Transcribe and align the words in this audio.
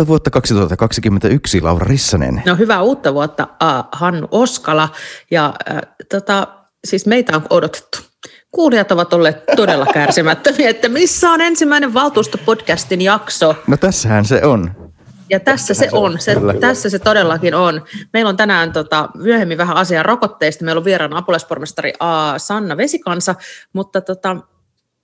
Uutta 0.00 0.08
vuotta 0.08 0.30
2021, 0.30 1.60
Laura 1.60 1.86
Rissanen. 1.88 2.42
No 2.46 2.56
hyvää 2.56 2.82
uutta 2.82 3.14
vuotta, 3.14 3.48
Hannu 3.92 4.28
Oskala. 4.30 4.88
Ja 5.30 5.54
uh, 5.70 5.80
tota, 6.08 6.46
siis 6.84 7.06
meitä 7.06 7.36
on 7.36 7.42
odotettu. 7.50 7.98
Kuulijat 8.50 8.92
ovat 8.92 9.12
olleet 9.12 9.36
todella 9.56 9.86
kärsimättömiä, 9.94 10.70
että 10.70 10.88
missä 10.88 11.30
on 11.30 11.40
ensimmäinen 11.40 11.94
valtuustopodcastin 11.94 13.00
jakso. 13.00 13.54
No 13.66 13.76
tässähän 13.76 14.24
se 14.24 14.44
on. 14.44 14.70
Ja 15.30 15.40
tässä 15.40 15.74
se 15.74 15.88
on, 15.92 16.20
se, 16.20 16.36
tässä 16.60 16.90
se 16.90 16.98
todellakin 16.98 17.54
on. 17.54 17.82
Meillä 18.12 18.28
on 18.28 18.36
tänään 18.36 18.72
tota, 18.72 19.08
myöhemmin 19.14 19.58
vähän 19.58 19.76
asiaa 19.76 20.02
rokotteista. 20.02 20.64
Meillä 20.64 20.78
on 20.78 20.84
vieraana 20.84 21.18
apulaispormestari 21.18 21.92
A. 22.00 22.38
Sanna 22.38 22.76
Vesikansa, 22.76 23.34
mutta 23.72 24.00
tota, 24.00 24.36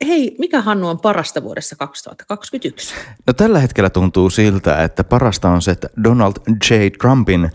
Hei, 0.05 0.37
mikä 0.39 0.61
Hannu 0.61 0.89
on 0.89 1.01
parasta 1.01 1.43
vuodessa 1.43 1.77
2021? 1.77 2.95
No 3.27 3.33
tällä 3.33 3.59
hetkellä 3.59 3.91
tuntuu 3.91 4.31
siltä, 4.31 4.83
että 4.83 5.05
parasta 5.05 5.49
on 5.49 5.63
se, 5.63 5.71
että 5.71 5.89
Donald 6.05 6.33
J. 6.71 6.75
Trumpin 6.99 7.51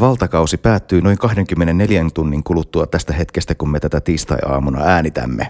valtakausi 0.00 0.56
päättyy 0.56 1.00
noin 1.00 1.18
24 1.18 2.04
tunnin 2.14 2.44
kuluttua 2.44 2.86
tästä 2.86 3.12
hetkestä, 3.12 3.54
kun 3.54 3.70
me 3.70 3.80
tätä 3.80 4.00
tiistai-aamuna 4.00 4.82
äänitämme. 4.84 5.48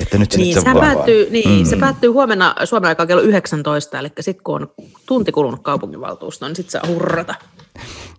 Että 0.00 0.18
nyt 0.18 0.36
niin, 0.36 0.54
se, 0.54 0.60
se, 0.60 0.74
päättyy, 0.80 1.30
niin 1.30 1.58
mm. 1.58 1.64
se 1.64 1.76
päättyy 1.76 2.10
huomenna 2.10 2.54
Suomen 2.64 2.88
aikaa 2.88 3.06
kello 3.06 3.22
19, 3.22 3.98
eli 3.98 4.10
sitten 4.20 4.44
kun 4.44 4.62
on 4.62 4.68
tunti 5.06 5.32
kulunut 5.32 5.62
kaupunginvaltuustoon, 5.62 6.50
niin 6.50 6.56
sitten 6.56 6.80
saa 6.80 6.92
hurrata. 6.92 7.34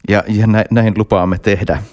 Ja, 0.10 0.24
ja 0.28 0.48
näin, 0.48 0.66
näin 0.72 0.94
lupaamme 0.98 1.38
tehdä 1.40 1.84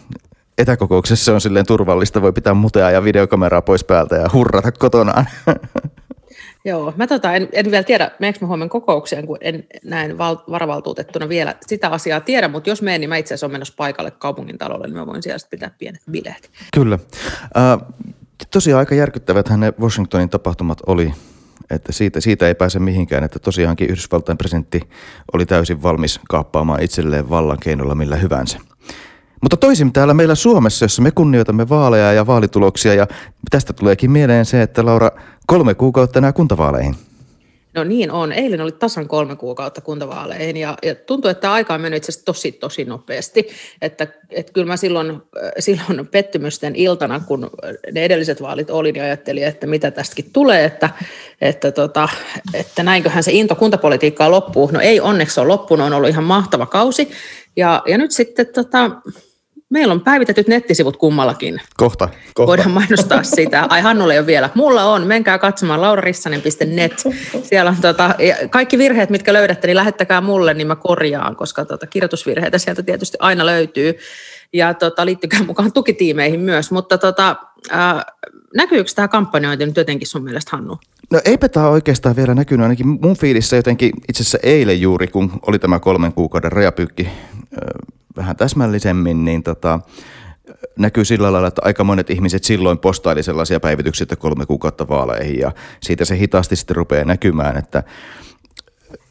etäkokouksessa 0.59 1.35
on 1.35 1.41
silleen 1.41 1.67
turvallista, 1.67 2.23
voi 2.23 2.33
pitää 2.33 2.55
mutea 2.55 2.91
ja 2.91 3.05
videokameraa 3.05 3.63
pois 3.63 3.85
päältä 3.85 4.17
ja 4.17 4.29
hurrata 4.33 4.73
kotonaan. 4.73 5.27
Joo, 6.67 6.93
mä 6.97 7.07
tota, 7.07 7.35
en, 7.35 7.49
en 7.53 7.71
vielä 7.71 7.83
tiedä, 7.83 8.11
meneekö 8.19 8.39
mä 8.41 8.47
huomenna 8.47 8.71
kokoukseen, 8.71 9.27
kun 9.27 9.39
en 9.41 9.65
näin 9.85 10.19
val, 10.19 10.37
varavaltuutettuna 10.51 11.29
vielä 11.29 11.55
sitä 11.67 11.89
asiaa 11.89 12.21
tiedä, 12.21 12.49
mutta 12.49 12.71
jos 12.71 12.83
menen, 12.83 13.01
niin 13.01 13.09
mä 13.09 13.17
itse 13.17 13.35
asiassa 13.35 13.47
olen 13.47 13.55
menossa 13.55 13.75
paikalle 13.77 14.11
kaupungin 14.11 14.59
talolle, 14.59 14.87
niin 14.87 14.97
mä 14.97 15.07
voin 15.07 15.23
siellä 15.23 15.47
pitää 15.51 15.71
pienet 15.79 16.03
bileet. 16.11 16.51
Kyllä. 16.75 16.99
Äh, 17.57 17.79
tosiaan 18.51 18.79
aika 18.79 18.95
järkyttävät 18.95 19.49
ne 19.49 19.73
Washingtonin 19.81 20.29
tapahtumat 20.29 20.79
oli, 20.87 21.13
että 21.71 21.93
siitä, 21.93 22.21
siitä 22.21 22.49
ei 22.49 22.55
pääse 22.55 22.79
mihinkään, 22.79 23.25
että 23.25 23.39
tosiaankin 23.39 23.91
Yhdysvaltain 23.91 24.39
presidentti 24.39 24.81
oli 25.33 25.47
täysin 25.47 25.83
valmis 25.83 26.21
kaappaamaan 26.29 26.83
itselleen 26.83 27.31
vallan 27.31 27.59
keinolla 27.63 27.95
millä 27.95 28.17
hyvänsä. 28.17 28.59
Mutta 29.45 29.57
toisin 29.57 29.93
täällä 29.93 30.15
meillä 30.15 30.35
Suomessa, 30.35 30.85
jossa 30.85 31.03
me 31.03 31.11
kunnioitamme 31.11 31.69
vaaleja 31.69 32.13
ja 32.13 32.27
vaalituloksia 32.27 32.95
ja 32.95 33.07
tästä 33.51 33.73
tuleekin 33.73 34.11
mieleen 34.11 34.45
se, 34.45 34.63
että 34.63 34.87
Laura, 34.87 35.11
kolme 35.47 35.75
kuukautta 35.75 36.19
enää 36.19 36.33
kuntavaaleihin. 36.33 36.95
No 37.75 37.85
niin 37.85 38.11
on. 38.11 38.33
Eilen 38.33 38.61
oli 38.61 38.73
tasan 38.73 39.09
kolme 39.09 39.37
kuukautta 39.37 39.81
kuntavaaleihin 39.81 40.57
ja, 40.57 40.77
ja 40.83 40.95
tuntuu, 40.95 41.31
että 41.31 41.53
aika 41.53 41.75
on 41.75 41.81
mennyt 41.81 41.97
itse 41.97 42.11
asiassa 42.11 42.25
tosi, 42.25 42.53
tosi 42.53 42.85
nopeasti. 42.85 43.49
Että, 43.83 44.07
että 44.31 44.53
kyllä 44.53 44.67
mä 44.67 44.77
silloin, 44.77 45.11
äh, 45.11 45.53
silloin 45.59 46.09
pettymysten 46.09 46.77
iltana, 46.77 47.21
kun 47.21 47.51
ne 47.93 48.05
edelliset 48.05 48.43
vaalit 48.43 48.71
oli, 48.71 48.93
niin 48.93 49.05
ajattelin, 49.05 49.45
että 49.45 49.67
mitä 49.67 49.91
tästäkin 49.91 50.31
tulee, 50.33 50.65
että, 50.65 50.91
että, 51.41 51.73
tota, 51.73 52.09
että 52.55 52.83
näinköhän 52.83 53.23
se 53.23 53.33
into 53.33 53.55
kuntapolitiikkaa 53.55 54.31
loppuu. 54.31 54.71
No 54.73 54.81
ei 54.81 55.01
onneksi 55.01 55.41
ole 55.41 55.49
loppunut, 55.49 55.87
on 55.87 55.93
ollut 55.93 56.11
ihan 56.11 56.25
mahtava 56.25 56.67
kausi. 56.67 57.11
Ja, 57.57 57.83
ja 57.87 57.99
nyt 57.99 58.11
sitten 58.11 58.47
tota, 58.47 58.91
Meillä 59.71 59.93
on 59.93 60.01
päivitetyt 60.01 60.49
nettisivut 60.49 60.97
kummallakin. 60.97 61.61
Kohta. 61.77 62.09
kohta. 62.35 62.47
Voidaan 62.47 62.71
mainostaa 62.71 63.23
sitä. 63.23 63.67
Ai 63.69 63.81
Hannulle 63.81 64.13
ei 64.13 64.19
ole 64.19 64.27
vielä. 64.27 64.51
Mulla 64.55 64.85
on. 64.85 65.07
Menkää 65.07 65.39
katsomaan 65.39 65.81
laurarissanen.net. 65.81 67.05
Siellä 67.43 67.71
on 67.71 67.77
tota, 67.81 68.15
kaikki 68.51 68.79
virheet, 68.79 69.11
mitkä 69.11 69.33
löydätte, 69.33 69.67
niin 69.67 69.77
lähettäkää 69.77 70.21
mulle, 70.21 70.55
niin 70.55 70.67
mä 70.67 70.77
korjaan, 70.77 71.37
koska 71.37 71.65
tota, 71.65 71.87
kirjoitusvirheitä 71.87 72.59
sieltä 72.59 72.83
tietysti 72.83 73.17
aina 73.21 73.47
löytyy. 73.47 73.95
Ja 74.53 74.75
tota, 74.75 75.07
liittykää 75.07 75.43
mukaan 75.43 75.73
tukitiimeihin 75.73 76.41
myös. 76.41 76.71
Mutta 76.71 76.99
tota, 76.99 77.37
äh, 77.73 78.05
näkyykö 78.57 78.91
tämä 78.95 79.09
kampanjointi 79.09 79.67
nyt 79.67 79.77
jotenkin 79.77 80.09
sun 80.09 80.25
mielestä, 80.25 80.57
Hannu? 80.57 80.79
No 81.11 81.21
eipä 81.25 81.49
tämä 81.49 81.69
oikeastaan 81.69 82.17
vielä 82.17 82.35
näkynyt, 82.35 82.63
ainakin 82.63 82.87
mun 82.87 83.17
fiilissä 83.17 83.57
jotenkin 83.57 83.93
itse 84.09 84.23
asiassa 84.23 84.39
eilen 84.43 84.81
juuri, 84.81 85.07
kun 85.07 85.33
oli 85.47 85.59
tämä 85.59 85.79
kolmen 85.79 86.13
kuukauden 86.13 86.53
rajapyykki 86.53 87.09
vähän 88.17 88.37
täsmällisemmin, 88.37 89.25
niin 89.25 89.43
tota, 89.43 89.81
näkyy 90.79 91.05
sillä 91.05 91.33
lailla, 91.33 91.49
että 91.49 91.63
aika 91.65 91.85
monet 91.85 92.11
ihmiset 92.11 92.45
silloin 92.45 92.79
postaili 92.79 93.23
sellaisia 93.23 93.61
päivityksiä, 93.61 94.05
että 94.05 94.17
kolme 94.17 94.47
kuukautta 94.47 94.89
vaaleihin 94.89 95.39
ja 95.39 95.53
siitä 95.81 96.05
se 96.05 96.19
hitaasti 96.19 96.57
sitten 96.57 96.77
rupeaa 96.77 97.05
näkymään, 97.05 97.57
että 97.57 97.83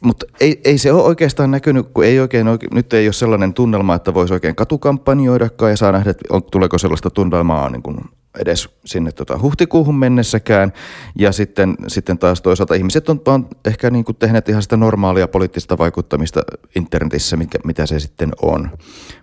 mutta 0.00 0.26
ei, 0.40 0.60
ei 0.64 0.78
se 0.78 0.92
ole 0.92 1.02
oikeastaan 1.02 1.50
näkynyt, 1.50 1.86
kun 1.94 2.04
ei 2.04 2.20
oikein, 2.20 2.48
oikein, 2.48 2.70
nyt 2.74 2.92
ei 2.92 3.06
ole 3.06 3.12
sellainen 3.12 3.54
tunnelma, 3.54 3.94
että 3.94 4.14
voisi 4.14 4.34
oikein 4.34 4.54
katukampanjoidakaan 4.54 5.70
ja 5.70 5.76
saa 5.76 5.92
nähdä, 5.92 6.10
että 6.10 6.24
on, 6.30 6.42
tuleeko 6.42 6.78
sellaista 6.78 7.10
tunnelmaa 7.10 7.70
niin 7.70 7.82
kuin 7.82 7.96
edes 8.38 8.68
sinne 8.84 9.12
tota 9.12 9.38
huhtikuuhun 9.38 9.94
mennessäkään. 9.94 10.72
Ja 11.18 11.32
sitten, 11.32 11.76
sitten 11.86 12.18
taas 12.18 12.42
toisaalta 12.42 12.74
ihmiset 12.74 13.08
on 13.08 13.20
vaan 13.26 13.46
ehkä 13.64 13.90
niin 13.90 14.04
kuin 14.04 14.16
tehneet 14.16 14.48
ihan 14.48 14.62
sitä 14.62 14.76
normaalia 14.76 15.28
poliittista 15.28 15.78
vaikuttamista 15.78 16.40
internetissä, 16.76 17.36
mikä, 17.36 17.58
mitä 17.64 17.86
se 17.86 18.00
sitten 18.00 18.32
on. 18.42 18.70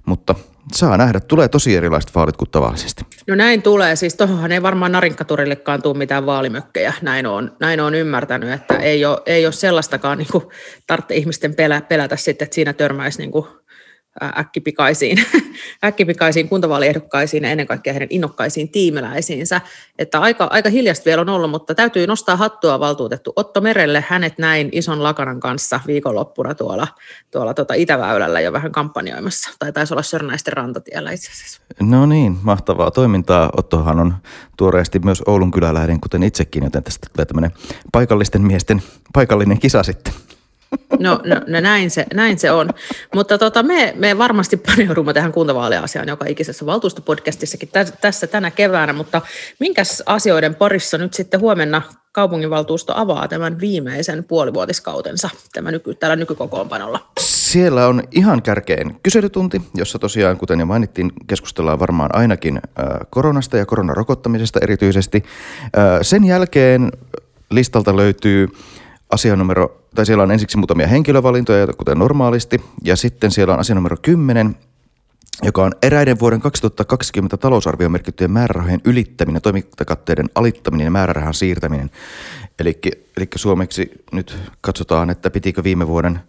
Mutta 0.05 0.35
saa 0.73 0.97
nähdä, 0.97 1.19
tulee 1.19 1.47
tosi 1.47 1.75
erilaiset 1.75 2.15
vaalit 2.15 2.37
kuin 2.37 2.49
tavallisesti. 2.49 3.05
No 3.27 3.35
näin 3.35 3.61
tulee, 3.61 3.95
siis 3.95 4.15
tuohonhan 4.15 4.51
ei 4.51 4.61
varmaan 4.61 4.91
Narinkkaturillekaan 4.91 5.81
tule 5.81 5.97
mitään 5.97 6.25
vaalimökkejä, 6.25 6.93
näin 7.01 7.25
on, 7.25 7.51
näin 7.59 7.79
on 7.79 7.95
ymmärtänyt, 7.95 8.51
että 8.51 8.77
ei 8.77 9.05
ole, 9.05 9.21
ei 9.25 9.45
ole 9.45 9.53
sellaistakaan 9.53 10.17
niin 10.17 10.27
kuin, 10.31 10.43
tarvitse 10.87 11.15
ihmisten 11.15 11.55
pelä, 11.55 11.81
pelätä 11.81 12.15
sitten, 12.15 12.45
että 12.45 12.55
siinä 12.55 12.73
törmäisi 12.73 13.19
niin 13.19 13.31
kuin 13.31 13.45
äkkipikaisiin, 14.37 15.25
äkkipikaisiin 15.83 16.49
kuntavaaliehdokkaisiin 16.49 17.43
ja 17.43 17.49
ennen 17.49 17.67
kaikkea 17.67 17.93
heidän 17.93 18.07
innokkaisiin 18.11 18.69
tiimeläisiinsä. 18.69 19.61
Että 19.99 20.19
aika, 20.19 20.47
aika 20.51 20.69
hiljasta 20.69 21.05
vielä 21.05 21.21
on 21.21 21.29
ollut, 21.29 21.51
mutta 21.51 21.75
täytyy 21.75 22.07
nostaa 22.07 22.35
hattua 22.35 22.79
valtuutettu 22.79 23.33
Otto 23.35 23.61
Merelle. 23.61 24.03
Hänet 24.07 24.37
näin 24.37 24.69
ison 24.71 25.03
lakanan 25.03 25.39
kanssa 25.39 25.79
viikonloppuna 25.87 26.55
tuolla, 26.55 26.87
tuolla 27.31 27.53
tuota 27.53 27.73
Itäväylällä 27.73 28.41
jo 28.41 28.53
vähän 28.53 28.71
kampanjoimassa. 28.71 29.49
Tai 29.59 29.73
taisi 29.73 29.93
olla 29.93 30.03
Sörnäisten 30.03 30.53
rantatiellä 30.53 31.11
itse 31.11 31.31
asiassa. 31.31 31.61
No 31.79 32.05
niin, 32.05 32.37
mahtavaa 32.41 32.91
toimintaa. 32.91 33.49
Ottohan 33.57 33.99
on 33.99 34.15
tuoreesti 34.57 34.99
myös 34.99 35.23
Oulun 35.27 35.51
kyläläinen, 35.51 36.01
kuten 36.01 36.23
itsekin, 36.23 36.63
joten 36.63 36.83
tästä 36.83 37.07
tulee 37.15 37.25
tämmöinen 37.25 37.51
paikallisten 37.91 38.41
miesten 38.41 38.83
paikallinen 39.13 39.59
kisa 39.59 39.83
sitten. 39.83 40.13
No, 40.99 41.19
no, 41.25 41.35
no 41.47 41.59
näin, 41.59 41.91
se, 41.91 42.05
näin 42.13 42.39
se 42.39 42.51
on. 42.51 42.69
Mutta 43.15 43.37
tota, 43.37 43.63
me, 43.63 43.93
me 43.97 44.17
varmasti 44.17 44.57
paneudumme 44.57 45.13
tähän 45.13 45.31
kuntavaaliasiaan 45.31 46.07
joka 46.07 46.25
ikisessä 46.25 46.65
valtuustopodcastissakin 46.65 47.69
tässä, 47.69 47.95
tässä 48.01 48.27
tänä 48.27 48.51
keväänä, 48.51 48.93
mutta 48.93 49.21
minkäs 49.59 50.03
asioiden 50.05 50.55
parissa 50.55 50.97
nyt 50.97 51.13
sitten 51.13 51.39
huomenna 51.39 51.81
kaupunginvaltuusto 52.11 52.93
avaa 52.95 53.27
tämän 53.27 53.59
viimeisen 53.59 54.23
puolivuotiskautensa 54.23 55.29
tämä 55.53 55.71
nyky, 55.71 55.95
tällä 55.95 56.15
nykykokoonpanolla? 56.15 57.07
Siellä 57.19 57.87
on 57.87 58.03
ihan 58.11 58.41
kärkeen 58.41 58.95
kyselytunti, 59.03 59.61
jossa 59.75 59.99
tosiaan, 59.99 60.37
kuten 60.37 60.59
jo 60.59 60.65
mainittiin, 60.65 61.11
keskustellaan 61.27 61.79
varmaan 61.79 62.15
ainakin 62.15 62.61
koronasta 63.09 63.57
ja 63.57 63.65
koronarokottamisesta 63.65 64.59
erityisesti. 64.63 65.23
Sen 66.01 66.23
jälkeen 66.23 66.91
listalta 67.49 67.95
löytyy 67.95 68.47
asianumero 69.11 69.81
tai 69.95 70.05
siellä 70.05 70.23
on 70.23 70.31
ensiksi 70.31 70.57
muutamia 70.57 70.87
henkilövalintoja, 70.87 71.67
kuten 71.67 71.99
normaalisti, 71.99 72.61
ja 72.83 72.95
sitten 72.95 73.31
siellä 73.31 73.53
on 73.53 73.59
asia 73.59 73.75
numero 73.75 73.97
10, 74.01 74.55
joka 75.43 75.63
on 75.63 75.71
eräiden 75.81 76.19
vuoden 76.19 76.41
2020 76.41 77.37
talousarvioon 77.37 77.91
merkittyjen 77.91 78.31
määrärahojen 78.31 78.81
ylittäminen, 78.85 79.41
toimintakatteiden 79.41 80.29
alittaminen 80.35 80.85
ja 80.85 80.91
määrärahan 80.91 81.33
siirtäminen. 81.33 81.89
Eli, 82.59 82.79
eli 83.17 83.27
suomeksi 83.35 83.91
nyt 84.11 84.37
katsotaan, 84.61 85.09
että 85.09 85.29
pitikö 85.29 85.63
viime 85.63 85.87
vuoden 85.87 86.19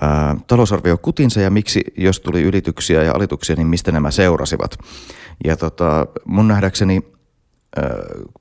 ää, 0.00 0.36
talousarvio 0.46 0.96
kutinsa 0.96 1.40
ja 1.40 1.50
miksi, 1.50 1.84
jos 1.96 2.20
tuli 2.20 2.42
ylityksiä 2.42 3.02
ja 3.02 3.12
alituksia, 3.12 3.56
niin 3.56 3.66
mistä 3.66 3.92
nämä 3.92 4.10
seurasivat. 4.10 4.78
Ja 5.44 5.56
tota, 5.56 6.06
mun 6.24 6.48
nähdäkseni 6.48 7.02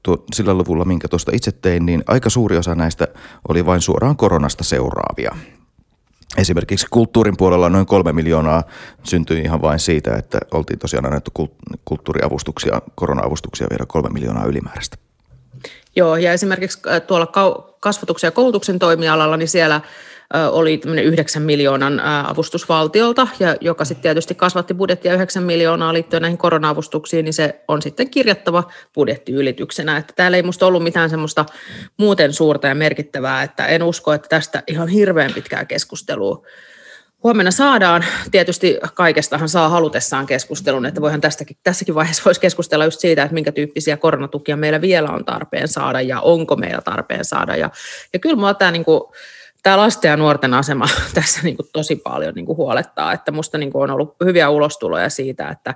tuo, 0.04 0.24
sillä 0.36 0.54
luvulla, 0.54 0.86
minkä 0.86 1.08
tuosta 1.08 1.32
itse 1.36 1.52
tein, 1.52 1.86
niin 1.86 2.04
aika 2.08 2.30
suuri 2.30 2.58
osa 2.58 2.76
näistä 2.76 3.08
oli 3.48 3.66
vain 3.66 3.82
suoraan 3.82 4.18
koronasta 4.18 4.64
seuraavia. 4.64 5.36
Esimerkiksi 6.38 6.88
kulttuurin 6.90 7.38
puolella 7.38 7.70
noin 7.70 7.86
kolme 7.86 8.14
miljoonaa 8.14 8.64
syntyi 9.04 9.42
ihan 9.42 9.62
vain 9.62 9.80
siitä, 9.80 10.16
että 10.16 10.40
oltiin 10.52 10.80
tosiaan 10.80 11.06
annettu 11.06 11.32
kulttuuriavustuksia, 11.86 12.82
korona-avustuksia 12.96 13.68
vielä 13.70 13.86
kolme 13.88 14.10
miljoonaa 14.10 14.46
ylimääräistä. 14.46 14.98
Joo, 15.96 16.16
ja 16.16 16.34
esimerkiksi 16.34 16.80
tuolla 17.08 17.28
kasvatuksen 17.80 18.28
ja 18.28 18.32
koulutuksen 18.32 18.80
toimialalla, 18.80 19.38
niin 19.38 19.48
siellä 19.48 19.82
oli 20.52 20.82
9 21.04 21.42
miljoonan 21.42 22.00
avustus 22.00 22.70
valtiolta, 22.70 23.28
ja 23.40 23.56
joka 23.62 23.86
sitten 23.86 24.02
tietysti 24.02 24.36
kasvatti 24.36 24.74
budjettia 24.74 25.14
9 25.14 25.44
miljoonaa 25.44 25.94
liittyen 25.94 26.22
näihin 26.22 26.38
korona-avustuksiin, 26.38 27.26
niin 27.26 27.34
se 27.34 27.64
on 27.68 27.82
sitten 27.82 28.10
kirjattava 28.10 28.64
budjettiylityksenä. 28.94 29.98
Että 29.98 30.14
täällä 30.16 30.38
ei 30.38 30.44
musta 30.44 30.66
ollut 30.66 30.84
mitään 30.84 31.10
semmoista 31.10 31.46
muuten 31.98 32.34
suurta 32.34 32.68
ja 32.68 32.76
merkittävää, 32.76 33.44
että 33.44 33.66
en 33.68 33.84
usko, 33.84 34.14
että 34.14 34.30
tästä 34.30 34.64
ihan 34.68 34.88
hirveän 34.88 35.34
pitkää 35.34 35.66
keskustelua 35.66 36.46
huomenna 37.24 37.52
saadaan. 37.52 38.06
Tietysti 38.32 38.78
kaikestahan 38.94 39.50
saa 39.50 39.70
halutessaan 39.70 40.26
keskustelun, 40.26 40.86
että 40.86 41.02
voihan 41.02 41.22
tästäkin, 41.22 41.58
tässäkin 41.64 41.96
vaiheessa 41.96 42.24
voisi 42.26 42.42
keskustella 42.42 42.86
just 42.86 43.00
siitä, 43.00 43.24
että 43.24 43.34
minkä 43.34 43.52
tyyppisiä 43.52 43.98
koronatukia 43.98 44.58
meillä 44.58 44.82
vielä 44.82 45.10
on 45.10 45.26
tarpeen 45.26 45.68
saada 45.68 46.02
ja 46.02 46.22
onko 46.22 46.56
meillä 46.56 46.82
tarpeen 46.82 47.26
saada. 47.26 47.56
Ja, 47.56 47.70
ja 48.14 48.20
kyllä 48.20 48.36
mua 48.36 48.54
tämä, 48.54 48.72
niin 48.72 48.86
kuin, 48.86 49.02
tämä 49.68 49.78
lasten 49.78 50.10
ja 50.10 50.18
nuorten 50.18 50.54
asema 50.54 50.86
tässä 51.14 51.40
niin 51.44 51.56
kuin 51.56 51.70
tosi 51.74 51.96
paljon 51.96 52.34
niin 52.34 52.46
kuin 52.46 52.58
huolettaa, 52.58 53.14
että 53.14 53.32
minusta 53.32 53.58
niin 53.58 53.72
on 53.74 53.92
ollut 53.92 54.16
hyviä 54.26 54.50
ulostuloja 54.50 55.10
siitä, 55.10 55.50
että, 55.50 55.76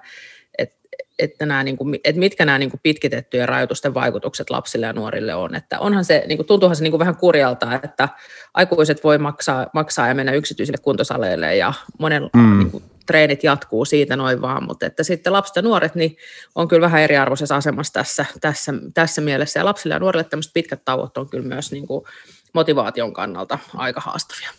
että, 1.20 1.46
nämä, 1.46 1.64
niin 1.64 1.78
kuin, 1.78 2.00
että 2.04 2.20
mitkä 2.20 2.46
nämä 2.46 2.58
niin 2.58 2.70
kuin 2.70 2.80
pitkitettyjen 2.84 3.50
rajoitusten 3.50 3.94
vaikutukset 3.94 4.50
lapsille 4.50 4.86
ja 4.86 4.94
nuorille 4.94 5.36
on. 5.36 5.56
Että 5.56 5.80
onhan 5.80 6.06
se, 6.06 6.24
niin 6.28 6.38
kuin, 6.38 6.48
tuntuuhan 6.48 6.76
se 6.76 6.84
niin 6.84 6.92
kuin 6.92 7.00
vähän 7.00 7.16
kurjalta, 7.16 7.80
että 7.84 8.10
aikuiset 8.54 9.04
voi 9.04 9.18
maksaa, 9.18 9.68
maksaa 9.74 10.08
ja 10.08 10.16
mennä 10.16 10.32
yksityisille 10.32 10.78
kuntosaleille 10.82 11.56
ja 11.56 11.74
monen 12.00 12.30
mm. 12.34 12.60
niin 12.60 12.72
kuin, 12.72 12.84
treenit 13.12 13.44
jatkuu 13.44 13.86
siitä 13.86 14.16
noin 14.16 14.42
vaan, 14.42 14.64
mutta 14.64 14.86
että 14.86 15.04
sitten 15.04 15.34
lapset 15.34 15.56
ja 15.56 15.62
nuoret 15.62 15.96
niin 15.96 16.18
on 16.56 16.68
kyllä 16.68 16.82
vähän 16.82 17.02
eriarvoisessa 17.02 17.56
asemassa 17.56 17.94
tässä, 17.94 18.26
tässä, 18.42 18.74
tässä 18.94 19.22
mielessä 19.22 19.60
ja 19.60 19.66
lapsille 19.66 19.96
ja 19.96 20.00
nuorille 20.00 20.24
tämmöiset 20.24 20.54
pitkät 20.54 20.86
tauot 20.86 21.18
on 21.18 21.30
kyllä 21.30 21.48
myös 21.48 21.72
niin 21.72 21.88
kuin, 21.88 22.06
motivaation 22.54 23.14
kannalta 23.14 23.60
aika 23.76 24.02
haastavia. 24.02 24.50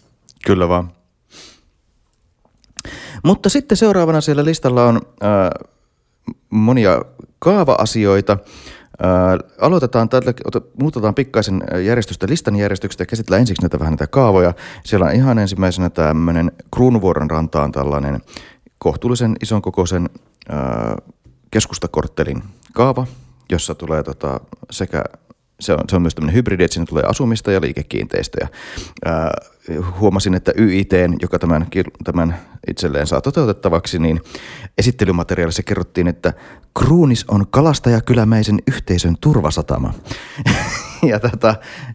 Kyllä 0.44 0.68
vaan. 0.68 0.92
Mutta 3.24 3.48
sitten 3.48 3.76
seuraavana 3.76 4.20
siellä 4.20 4.44
listalla 4.44 4.84
on 4.84 4.96
äh, 4.96 5.68
monia 6.50 7.02
kaava-asioita. 7.38 8.38
Ää, 8.98 9.38
aloitetaan 9.60 10.08
tällä, 10.08 10.32
muutetaan 10.80 11.14
pikkaisen 11.14 11.62
järjestystä, 11.84 12.26
listan 12.28 12.56
järjestyksestä 12.56 13.02
ja 13.02 13.06
käsitellään 13.06 13.40
ensiksi 13.40 13.62
näitä 13.62 13.78
vähän 13.78 13.92
näitä 13.92 14.06
kaavoja. 14.06 14.54
Siellä 14.84 15.06
on 15.06 15.12
ihan 15.12 15.38
ensimmäisenä 15.38 15.90
tämmöinen 15.90 16.52
Kruunuvuoren 16.74 17.30
rantaan 17.30 17.72
tällainen 17.72 18.20
kohtuullisen 18.78 19.36
ison 19.42 19.62
kokoisen 19.62 20.10
ää, 20.48 20.96
keskustakorttelin 21.50 22.42
kaava, 22.72 23.06
jossa 23.50 23.74
tulee 23.74 24.02
tota, 24.02 24.40
sekä 24.70 25.04
se 25.60 25.72
on, 25.72 25.80
se 25.88 25.96
on 25.96 26.02
myös 26.02 26.14
tämmöinen 26.14 26.34
hybridi, 26.34 26.64
että 26.64 26.74
sinne 26.74 26.86
tulee 26.86 27.04
asumista 27.06 27.52
ja 27.52 27.60
liikekiinteistöjä. 27.60 28.48
Ää, 29.04 29.30
huomasin, 30.00 30.34
että 30.34 30.52
YIT, 30.58 30.92
joka 31.22 31.38
tämän, 31.38 31.66
tämän 32.04 32.36
itselleen 32.70 33.06
saa 33.06 33.20
toteutettavaksi, 33.20 33.98
niin 33.98 34.20
esittelymateriaalissa 34.78 35.62
kerrottiin, 35.62 36.08
että 36.08 36.32
Kruunis 36.78 37.24
on 37.28 37.46
kalastajakylämäisen 37.50 38.58
yhteisön 38.66 39.16
turvasatama. 39.20 39.94
ja 41.10 41.20
tota, 41.20 41.54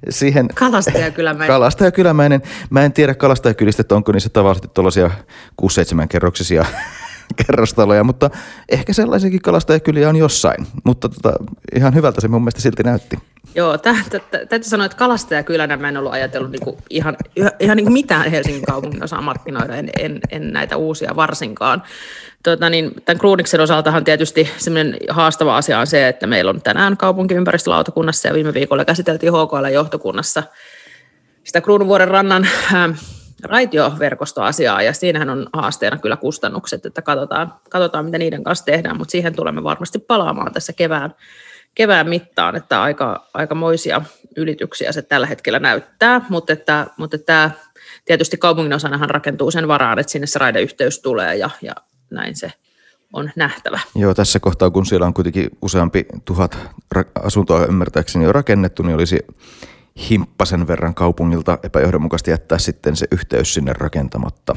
siihen... 0.09 0.47
Kalastajakylämäinen. 0.55 1.47
Kalastajakylämäinen. 1.47 2.41
Mä 2.69 2.85
en 2.85 2.93
tiedä 2.93 3.15
kalastajakylistä, 3.15 3.81
että 3.81 3.95
onko 3.95 4.11
niissä 4.11 4.29
tavallisesti 4.29 4.67
tuollaisia 4.73 5.11
6-7 5.61 6.07
kerroksisia 6.09 6.65
kerrostaloja, 7.45 8.03
mutta 8.03 8.29
ehkä 8.69 8.93
sellaisiakin 8.93 9.41
kalastajakyliä 9.41 10.09
on 10.09 10.15
jossain. 10.15 10.67
Mutta 10.83 11.09
tota, 11.09 11.33
ihan 11.75 11.93
hyvältä 11.93 12.21
se 12.21 12.27
mun 12.27 12.41
mielestä 12.41 12.61
silti 12.61 12.83
näytti. 12.83 13.17
Joo, 13.55 13.77
täytyy 13.77 14.69
sanoa, 14.69 14.85
että 14.85 14.97
kalastajakylänä 14.97 15.77
mä 15.77 15.89
en 15.89 15.97
ollut 15.97 16.11
ajatellut 16.11 16.51
niinku 16.51 16.77
ihan, 16.89 17.17
ihan 17.59 17.77
niinku 17.77 17.91
mitään 17.91 18.31
Helsingin 18.31 18.65
kaupungin 18.65 19.03
osaa 19.03 19.21
markkinoida, 19.21 19.75
en, 19.75 19.89
en, 19.99 20.19
en 20.31 20.53
näitä 20.53 20.77
uusia 20.77 21.15
varsinkaan. 21.15 21.83
Tota, 22.43 22.69
niin, 22.69 22.91
tämän 23.05 23.19
Kruuniksen 23.19 23.61
osaltahan 23.61 24.03
tietysti 24.03 24.49
semmoinen 24.57 24.97
haastava 25.09 25.57
asia 25.57 25.79
on 25.79 25.87
se, 25.87 26.07
että 26.07 26.27
meillä 26.27 26.49
on 26.49 26.61
tänään 26.61 26.97
kaupunkiympäristölautakunnassa 26.97 28.27
ja 28.27 28.33
viime 28.33 28.53
viikolla 28.53 28.85
käsiteltiin 28.85 29.33
HKL-johtokunnassa 29.33 30.43
sitä 31.47 31.61
Kruununvuoren 31.61 32.07
rannan 32.07 32.47
äh, 32.73 32.99
raitioverkostoasiaa 33.43 34.81
ja 34.81 34.93
siinähän 34.93 35.29
on 35.29 35.49
haasteena 35.53 35.97
kyllä 35.97 36.17
kustannukset, 36.17 36.85
että 36.85 37.01
katsotaan, 37.01 37.53
katsotaan 37.69 38.05
mitä 38.05 38.17
niiden 38.17 38.43
kanssa 38.43 38.65
tehdään, 38.65 38.97
mutta 38.97 39.11
siihen 39.11 39.35
tulemme 39.35 39.63
varmasti 39.63 39.99
palaamaan 39.99 40.53
tässä 40.53 40.73
kevään, 40.73 41.15
kevään 41.75 42.09
mittaan, 42.09 42.55
että 42.55 42.81
aika, 42.81 43.27
aikamoisia 43.33 44.01
ylityksiä 44.37 44.91
se 44.91 45.01
tällä 45.01 45.27
hetkellä 45.27 45.59
näyttää, 45.59 46.21
mutta, 46.29 46.53
että, 46.53 46.87
mutta 46.97 47.17
tämä 47.17 47.51
tietysti 48.05 48.37
kaupungin 48.37 48.73
osanahan 48.73 49.09
rakentuu 49.09 49.51
sen 49.51 49.67
varaan, 49.67 49.99
että 49.99 50.11
sinne 50.11 50.27
se 50.27 50.39
raideyhteys 50.39 50.99
tulee 50.99 51.35
ja, 51.35 51.49
ja 51.61 51.73
näin 52.11 52.35
se 52.35 52.51
on 53.13 53.31
nähtävä. 53.35 53.79
Joo, 53.95 54.13
tässä 54.13 54.39
kohtaa 54.39 54.69
kun 54.69 54.85
siellä 54.85 55.07
on 55.07 55.13
kuitenkin 55.13 55.49
useampi 55.61 56.05
tuhat 56.25 56.57
asuntoa 57.23 57.65
ymmärtääkseni 57.65 58.25
jo 58.25 58.31
rakennettu, 58.31 58.83
niin 58.83 58.95
olisi 58.95 59.19
himppasen 60.09 60.67
verran 60.67 60.94
kaupungilta 60.94 61.59
epäjohdonmukaisesti 61.63 62.31
jättää 62.31 62.57
sitten 62.57 62.95
se 62.95 63.07
yhteys 63.11 63.53
sinne 63.53 63.73
rakentamatta. 63.73 64.55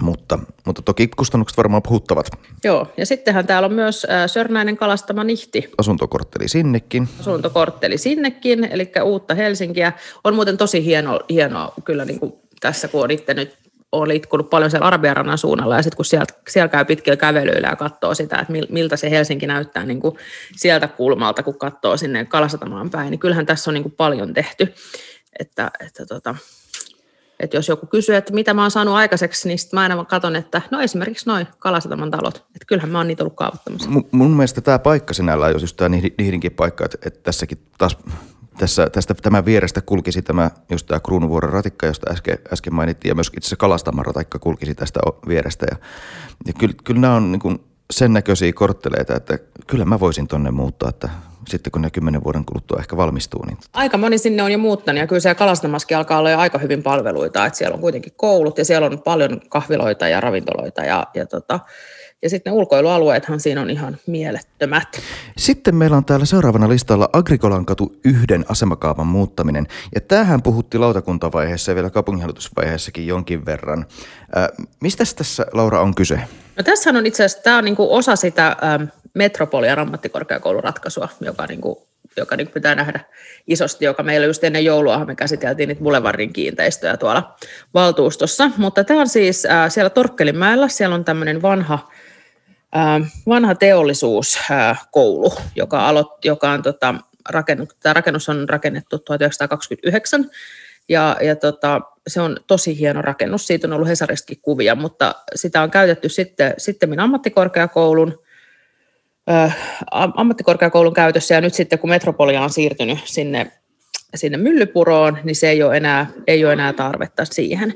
Mutta, 0.00 0.38
mutta 0.66 0.82
toki 0.82 1.08
kustannukset 1.08 1.56
varmaan 1.56 1.82
puhuttavat. 1.82 2.26
Joo, 2.64 2.86
ja 2.96 3.06
sittenhän 3.06 3.46
täällä 3.46 3.66
on 3.66 3.72
myös 3.72 4.06
Sörnäinen 4.26 4.76
kalastama 4.76 5.24
Nihti. 5.24 5.70
Asuntokortteli 5.78 6.48
sinnekin. 6.48 7.08
Asuntokortteli 7.20 7.98
sinnekin, 7.98 8.64
eli 8.64 8.92
uutta 9.04 9.34
Helsinkiä. 9.34 9.92
On 10.24 10.34
muuten 10.34 10.56
tosi 10.56 10.84
hieno, 10.84 11.20
hienoa 11.30 11.72
kyllä 11.84 12.04
niin 12.04 12.20
kuin 12.20 12.32
tässä, 12.60 12.88
kun 12.88 13.04
on 13.04 13.10
itse 13.10 13.34
nyt 13.34 13.57
olen 13.92 14.08
liikkunut 14.08 14.50
paljon 14.50 14.70
siellä 14.70 14.86
Arabiarannan 14.86 15.38
suunnalla 15.38 15.76
ja 15.76 15.82
sitten 15.82 15.96
kun 15.96 16.04
siellä, 16.04 16.26
siellä 16.48 16.68
käy 16.68 16.84
pitkillä 16.84 17.16
kävelyillä 17.16 17.68
ja 17.68 17.76
katsoo 17.76 18.14
sitä, 18.14 18.38
että 18.38 18.52
miltä 18.68 18.96
se 18.96 19.10
Helsinki 19.10 19.46
näyttää 19.46 19.84
niin 19.84 20.00
kuin 20.00 20.16
sieltä 20.56 20.88
kulmalta, 20.88 21.42
kun 21.42 21.58
katsoo 21.58 21.96
sinne 21.96 22.24
Kalasatamaan 22.24 22.90
päin, 22.90 23.10
niin 23.10 23.18
kyllähän 23.18 23.46
tässä 23.46 23.70
on 23.70 23.74
niin 23.74 23.82
kuin 23.82 23.94
paljon 23.96 24.34
tehty. 24.34 24.74
Että, 25.38 25.70
että, 25.86 26.06
tota, 26.06 26.34
että 27.40 27.56
jos 27.56 27.68
joku 27.68 27.86
kysyy, 27.86 28.16
että 28.16 28.34
mitä 28.34 28.54
mä 28.54 28.62
oon 28.62 28.70
saanut 28.70 28.94
aikaiseksi, 28.94 29.48
niin 29.48 29.58
sitten 29.58 29.76
mä 29.76 29.82
aina 29.82 30.04
katson, 30.04 30.36
että 30.36 30.62
no 30.70 30.80
esimerkiksi 30.80 31.26
noin 31.26 31.46
Kalasataman 31.58 32.10
talot, 32.10 32.36
että 32.36 32.66
kyllähän 32.66 32.90
mä 32.90 32.98
oon 32.98 33.08
niitä 33.08 33.22
ollut 33.22 33.36
kaavoittamassa. 33.36 33.90
M- 33.90 34.08
mun 34.12 34.30
mielestä 34.30 34.60
tämä 34.60 34.78
paikka 34.78 35.14
sinällään, 35.14 35.52
jos 35.52 35.62
just 35.62 35.76
tämä 35.76 35.96
paikka, 36.56 36.84
että, 36.84 36.98
että 37.06 37.20
tässäkin 37.22 37.58
taas 37.78 37.96
tässä, 38.58 38.90
tästä 38.90 39.14
tämän 39.14 39.44
vierestä 39.44 39.80
kulkisi 39.80 40.22
tämä, 40.22 40.50
just 40.70 40.86
tämä 40.86 41.00
Kruunuvuoren 41.00 41.52
ratikka, 41.52 41.86
josta 41.86 42.10
äsken, 42.10 42.38
äsken 42.52 42.74
mainittiin, 42.74 43.10
ja 43.10 43.14
myös 43.14 43.26
itse 43.26 43.38
asiassa 43.38 43.56
Kalastaman 43.56 44.06
ratikka 44.06 44.38
kulkisi 44.38 44.74
tästä 44.74 45.00
vierestä. 45.28 45.66
Ja, 45.70 45.76
ja 46.46 46.52
kyllä, 46.52 46.74
kyllä 46.84 47.00
nämä 47.00 47.14
on 47.14 47.32
niin 47.32 47.40
kuin 47.40 47.58
sen 47.90 48.12
näköisiä 48.12 48.52
kortteleita, 48.52 49.16
että 49.16 49.38
kyllä 49.66 49.84
mä 49.84 50.00
voisin 50.00 50.28
tonne 50.28 50.50
muuttaa, 50.50 50.88
että 50.88 51.08
sitten 51.48 51.70
kun 51.70 51.82
ne 51.82 51.90
kymmenen 51.90 52.24
vuoden 52.24 52.44
kuluttua 52.44 52.78
ehkä 52.80 52.96
valmistuu. 52.96 53.44
Niin... 53.44 53.58
Aika 53.72 53.98
moni 53.98 54.18
sinne 54.18 54.42
on 54.42 54.52
jo 54.52 54.58
muuttanut 54.58 55.00
ja 55.00 55.06
kyllä 55.06 55.20
siellä 55.20 55.34
Kalastamaskin 55.34 55.96
alkaa 55.96 56.18
olla 56.18 56.30
jo 56.30 56.38
aika 56.38 56.58
hyvin 56.58 56.82
palveluita, 56.82 57.46
että 57.46 57.56
siellä 57.56 57.74
on 57.74 57.80
kuitenkin 57.80 58.12
koulut 58.16 58.58
ja 58.58 58.64
siellä 58.64 58.86
on 58.86 59.02
paljon 59.02 59.40
kahviloita 59.48 60.08
ja 60.08 60.20
ravintoloita 60.20 60.84
ja, 60.84 61.06
ja 61.14 61.26
tota, 61.26 61.60
ja 62.22 62.30
sitten 62.30 62.50
ne 62.50 62.56
ulkoilualueethan 62.56 63.40
siinä 63.40 63.60
on 63.60 63.70
ihan 63.70 63.96
mielettömät. 64.06 64.88
Sitten 65.36 65.74
meillä 65.74 65.96
on 65.96 66.04
täällä 66.04 66.26
seuraavana 66.26 66.68
listalla 66.68 67.08
Agrikolan 67.12 67.66
katu 67.66 67.92
yhden 68.04 68.44
asemakaavan 68.48 69.06
muuttaminen. 69.06 69.66
Ja 69.94 70.00
tämähän 70.00 70.42
puhutti 70.42 70.78
lautakuntavaiheessa 70.78 71.70
ja 71.70 71.74
vielä 71.74 71.90
kaupunginhallitusvaiheessakin 71.90 73.06
jonkin 73.06 73.46
verran. 73.46 73.86
Äh, 74.36 74.66
mistä 74.80 75.04
tässä, 75.16 75.46
Laura, 75.52 75.80
on 75.80 75.94
kyse? 75.94 76.20
No 76.56 76.62
tässähän 76.62 76.96
on 76.96 77.06
itse 77.06 77.24
asiassa, 77.24 77.42
tämä 77.42 77.58
on 77.58 77.64
niinku 77.64 77.94
osa 77.94 78.16
sitä 78.16 78.56
ähm, 78.64 78.84
Metropolian 79.14 79.78
ammattikorkeakouluratkaisua, 79.78 81.08
joka 81.20 81.46
niinku 81.46 81.88
joka 82.16 82.36
niin 82.36 82.48
pitää 82.48 82.74
nähdä 82.74 83.00
isosti, 83.46 83.84
joka 83.84 84.02
meillä 84.02 84.26
just 84.26 84.44
ennen 84.44 84.64
joulua 84.64 85.04
me 85.04 85.14
käsiteltiin 85.14 85.68
niitä 85.68 85.82
Boulevardin 85.82 86.32
kiinteistöjä 86.32 86.96
tuolla 86.96 87.36
valtuustossa. 87.74 88.50
Mutta 88.56 88.84
tämä 88.84 89.00
on 89.00 89.08
siis 89.08 89.46
äh, 89.46 89.70
siellä 89.70 89.90
Torkkelinmäellä, 89.90 90.68
siellä 90.68 90.94
on 90.94 91.04
tämmöinen 91.04 91.42
vanha 91.42 91.88
vanha 93.28 93.54
teollisuuskoulu, 93.54 95.32
joka, 95.56 95.88
aloit, 95.88 96.24
joka 96.24 96.50
on 96.50 96.62
tota, 96.62 96.94
rakennus, 97.28 97.68
tämä 97.82 97.92
rakennus 97.92 98.28
on 98.28 98.48
rakennettu 98.48 98.98
1929 98.98 100.30
ja, 100.88 101.16
ja 101.22 101.36
tota, 101.36 101.80
se 102.06 102.20
on 102.20 102.36
tosi 102.46 102.78
hieno 102.78 103.02
rakennus, 103.02 103.46
siitä 103.46 103.66
on 103.66 103.72
ollut 103.72 103.88
Hesaristakin 103.88 104.42
kuvia, 104.42 104.74
mutta 104.74 105.14
sitä 105.34 105.62
on 105.62 105.70
käytetty 105.70 106.08
sitten, 106.08 106.54
sitten 106.58 107.00
ammattikorkeakoulun, 107.00 108.22
äh, 109.30 109.56
ammattikorkeakoulun 109.90 110.94
käytössä 110.94 111.34
ja 111.34 111.40
nyt 111.40 111.54
sitten 111.54 111.78
kun 111.78 111.90
Metropolia 111.90 112.42
on 112.42 112.50
siirtynyt 112.50 112.98
sinne, 113.04 113.52
sinne 114.14 114.38
Myllypuroon, 114.38 115.18
niin 115.24 115.36
se 115.36 115.48
ei 115.48 115.62
ole 115.62 115.76
enää, 115.76 116.06
ei 116.26 116.44
ole 116.44 116.52
enää 116.52 116.72
tarvetta 116.72 117.24
siihen. 117.24 117.74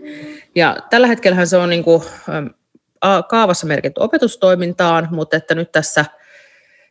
Ja 0.55 0.77
tällä 0.91 1.07
hetkellä 1.07 1.47
se 1.47 1.57
on 1.57 1.71
niin 1.71 1.85
kuin, 1.85 2.03
kaavassa 3.29 3.67
merkitty 3.67 4.01
opetustoimintaan, 4.01 5.09
mutta 5.11 5.37
että 5.37 5.55
nyt 5.55 5.73
tässä, 5.73 6.05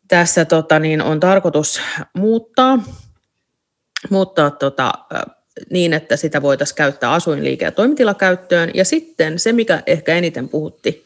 tässä 0.08 0.46
tota, 0.46 0.80
niin 0.80 1.02
on 1.02 1.20
tarkoitus 1.20 1.82
muuttaa, 2.14 2.84
muuttaa 4.10 4.52
tota, 4.52 4.94
niin, 5.70 5.94
että 5.94 6.16
sitä 6.16 6.42
voitaisiin 6.42 6.76
käyttää 6.76 7.12
asuinliike- 7.12 7.66
ja 7.66 7.72
toimitilakäyttöön. 7.72 8.72
Ja 8.74 8.86
sitten 8.86 9.40
se, 9.40 9.52
mikä 9.52 9.84
ehkä 9.88 10.16
eniten 10.16 10.50
puhutti, 10.50 11.06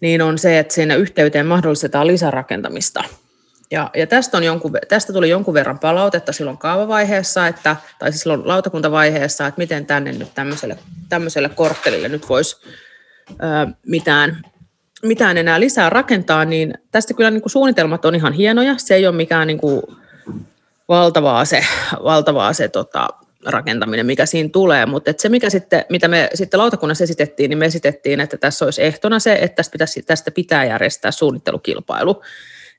niin 0.00 0.22
on 0.22 0.38
se, 0.38 0.58
että 0.58 0.74
siinä 0.74 0.94
yhteyteen 0.94 1.46
mahdollistetaan 1.46 2.06
lisärakentamista. 2.06 3.04
Ja, 3.70 3.90
ja 3.94 4.06
tästä, 4.06 4.36
on 4.36 4.44
jonkun, 4.44 4.72
tästä 4.88 5.12
tuli 5.12 5.28
jonkun 5.30 5.54
verran 5.54 5.78
palautetta 5.78 6.32
silloin 6.32 6.58
kaavavaiheessa, 6.58 7.46
että, 7.46 7.76
tai 7.98 8.12
siis 8.12 8.22
silloin 8.22 8.48
lautakuntavaiheessa, 8.48 9.46
että 9.46 9.58
miten 9.58 9.86
tänne 9.86 10.12
nyt 10.12 10.34
tämmöiselle, 10.34 10.78
tämmöiselle 11.08 11.48
korttelille 11.48 12.08
nyt 12.08 12.28
voisi 12.28 12.56
mitään, 13.86 14.42
mitään 15.02 15.36
enää 15.36 15.60
lisää 15.60 15.90
rakentaa, 15.90 16.44
niin 16.44 16.74
tästä 16.90 17.14
kyllä 17.14 17.30
niin 17.30 17.42
kuin 17.42 17.50
suunnitelmat 17.50 18.04
on 18.04 18.14
ihan 18.14 18.32
hienoja. 18.32 18.74
Se 18.78 18.94
ei 18.94 19.06
ole 19.06 19.16
mikään 19.16 19.46
niin 19.46 19.58
kuin 19.58 19.82
valtavaa 20.88 21.44
se, 21.44 21.64
valtavaa 22.04 22.52
se 22.52 22.68
tota, 22.68 23.08
rakentaminen, 23.46 24.06
mikä 24.06 24.26
siinä 24.26 24.48
tulee, 24.52 24.86
mutta 24.86 25.12
se, 25.16 25.28
mikä 25.28 25.50
sitten, 25.50 25.84
mitä 25.88 26.08
me 26.08 26.30
sitten 26.34 26.60
lautakunnassa 26.60 27.04
esitettiin, 27.04 27.48
niin 27.50 27.58
me 27.58 27.66
esitettiin, 27.66 28.20
että 28.20 28.36
tässä 28.36 28.64
olisi 28.64 28.82
ehtona 28.82 29.18
se, 29.18 29.32
että 29.32 29.56
tästä, 29.56 29.72
pitäisi, 29.72 30.02
tästä 30.02 30.30
pitää 30.30 30.64
järjestää 30.64 31.10
suunnittelukilpailu. 31.10 32.22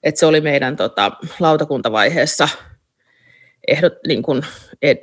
Et 0.04 0.18
se 0.18 0.25
oli 0.25 0.42
meidän 0.42 0.75
tota, 0.75 1.12
lautakuntavaiheessa 1.39 2.50
ehdot, 3.68 3.94
niin 4.08 4.24
kuin 4.24 4.42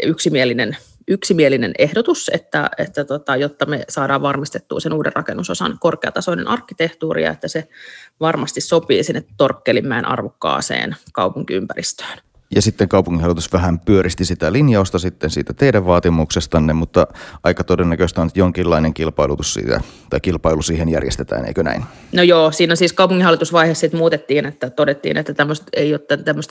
yksimielinen, 0.02 0.76
yksimielinen 1.08 1.72
ehdotus, 1.78 2.30
että, 2.34 2.70
että 2.78 3.04
tota, 3.04 3.36
jotta 3.36 3.66
me 3.66 3.84
saadaan 3.88 4.22
varmistettua 4.22 4.80
sen 4.80 4.92
uuden 4.92 5.12
rakennusosan 5.14 5.76
korkeatasoinen 5.80 6.48
arkkitehtuuri 6.48 7.24
ja 7.24 7.30
että 7.30 7.48
se 7.48 7.68
varmasti 8.20 8.60
sopii 8.60 9.04
sinne 9.04 9.24
Torkkelinmäen 9.36 10.04
arvokkaaseen 10.04 10.96
kaupunkiympäristöön. 11.12 12.18
Ja 12.54 12.62
sitten 12.62 12.88
kaupunginhallitus 12.88 13.52
vähän 13.52 13.80
pyöristi 13.80 14.24
sitä 14.24 14.52
linjausta 14.52 14.98
sitten 14.98 15.30
siitä 15.30 15.54
teidän 15.54 15.86
vaatimuksestanne, 15.86 16.72
mutta 16.72 17.06
aika 17.44 17.64
todennäköistä 17.64 18.20
on, 18.20 18.26
että 18.26 18.40
jonkinlainen 18.40 18.94
kilpailutus 18.94 19.54
siitä, 19.54 19.80
tai 20.10 20.20
kilpailu 20.20 20.62
siihen 20.62 20.88
järjestetään, 20.88 21.44
eikö 21.44 21.62
näin? 21.62 21.84
No 22.12 22.22
joo, 22.22 22.52
siinä 22.52 22.76
siis 22.76 22.92
kaupunginhallitusvaiheessa 22.92 23.80
sitten 23.80 23.98
muutettiin, 23.98 24.46
että 24.46 24.70
todettiin, 24.70 25.16
että 25.16 25.34
tämmöistä, 25.34 25.66
ei 25.72 25.94
ole, 25.94 26.00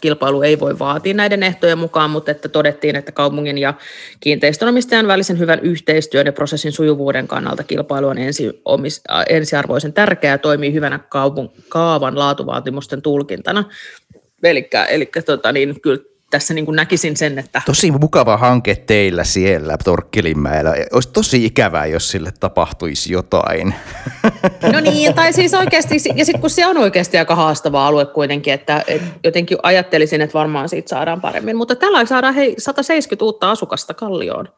kilpailua 0.02 0.46
ei 0.46 0.60
voi 0.60 0.80
vaatia 0.80 1.14
näiden 1.14 1.44
ehtojen 1.44 1.78
mukaan, 1.78 2.10
mutta 2.10 2.32
että 2.32 2.50
todettiin, 2.50 2.96
että 2.96 3.12
kaupungin 3.12 3.58
ja 3.58 3.74
kiinteistönomistajan 4.20 5.08
välisen 5.08 5.40
hyvän 5.40 5.60
yhteistyön 5.60 6.26
ja 6.26 6.34
prosessin 6.34 6.72
sujuvuuden 6.72 7.28
kannalta 7.28 7.64
kilpailu 7.64 8.08
on 8.08 8.18
ensi, 8.18 8.62
omis, 8.66 9.02
ensiarvoisen 9.30 9.94
tärkeää 9.94 10.34
ja 10.34 10.38
toimii 10.38 10.74
hyvänä 10.74 11.00
kaupun, 11.00 11.52
kaavan 11.70 12.20
laatuvaatimusten 12.20 13.02
tulkintana. 13.02 13.64
Eli, 14.44 14.70
eli 14.90 15.10
tota, 15.26 15.52
niin, 15.52 15.82
kyllä 15.82 16.04
tässä 16.34 16.54
niin 16.54 16.66
kuin 16.66 16.76
näkisin 16.76 17.18
sen, 17.18 17.40
että... 17.40 17.62
Tosi 17.66 17.92
mukava 17.92 18.38
hanke 18.38 18.76
teillä 18.76 19.24
siellä 19.24 19.78
Torkkelinmäellä. 19.84 20.76
Olisi 20.94 21.10
tosi 21.14 21.46
ikävää, 21.46 21.86
jos 21.86 22.10
sille 22.12 22.34
tapahtuisi 22.40 23.14
jotain. 23.14 23.74
No 24.74 24.80
niin, 24.80 25.14
tai 25.14 25.34
siis 25.34 25.54
oikeasti, 25.54 25.96
ja 26.16 26.26
sitten 26.26 26.42
kun 26.42 26.50
se 26.50 26.68
on 26.68 26.78
oikeasti 26.78 27.18
aika 27.18 27.36
haastava 27.36 27.88
alue 27.88 28.06
kuitenkin, 28.06 28.54
että, 28.54 28.84
että 28.88 29.08
jotenkin 29.24 29.58
ajattelisin, 29.64 30.22
että 30.22 30.34
varmaan 30.34 30.70
siitä 30.70 30.90
saadaan 30.90 31.22
paremmin. 31.22 31.58
Mutta 31.58 31.76
tällä 31.76 32.06
saadaan 32.06 32.34
hei 32.34 32.56
170 32.58 33.26
uutta 33.26 33.52
asukasta 33.52 33.94
Kallioon. 33.94 34.50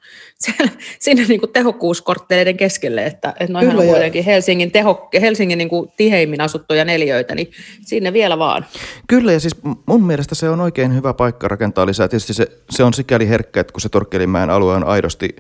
Siellä, 0.45 0.71
sinne 0.99 1.25
niin 1.27 1.39
kuin 1.39 1.51
tehokkuuskortteleiden 1.53 2.57
keskelle, 2.57 3.05
että, 3.05 3.33
että 3.39 3.53
noihän 3.53 3.79
on 3.79 3.85
kuitenkin 3.85 4.23
Helsingin, 4.23 4.71
teho, 4.71 5.09
Helsingin 5.21 5.57
niin 5.57 5.69
kuin 5.69 5.91
tiheimmin 5.97 6.41
asuttuja 6.41 6.85
neljöitä, 6.85 7.35
niin 7.35 7.51
sinne 7.81 8.13
vielä 8.13 8.39
vaan. 8.39 8.65
Kyllä, 9.07 9.31
ja 9.31 9.39
siis 9.39 9.55
mun 9.85 10.03
mielestä 10.03 10.35
se 10.35 10.49
on 10.49 10.61
oikein 10.61 10.95
hyvä 10.95 11.13
paikka 11.13 11.47
rakentaa 11.47 11.85
lisää. 11.85 12.07
Tietysti 12.07 12.33
se, 12.33 12.47
se 12.69 12.83
on 12.83 12.93
sikäli 12.93 13.29
herkkä, 13.29 13.59
että 13.59 13.73
kun 13.73 13.81
se 13.81 13.89
Torkkelinmäen 13.89 14.49
alue 14.49 14.75
on 14.75 14.83
aidosti 14.83 15.35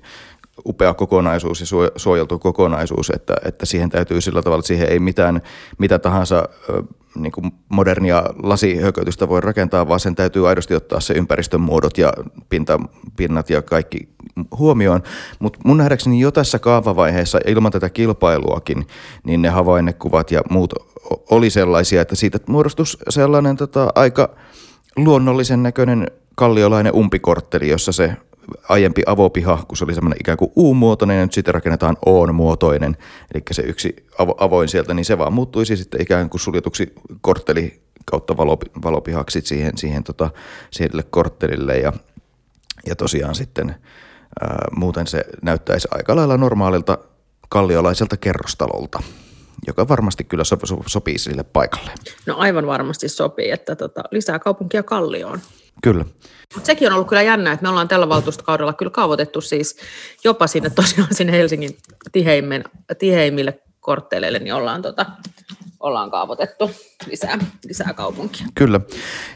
upea 0.65 0.93
kokonaisuus 0.93 1.59
ja 1.59 1.65
suojeltu 1.95 2.39
kokonaisuus, 2.39 3.09
että, 3.09 3.33
että 3.45 3.65
siihen 3.65 3.89
täytyy 3.89 4.21
sillä 4.21 4.41
tavalla, 4.41 4.59
että 4.59 4.67
siihen 4.67 4.89
ei 4.89 4.99
mitään, 4.99 5.41
mitä 5.77 5.99
tahansa 5.99 6.49
niin 7.15 7.31
kuin 7.31 7.51
modernia 7.69 8.23
lasihökötystä 8.43 9.29
voi 9.29 9.41
rakentaa, 9.41 9.87
vaan 9.87 9.99
sen 9.99 10.15
täytyy 10.15 10.49
aidosti 10.49 10.75
ottaa 10.75 10.99
se 10.99 11.13
ympäristön 11.13 11.61
muodot 11.61 11.97
ja 11.97 12.13
pinta, 12.49 12.79
pinnat 13.17 13.49
ja 13.49 13.61
kaikki 13.61 14.09
huomioon. 14.57 15.03
Mutta 15.39 15.59
mun 15.65 15.77
nähdäkseni 15.77 16.19
jo 16.19 16.31
tässä 16.31 16.59
kaavavaiheessa 16.59 17.39
ilman 17.47 17.71
tätä 17.71 17.89
kilpailuakin, 17.89 18.87
niin 19.23 19.41
ne 19.41 19.49
havainnekuvat 19.49 20.31
ja 20.31 20.41
muut 20.49 20.73
oli 21.31 21.49
sellaisia, 21.49 22.01
että 22.01 22.15
siitä 22.15 22.39
muodostus 22.47 22.97
sellainen 23.09 23.55
tota, 23.55 23.87
aika 23.95 24.29
luonnollisen 24.95 25.63
näköinen 25.63 26.07
kalliolainen 26.35 26.93
umpikortteli, 26.93 27.69
jossa 27.69 27.91
se 27.91 28.17
aiempi 28.69 29.01
avopiha, 29.05 29.63
kun 29.67 29.77
se 29.77 29.83
oli 29.83 29.93
semmoinen 29.93 30.17
ikään 30.19 30.37
kuin 30.37 30.51
U-muotoinen, 30.55 31.17
ja 31.17 31.25
nyt 31.25 31.33
sitten 31.33 31.53
rakennetaan 31.53 31.97
O-muotoinen, 32.05 32.97
eli 33.33 33.43
se 33.51 33.61
yksi 33.61 33.95
avo, 34.19 34.35
avoin 34.39 34.69
sieltä, 34.69 34.93
niin 34.93 35.05
se 35.05 35.17
vaan 35.17 35.33
muuttuisi 35.33 35.77
sitten 35.77 36.01
ikään 36.01 36.29
kuin 36.29 36.41
suljetuksi 36.41 36.93
kortteli 37.21 37.81
kautta 38.05 38.37
valopihaksi 38.83 39.41
siihen, 39.41 39.77
siihen 39.77 40.03
tota, 40.03 40.29
sille 40.71 41.03
korttelille, 41.03 41.77
ja, 41.77 41.93
ja 42.85 42.95
tosiaan 42.95 43.35
sitten 43.35 43.75
ää, 44.41 44.57
muuten 44.75 45.07
se 45.07 45.25
näyttäisi 45.41 45.87
aika 45.91 46.15
lailla 46.15 46.37
normaalilta 46.37 46.97
kalliolaiselta 47.49 48.17
kerrostalolta 48.17 48.99
joka 49.67 49.87
varmasti 49.87 50.23
kyllä 50.23 50.43
so, 50.43 50.57
so, 50.63 50.77
sopii 50.85 51.17
sille 51.17 51.43
paikalle. 51.43 51.91
No 52.25 52.37
aivan 52.37 52.67
varmasti 52.67 53.09
sopii, 53.09 53.51
että 53.51 53.75
tota, 53.75 54.03
lisää 54.11 54.39
kaupunkia 54.39 54.83
Kallioon. 54.83 55.39
Kyllä. 55.83 56.05
Mutta 56.55 56.65
sekin 56.65 56.87
on 56.87 56.93
ollut 56.93 57.07
kyllä 57.07 57.21
jännä, 57.21 57.51
että 57.51 57.63
me 57.63 57.69
ollaan 57.69 57.87
tällä 57.87 58.09
valtuustokaudella 58.09 58.73
kyllä 58.73 58.91
kaavoitettu 58.91 59.41
siis 59.41 59.77
jopa 60.23 60.47
sinne 60.47 60.69
tosiaan 60.69 61.15
sinne 61.15 61.33
Helsingin 61.33 61.77
tiheimmille, 62.11 62.63
tiheimmille 62.99 63.59
kortteleille, 63.79 64.39
niin 64.39 64.53
ollaan, 64.53 64.81
tota, 64.81 65.05
ollaan 65.79 66.11
kaavoitettu 66.11 66.71
lisää, 67.07 67.39
lisää 67.67 67.93
kaupunkia. 67.93 68.45
Kyllä. 68.55 68.81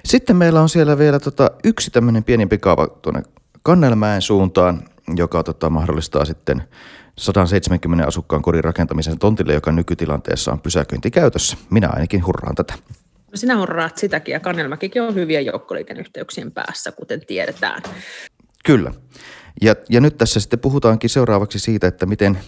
Sitten 0.06 0.36
meillä 0.36 0.62
on 0.62 0.70
siellä 0.70 0.98
vielä 0.98 1.20
tota, 1.20 1.52
yksi 1.64 1.92
tämmöinen 1.92 2.24
pienempi 2.24 2.58
kaava 2.58 2.88
tuonne 2.88 3.24
Kannelmäen 3.64 4.22
suuntaan, 4.22 4.84
joka 5.16 5.44
tota, 5.44 5.70
mahdollistaa 5.70 6.26
sitten 6.26 6.64
170 7.18 8.08
asukkaan 8.08 8.42
kodin 8.42 8.64
rakentamisen 8.64 9.20
tontille, 9.20 9.54
joka 9.54 9.72
nykytilanteessa 9.72 10.52
on 10.52 10.62
pysäköintikäytössä. 10.62 11.58
Minä 11.70 11.90
ainakin 11.94 12.26
hurraan 12.26 12.56
tätä. 12.56 12.74
No 13.32 13.38
sinä 13.38 13.58
hurraat 13.58 13.98
sitäkin 13.98 14.34
ja 14.34 14.40
Kannelmäkikin 14.40 15.02
on 15.02 15.16
hyviä 15.16 15.42
joukkoliikenneyhteyksien 15.42 16.52
päässä, 16.52 16.92
kuten 16.92 17.26
tiedetään. 17.26 17.84
Kyllä. 18.66 18.92
Ja, 19.62 19.76
ja 19.90 20.02
nyt 20.02 20.18
tässä 20.18 20.40
sitten 20.40 20.60
puhutaankin 20.60 21.10
seuraavaksi 21.10 21.60
siitä, 21.60 21.88
että 21.88 22.06
miten, 22.06 22.40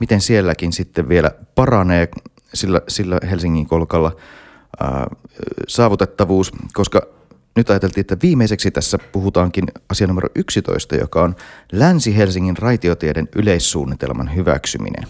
miten 0.00 0.20
sielläkin 0.20 0.72
sitten 0.72 1.08
vielä 1.08 1.30
paranee 1.54 2.08
sillä, 2.54 2.80
sillä 2.88 3.18
Helsingin 3.30 3.66
kolkalla 3.66 4.16
ää, 4.80 5.06
saavutettavuus, 5.68 6.52
koska 6.72 7.02
nyt 7.56 7.70
ajateltiin, 7.70 8.00
että 8.00 8.16
viimeiseksi 8.22 8.70
tässä 8.70 8.98
puhutaankin 8.98 9.64
asia 9.88 10.06
numero 10.06 10.28
11, 10.34 10.96
joka 10.96 11.22
on 11.22 11.36
Länsi-Helsingin 11.72 12.56
raitiotieden 12.56 13.28
yleissuunnitelman 13.36 14.34
hyväksyminen. 14.34 15.08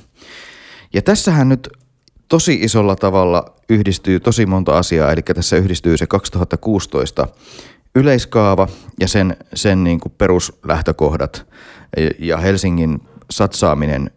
Ja 0.94 1.02
tässähän 1.02 1.48
nyt 1.48 1.68
tosi 2.28 2.54
isolla 2.54 2.96
tavalla 2.96 3.54
yhdistyy 3.68 4.20
tosi 4.20 4.46
monta 4.46 4.78
asiaa, 4.78 5.12
eli 5.12 5.22
tässä 5.22 5.56
yhdistyy 5.56 5.96
se 5.96 6.06
2016 6.06 7.28
yleiskaava 7.94 8.68
ja 9.00 9.08
sen, 9.08 9.36
sen 9.54 9.84
niin 9.84 10.00
kuin 10.00 10.14
peruslähtökohdat 10.18 11.46
ja 12.18 12.36
Helsingin 12.36 13.00
satsaaminen 13.30 14.10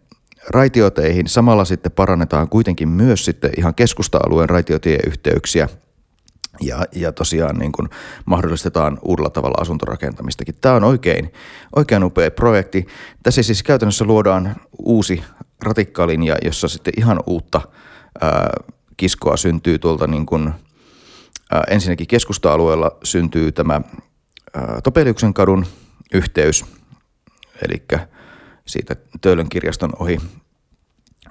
raitioteihin. 0.48 1.28
Samalla 1.28 1.64
sitten 1.64 1.92
parannetaan 1.92 2.48
kuitenkin 2.48 2.88
myös 2.88 3.24
sitten 3.24 3.50
ihan 3.58 3.74
keskusta-alueen 3.74 4.48
raitiotieyhteyksiä 4.48 5.68
ja, 6.60 6.84
ja 6.92 7.12
tosiaan 7.12 7.58
niin 7.58 7.72
kuin 7.72 7.88
mahdollistetaan 8.24 8.98
uudella 9.02 9.30
tavalla 9.30 9.58
asuntorakentamistakin. 9.60 10.54
Tämä 10.60 10.74
on 10.74 10.84
oikein, 10.84 11.32
oikein 11.76 12.04
upea 12.04 12.30
projekti. 12.30 12.86
Tässä 13.22 13.42
siis 13.42 13.62
käytännössä 13.62 14.04
luodaan 14.04 14.56
uusi 14.78 15.22
ratikkalinja, 15.62 16.36
jossa 16.44 16.68
sitten 16.68 16.94
ihan 16.96 17.20
uutta 17.26 17.60
kiskoa 18.96 19.36
syntyy 19.36 19.78
tuolta 19.78 20.06
niin 20.06 20.26
kuin, 20.26 20.50
ensinnäkin 21.68 22.06
keskusta-alueella 22.06 22.96
syntyy 23.04 23.52
tämä 23.52 23.80
Topeliuksen 24.84 25.34
kadun 25.34 25.66
yhteys, 26.14 26.64
eli 27.62 27.82
siitä 28.66 28.96
Töölön 29.20 29.48
kirjaston 29.48 29.92
ohi 29.98 30.18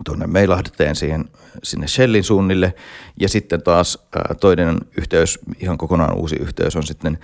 tuonne 0.06 0.28
Meilahdeteen 0.28 0.96
siihen, 0.96 1.30
sinne 1.64 1.88
Shellin 1.88 2.24
suunnille. 2.24 2.74
Ja 3.20 3.30
sitten 3.30 3.62
taas 3.62 4.08
ää, 4.16 4.36
toinen 4.40 4.78
yhteys, 4.98 5.40
ihan 5.60 5.78
kokonaan 5.78 6.16
uusi 6.16 6.36
yhteys 6.36 6.76
on 6.76 6.84
sitten 6.84 7.20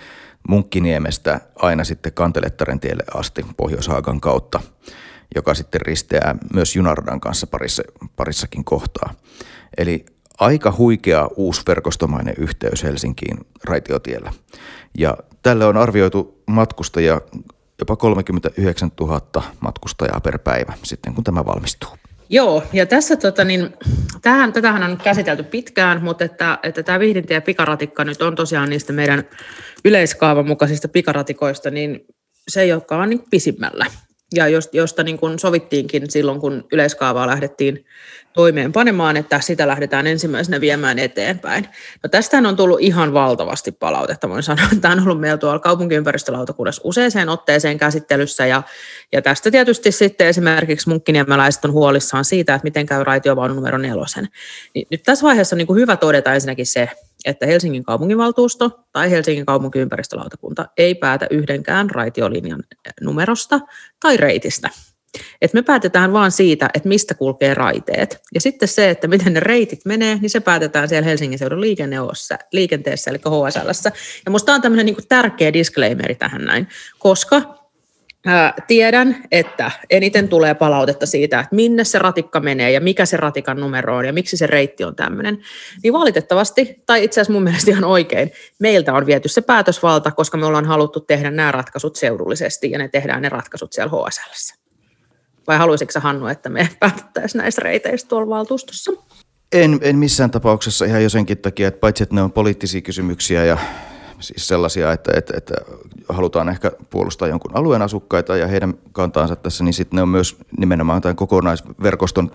Munkkiniemestä 0.48 1.40
aina 1.56 1.84
sitten 1.84 2.12
Kantelettaren 2.12 2.80
tielle 2.80 3.04
asti 3.14 3.46
Pohjoishaakan 3.56 4.20
kautta, 4.20 4.60
joka 5.34 5.54
sitten 5.54 5.80
risteää 5.80 6.36
myös 6.54 6.76
junaradan 6.76 7.20
kanssa 7.20 7.46
parissa, 7.46 7.82
parissakin 8.16 8.64
kohtaa. 8.64 9.14
Eli 9.78 10.06
aika 10.38 10.74
huikea 10.78 11.28
uusverkostomainen 11.36 12.34
yhteys 12.38 12.84
Helsinkiin 12.84 13.38
raitiotiellä. 13.64 14.32
Ja 14.98 15.16
tälle 15.42 15.66
on 15.66 15.76
arvioitu 15.76 16.42
matkustajia 16.46 17.20
jopa 17.78 17.96
39 17.96 18.90
000 19.00 19.42
matkustajaa 19.60 20.20
per 20.20 20.38
päivä 20.38 20.72
sitten, 20.82 21.14
kun 21.14 21.24
tämä 21.24 21.44
valmistuu. 21.44 21.90
Joo, 22.28 22.62
ja 22.72 22.86
tässä 22.86 23.16
tota, 23.16 23.44
niin, 23.44 23.74
tähän, 24.22 24.52
tätähän 24.52 24.82
on 24.82 24.96
käsitelty 24.96 25.42
pitkään, 25.42 26.02
mutta 26.02 26.24
että, 26.24 26.58
että 26.62 26.82
tämä 26.82 26.98
vihdintä 26.98 27.34
ja 27.34 27.40
pikaratikka 27.40 28.04
nyt 28.04 28.22
on 28.22 28.34
tosiaan 28.34 28.70
niistä 28.70 28.92
meidän 28.92 29.24
yleiskaavan 29.84 30.46
mukaisista 30.46 30.88
pikaratikoista, 30.88 31.70
niin 31.70 32.00
se, 32.48 32.66
joka 32.66 32.96
on 32.96 33.10
niin 33.10 33.24
pisimmällä 33.30 33.86
ja 34.34 34.44
josta 34.72 35.02
niin 35.02 35.18
kuin 35.18 35.38
sovittiinkin 35.38 36.10
silloin, 36.10 36.40
kun 36.40 36.64
yleiskaavaa 36.72 37.26
lähdettiin 37.26 37.86
toimeenpanemaan, 38.32 39.16
että 39.16 39.40
sitä 39.40 39.66
lähdetään 39.66 40.06
ensimmäisenä 40.06 40.60
viemään 40.60 40.98
eteenpäin. 40.98 41.66
No 42.02 42.08
tästähän 42.08 42.46
on 42.46 42.56
tullut 42.56 42.80
ihan 42.80 43.12
valtavasti 43.12 43.72
palautetta, 43.72 44.28
voin 44.28 44.42
sanoa. 44.42 44.66
Tämä 44.80 44.92
on 44.92 45.02
ollut 45.02 45.20
meillä 45.20 45.38
tuolla 45.38 45.58
kaupunkiympäristölautakunnassa 45.58 46.82
useaseen 46.84 47.28
otteeseen 47.28 47.78
käsittelyssä, 47.78 48.46
ja, 48.46 48.62
ja 49.12 49.22
tästä 49.22 49.50
tietysti 49.50 49.92
sitten 49.92 50.26
esimerkiksi 50.26 50.88
munkkiniemeläiset 50.88 51.64
on 51.64 51.72
huolissaan 51.72 52.24
siitä, 52.24 52.54
että 52.54 52.64
miten 52.64 52.86
käy 52.86 53.04
raitiovaunu 53.04 53.54
numero 53.54 53.78
nelosen. 53.78 54.28
Niin 54.74 54.86
nyt 54.90 55.02
tässä 55.02 55.24
vaiheessa 55.24 55.56
on 55.56 55.58
niin 55.58 55.66
kuin 55.66 55.80
hyvä 55.80 55.96
todeta 55.96 56.34
ensinnäkin 56.34 56.66
se, 56.66 56.90
että 57.26 57.46
Helsingin 57.46 57.84
kaupunginvaltuusto 57.84 58.80
tai 58.92 59.10
Helsingin 59.10 59.46
kaupunkiympäristölautakunta 59.46 60.66
ei 60.76 60.94
päätä 60.94 61.26
yhdenkään 61.30 61.90
raitiolinjan 61.90 62.62
numerosta 63.00 63.60
tai 64.00 64.16
reitistä. 64.16 64.70
Et 65.42 65.54
me 65.54 65.62
päätetään 65.62 66.12
vaan 66.12 66.32
siitä, 66.32 66.70
että 66.74 66.88
mistä 66.88 67.14
kulkee 67.14 67.54
raiteet. 67.54 68.20
Ja 68.34 68.40
sitten 68.40 68.68
se, 68.68 68.90
että 68.90 69.08
miten 69.08 69.34
ne 69.34 69.40
reitit 69.40 69.80
menee, 69.84 70.18
niin 70.20 70.30
se 70.30 70.40
päätetään 70.40 70.88
siellä 70.88 71.06
Helsingin 71.06 71.38
seudun 71.38 71.60
liikenteessä, 72.52 73.10
eli 73.10 73.18
HSL. 73.18 73.88
Ja 74.24 74.30
minusta 74.30 74.54
on 74.54 74.62
tämmöinen 74.62 74.86
niin 74.86 74.96
tärkeä 75.08 75.52
disclaimeri 75.52 76.14
tähän 76.14 76.44
näin, 76.44 76.68
koska 76.98 77.55
tiedän, 78.66 79.16
että 79.32 79.70
eniten 79.90 80.28
tulee 80.28 80.54
palautetta 80.54 81.06
siitä, 81.06 81.40
että 81.40 81.56
minne 81.56 81.84
se 81.84 81.98
ratikka 81.98 82.40
menee 82.40 82.70
ja 82.70 82.80
mikä 82.80 83.06
se 83.06 83.16
ratikan 83.16 83.60
numero 83.60 83.96
on 83.96 84.04
ja 84.04 84.12
miksi 84.12 84.36
se 84.36 84.46
reitti 84.46 84.84
on 84.84 84.96
tämmöinen. 84.96 85.38
Niin 85.82 85.92
valitettavasti, 85.92 86.82
tai 86.86 87.04
itse 87.04 87.20
asiassa 87.20 87.32
mun 87.32 87.42
mielestä 87.48 87.70
ihan 87.70 87.84
oikein, 87.84 88.32
meiltä 88.58 88.94
on 88.94 89.06
viety 89.06 89.28
se 89.28 89.40
päätösvalta, 89.40 90.10
koska 90.10 90.38
me 90.38 90.46
ollaan 90.46 90.64
haluttu 90.64 91.00
tehdä 91.00 91.30
nämä 91.30 91.52
ratkaisut 91.52 91.96
seudullisesti 91.96 92.70
ja 92.70 92.78
ne 92.78 92.88
tehdään 92.88 93.22
ne 93.22 93.28
ratkaisut 93.28 93.72
siellä 93.72 93.90
HSL. 93.90 94.54
Vai 95.46 95.58
haluaisitko 95.58 96.00
Hannu, 96.00 96.26
että 96.26 96.48
me 96.48 96.68
päätettäisiin 96.80 97.40
näistä 97.40 97.62
reiteistä 97.64 98.08
tuolla 98.08 98.28
valtuustossa? 98.28 98.92
En, 99.52 99.78
en 99.82 99.96
missään 99.96 100.30
tapauksessa 100.30 100.84
ihan 100.84 101.02
jo 101.02 101.08
senkin 101.08 101.38
takia, 101.38 101.68
että 101.68 101.80
paitsi 101.80 102.02
että 102.02 102.14
ne 102.14 102.22
on 102.22 102.32
poliittisia 102.32 102.80
kysymyksiä 102.80 103.44
ja 103.44 103.58
siis 104.20 104.48
sellaisia, 104.48 104.92
että, 104.92 105.12
että, 105.16 105.34
että 105.36 105.54
halutaan 106.08 106.48
ehkä 106.48 106.72
puolustaa 106.90 107.28
jonkun 107.28 107.56
alueen 107.56 107.82
asukkaita 107.82 108.36
ja 108.36 108.46
heidän 108.46 108.74
kantaansa 108.92 109.36
tässä, 109.36 109.64
niin 109.64 109.74
sitten 109.74 109.96
ne 109.96 110.02
on 110.02 110.08
myös 110.08 110.36
nimenomaan 110.58 111.02
tämän 111.02 111.16
kokonaisverkoston 111.16 112.30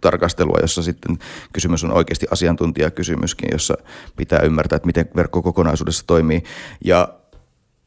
tarkastelua, 0.00 0.58
jossa 0.60 0.82
sitten 0.82 1.18
kysymys 1.52 1.84
on 1.84 1.92
oikeasti 1.92 2.26
asiantuntijakysymyskin, 2.30 3.48
jossa 3.52 3.74
pitää 4.16 4.38
ymmärtää, 4.38 4.76
että 4.76 4.86
miten 4.86 5.08
verkko 5.16 5.42
kokonaisuudessa 5.42 6.06
toimii. 6.06 6.42
Ja 6.84 7.08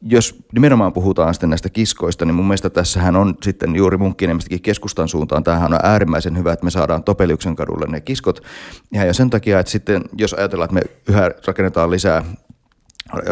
jos 0.02 0.36
nimenomaan 0.54 0.94
puhutaan 0.94 1.34
sitten 1.34 1.50
näistä 1.50 1.70
kiskoista, 1.70 2.26
niin 2.26 2.36
mun 2.36 2.46
mielestä 2.46 2.70
tässähän 2.70 3.16
on 3.16 3.36
sitten 3.44 3.76
juuri 3.76 3.98
Munkkiniemestäkin 3.98 4.62
keskustan 4.62 5.08
suuntaan. 5.08 5.44
Tämähän 5.44 5.74
on 5.74 5.80
äärimmäisen 5.84 6.38
hyvä, 6.38 6.54
että 6.54 6.66
me 6.66 6.72
saadaan 6.72 7.04
Topeliuksen 7.04 7.56
kadulle 7.56 7.86
ne 7.88 8.02
kiskot. 8.02 8.44
Ja 8.92 9.14
sen 9.14 9.30
takia, 9.30 9.60
että 9.60 9.72
sitten 9.72 10.02
jos 10.18 10.34
ajatellaan, 10.34 10.66
että 10.66 10.90
me 10.90 10.96
yhä 11.08 11.32
rakennetaan 11.48 11.92
lisää 11.92 12.24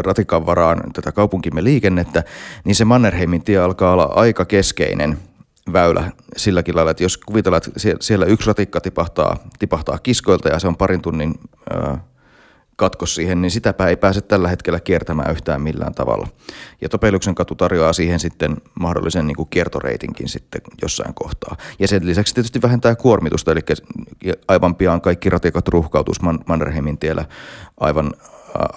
ratikan 0.06 0.46
varaan 0.46 0.82
tätä 0.94 1.12
kaupunkimme 1.12 1.64
liikennettä, 1.64 2.24
niin 2.66 2.76
se 2.76 2.86
Mannerheimin 2.86 3.44
tie 3.44 3.58
alkaa 3.58 3.94
olla 3.94 4.04
aika 4.16 4.46
keskeinen 4.46 5.18
väylä 5.74 6.12
silläkin 6.38 6.76
lailla, 6.76 6.92
että 6.92 7.04
jos 7.04 7.18
kuvitellaan, 7.18 7.62
että 7.68 7.96
siellä 8.00 8.26
yksi 8.26 8.48
ratikka 8.48 8.82
tipahtaa, 8.82 9.38
tipahtaa 9.60 9.98
kiskoilta 9.98 10.50
ja 10.50 10.60
se 10.60 10.68
on 10.68 10.78
parin 10.78 11.02
tunnin 11.02 11.36
katkos 12.76 13.16
siihen, 13.16 13.42
niin 13.42 13.52
sitäpä 13.52 13.88
ei 13.88 13.98
pääse 13.98 14.22
tällä 14.22 14.48
hetkellä 14.48 14.80
kiertämään 14.80 15.32
yhtään 15.32 15.62
millään 15.62 15.94
tavalla. 15.94 16.28
Ja 16.82 16.90
Topeluksen 16.90 17.36
katu 17.36 17.56
tarjoaa 17.56 17.94
siihen 17.94 18.20
sitten 18.20 18.58
mahdollisen 18.80 19.28
niin 19.28 19.36
kuin 19.36 19.50
kiertoreitinkin 19.50 20.30
sitten 20.30 20.62
jossain 20.82 21.14
kohtaa. 21.14 21.56
Ja 21.80 21.88
sen 21.88 22.06
lisäksi 22.06 22.34
tietysti 22.34 22.62
vähentää 22.62 22.96
kuormitusta, 22.96 23.52
eli 23.52 23.62
aivan 24.48 24.76
pian 24.76 25.02
kaikki 25.02 25.30
ratikat 25.30 25.68
ruuhkautus 25.68 26.22
Mannerheimin 26.48 26.98
tiellä 26.98 27.26
aivan 27.80 28.12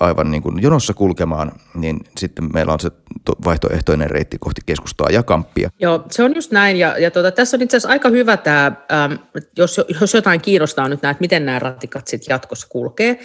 aivan 0.00 0.30
niin 0.30 0.42
kuin 0.42 0.62
jonossa 0.62 0.94
kulkemaan, 0.94 1.52
niin 1.74 2.00
sitten 2.16 2.50
meillä 2.52 2.72
on 2.72 2.80
se 2.80 2.90
vaihtoehtoinen 3.44 4.10
reitti 4.10 4.38
kohti 4.40 4.60
keskustaa 4.66 5.08
ja 5.10 5.22
kamppia. 5.22 5.70
Joo, 5.80 6.04
se 6.10 6.22
on 6.22 6.34
just 6.34 6.50
näin. 6.50 6.76
Ja, 6.76 6.98
ja 6.98 7.10
tuota, 7.10 7.30
tässä 7.30 7.56
on 7.56 7.62
itse 7.62 7.76
asiassa 7.76 7.92
aika 7.92 8.08
hyvä 8.08 8.36
tämä, 8.36 8.72
ähm, 8.92 9.12
jos, 9.58 9.80
jos 10.00 10.14
jotain 10.14 10.40
kiinnostaa 10.40 10.88
nyt 10.88 11.02
näitä, 11.02 11.20
miten 11.20 11.46
nämä 11.46 11.58
ratikat 11.58 12.06
sitten 12.06 12.32
jatkossa 12.32 12.66
kulkee, 12.70 13.18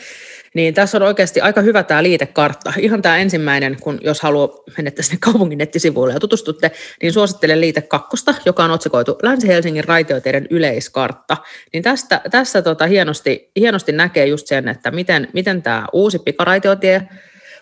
niin 0.53 0.73
tässä 0.73 0.97
on 0.97 1.03
oikeasti 1.03 1.41
aika 1.41 1.61
hyvä 1.61 1.83
tämä 1.83 2.03
liitekartta. 2.03 2.73
Ihan 2.77 3.01
tämä 3.01 3.17
ensimmäinen, 3.17 3.77
kun 3.81 3.99
jos 4.01 4.21
haluaa 4.21 4.49
mennä 4.77 4.91
sinne 4.99 5.17
kaupungin 5.19 5.57
nettisivuille 5.57 6.13
ja 6.13 6.19
tutustutte, 6.19 6.71
niin 7.01 7.13
suosittelen 7.13 7.61
liite 7.61 7.81
kakkosta, 7.81 8.33
joka 8.45 8.63
on 8.63 8.71
otsikoitu 8.71 9.17
Länsi-Helsingin 9.23 9.83
raitioteiden 9.83 10.47
yleiskartta. 10.49 11.37
Niin 11.73 11.83
tästä, 11.83 12.21
tässä 12.31 12.61
tota 12.61 12.87
hienosti, 12.87 13.51
hienosti 13.55 13.91
näkee 13.91 14.25
just 14.25 14.47
sen, 14.47 14.67
että 14.67 14.91
miten, 14.91 15.27
miten 15.33 15.61
tämä 15.61 15.85
uusi 15.93 16.19
pikaraitiotie 16.39 17.07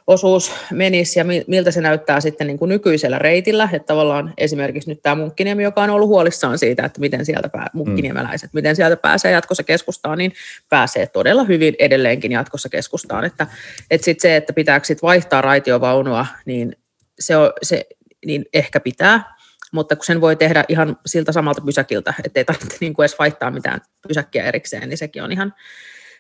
osuus 0.08 0.52
menisi 0.72 1.20
ja 1.20 1.26
miltä 1.48 1.72
se 1.72 1.82
näyttää 1.82 2.22
sitten 2.22 2.48
niin 2.48 2.58
kuin 2.58 2.70
nykyisellä 2.70 3.20
reitillä. 3.20 3.70
Että 3.74 3.86
tavallaan 3.86 4.34
esimerkiksi 4.38 4.90
nyt 4.90 5.02
tämä 5.02 5.16
Munkkiniemi, 5.16 5.64
joka 5.64 5.84
on 5.84 5.90
ollut 5.90 6.08
huolissaan 6.08 6.60
siitä, 6.60 6.86
että 6.86 7.00
miten 7.00 7.26
sieltä 7.26 7.50
pää, 7.50 7.68
munkkiniemeläiset, 7.74 8.50
miten 8.54 8.76
sieltä 8.76 8.98
pääsee 8.98 9.32
jatkossa 9.32 9.64
keskustaan, 9.64 10.18
niin 10.18 10.34
pääsee 10.70 11.08
todella 11.08 11.44
hyvin 11.44 11.76
edelleenkin 11.80 12.32
jatkossa 12.32 12.70
keskustaan. 12.70 13.26
Että, 13.26 13.48
että 13.92 14.06
sit 14.06 14.20
se, 14.20 14.36
että 14.36 14.54
pitääkö 14.54 14.86
sit 14.86 15.02
vaihtaa 15.02 15.42
raitiovaunua, 15.42 16.26
niin 16.46 16.76
se, 17.20 17.38
on, 17.38 17.52
se 17.62 17.86
niin 18.26 18.46
ehkä 18.54 18.80
pitää, 18.80 19.36
mutta 19.72 19.96
kun 19.96 20.06
sen 20.06 20.22
voi 20.22 20.36
tehdä 20.36 20.64
ihan 20.68 20.98
siltä 21.06 21.32
samalta 21.32 21.62
pysäkiltä, 21.66 22.14
ettei 22.24 22.46
tarvitse 22.46 22.78
niin 22.80 22.94
kuin 22.94 23.04
edes 23.04 23.20
vaihtaa 23.20 23.52
mitään 23.52 23.82
pysäkkiä 24.08 24.44
erikseen, 24.44 24.90
niin 24.90 24.98
sekin 24.98 25.24
on 25.24 25.32
ihan, 25.32 25.54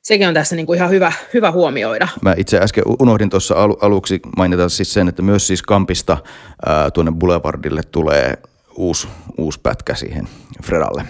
sekin 0.08 0.28
on 0.28 0.34
tässä 0.34 0.56
niin 0.56 0.65
kuin 0.65 0.78
ihan 0.78 0.89
hyvä, 0.89 1.12
hyvä 1.34 1.52
huomioida. 1.52 2.08
Mä 2.22 2.34
itse 2.38 2.58
äsken 2.58 2.84
unohdin 3.00 3.30
tuossa 3.30 3.56
al- 3.56 3.78
aluksi 3.82 4.20
mainita 4.38 4.70
siis 4.70 4.93
sen, 4.93 5.08
että 5.08 5.22
myös 5.22 5.48
siis 5.48 5.62
Kampista 5.62 6.17
ää, 6.65 6.91
tuonne 6.91 7.12
Boulevardille 7.12 7.82
tulee 7.91 8.34
uusi, 8.76 9.08
uusi 9.38 9.60
pätkä 9.63 9.96
siihen 9.96 10.28
Fredalle. 10.65 11.06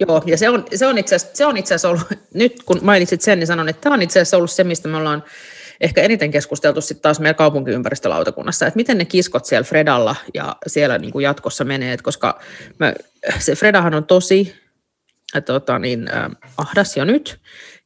Joo, 0.00 0.22
ja 0.26 0.38
se 0.38 0.48
on, 0.48 0.64
se 0.74 0.86
on 0.86 0.98
itse 0.98 1.14
asiassa, 1.14 1.36
se 1.36 1.46
on 1.46 1.56
itse 1.56 1.74
asiassa 1.74 1.88
ollut, 1.88 2.06
nyt 2.34 2.62
kun 2.62 2.78
mainitsit 2.82 3.20
sen, 3.20 3.38
niin 3.38 3.46
sanon, 3.46 3.68
että 3.68 3.80
tämä 3.80 3.94
on 3.94 4.02
itse 4.02 4.20
asiassa 4.20 4.36
ollut 4.36 4.50
se, 4.50 4.64
mistä 4.64 4.88
me 4.88 4.96
ollaan 4.96 5.24
ehkä 5.80 6.02
eniten 6.02 6.30
keskusteltu 6.30 6.80
sitten 6.80 7.02
taas 7.02 7.20
meidän 7.20 7.34
kaupunkiympäristölautakunnassa, 7.34 8.66
että 8.66 8.76
miten 8.76 8.98
ne 8.98 9.04
kiskot 9.04 9.44
siellä 9.44 9.64
Fredalla 9.64 10.16
ja 10.34 10.56
siellä 10.66 10.98
niin 10.98 11.12
kuin 11.12 11.22
jatkossa 11.22 11.64
menee, 11.64 11.96
koska 12.02 12.40
mä, 12.78 12.94
se 13.38 13.54
Fredahan 13.54 13.94
on 13.94 14.04
tosi 14.04 14.63
tota 15.46 15.78
niin, 15.78 16.08
äh, 16.14 16.30
ahdas 16.58 16.96
jo 16.96 17.04
nyt, 17.04 17.40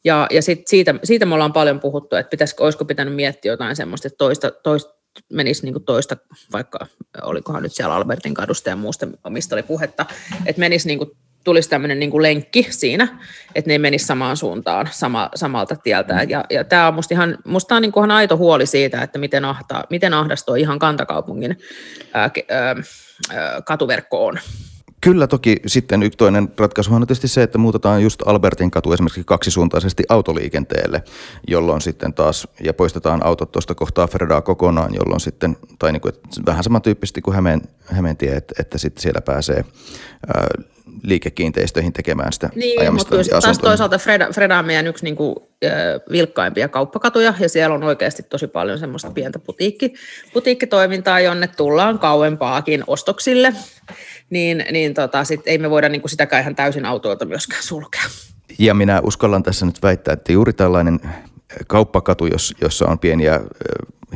ja, 0.05 0.27
ja 0.31 0.43
sit 0.43 0.69
siitä, 0.69 0.95
siitä 1.05 1.27
me 1.27 1.35
ollaan 1.35 1.53
paljon 1.53 1.81
puhuttu, 1.81 2.17
että 2.17 2.31
pitäisikö, 2.31 2.65
olisiko 2.65 2.85
pitänyt 2.85 3.15
miettiä 3.15 3.53
jotain 3.53 3.77
semmoista, 3.77 4.09
että 4.09 4.19
toista, 4.19 4.51
toista 4.51 4.99
menisi 5.33 5.65
niin 5.65 5.85
toista, 5.85 6.17
vaikka 6.53 6.87
olikohan 7.23 7.63
nyt 7.63 7.73
siellä 7.73 7.95
Albertin 7.95 8.35
kadusta 8.35 8.69
ja 8.71 8.77
muusta, 8.77 9.09
mistä 9.29 9.55
oli 9.55 9.63
puhetta, 9.63 10.07
että 10.47 10.61
menisi 10.61 10.87
niin 10.87 10.99
kuin, 10.99 11.11
tulisi 11.45 11.71
tämmöinen 11.71 11.99
niin 11.99 12.23
lenkki 12.23 12.67
siinä, 12.71 13.09
että 13.55 13.69
ne 13.69 13.75
ei 13.75 13.79
menisi 13.79 14.07
samaan 14.07 14.37
suuntaan 14.37 14.89
sama, 14.91 15.31
samalta 15.35 15.77
tieltä. 15.77 16.27
Ja, 16.29 16.45
ja 16.51 16.65
tämä 16.65 16.89
on 16.89 16.95
musta 16.95 17.15
ihan, 17.15 17.39
musta 17.45 17.75
on 17.75 17.83
niin 17.83 17.93
kuin 17.93 18.03
ihan 18.03 18.17
aito 18.17 18.37
huoli 18.37 18.67
siitä, 18.67 19.03
että 19.03 19.19
miten, 19.19 19.45
ahtaa, 19.45 19.85
miten 19.91 20.15
ahdas 20.15 20.45
tuo 20.45 20.55
ihan 20.55 20.79
kantakaupungin 20.79 21.59
ää, 22.15 22.31
ää, 22.51 22.77
katuverkko 23.65 24.27
on. 24.27 24.39
Kyllä 25.01 25.27
toki 25.27 25.57
sitten 25.67 26.03
yksi 26.03 26.17
toinen 26.17 26.49
ratkaisu 26.59 26.95
on 26.95 27.01
tietysti 27.01 27.29
se, 27.29 27.43
että 27.43 27.59
muutetaan 27.59 28.03
just 28.03 28.23
Albertin 28.27 28.71
katu 28.71 28.93
esimerkiksi 28.93 29.23
kaksisuuntaisesti 29.25 30.05
autoliikenteelle, 30.09 31.03
jolloin 31.49 31.81
sitten 31.81 32.15
taas, 32.15 32.49
ja 32.65 32.75
poistetaan 32.75 33.27
autot 33.27 33.53
tuosta 33.53 33.75
kohtaa 33.75 34.07
Ferdaa 34.07 34.43
kokonaan, 34.43 34.95
jolloin 34.95 35.21
sitten, 35.21 35.57
tai 35.79 35.93
niin 35.93 36.01
kuin, 36.01 36.13
vähän 36.47 36.65
samantyyppisesti 36.65 37.23
kuin 37.23 37.35
Hämeen, 37.35 37.63
Hämeen 37.85 38.17
tie, 38.17 38.37
että, 38.37 38.55
että 38.59 38.79
sitten 38.79 39.03
siellä 39.03 39.21
pääsee 39.21 39.65
ää, 40.27 40.47
liikekiinteistöihin 41.03 41.93
tekemään 41.93 42.33
sitä 42.33 42.51
niin, 42.55 42.81
ajamista 42.81 43.17
mutta 43.17 43.41
taas 43.41 43.59
toisaalta 43.59 43.99
Freda, 43.99 44.29
Freda 44.33 44.59
on 44.59 44.67
meidän 44.67 44.87
yksi 44.87 45.05
niin 45.05 45.17
kuin, 45.17 45.37
äh, 45.65 45.73
vilkkaimpia 46.13 46.69
kauppakatuja, 46.69 47.35
ja 47.41 47.49
siellä 47.49 47.75
on 47.75 47.83
oikeasti 47.83 48.23
tosi 48.23 48.47
paljon 48.47 48.79
semmoista 48.79 49.11
pientä 49.11 49.39
putiikki, 49.39 49.95
putiikkitoimintaa, 50.33 51.21
jonne 51.21 51.47
tullaan 51.47 51.99
kauempaakin 51.99 52.85
ostoksille, 52.87 53.55
niin, 54.31 54.65
niin 54.71 54.95
tota, 54.95 55.25
sit 55.25 55.41
ei 55.47 55.59
me 55.59 55.71
voida 55.71 55.89
niin 55.89 56.01
kuin 56.01 56.11
sitäkään 56.11 56.43
ihan 56.43 56.57
täysin 56.57 56.87
autoilta 56.87 57.25
myöskään 57.25 57.63
sulkea. 57.63 58.03
Ja 58.59 58.75
minä 58.75 59.01
uskallan 59.05 59.43
tässä 59.43 59.67
nyt 59.67 59.83
väittää, 59.83 60.13
että 60.13 60.33
juuri 60.33 60.53
tällainen 60.53 61.01
kauppakatu, 61.67 62.25
jossa 62.61 62.87
on 62.87 62.99
pieniä 62.99 63.41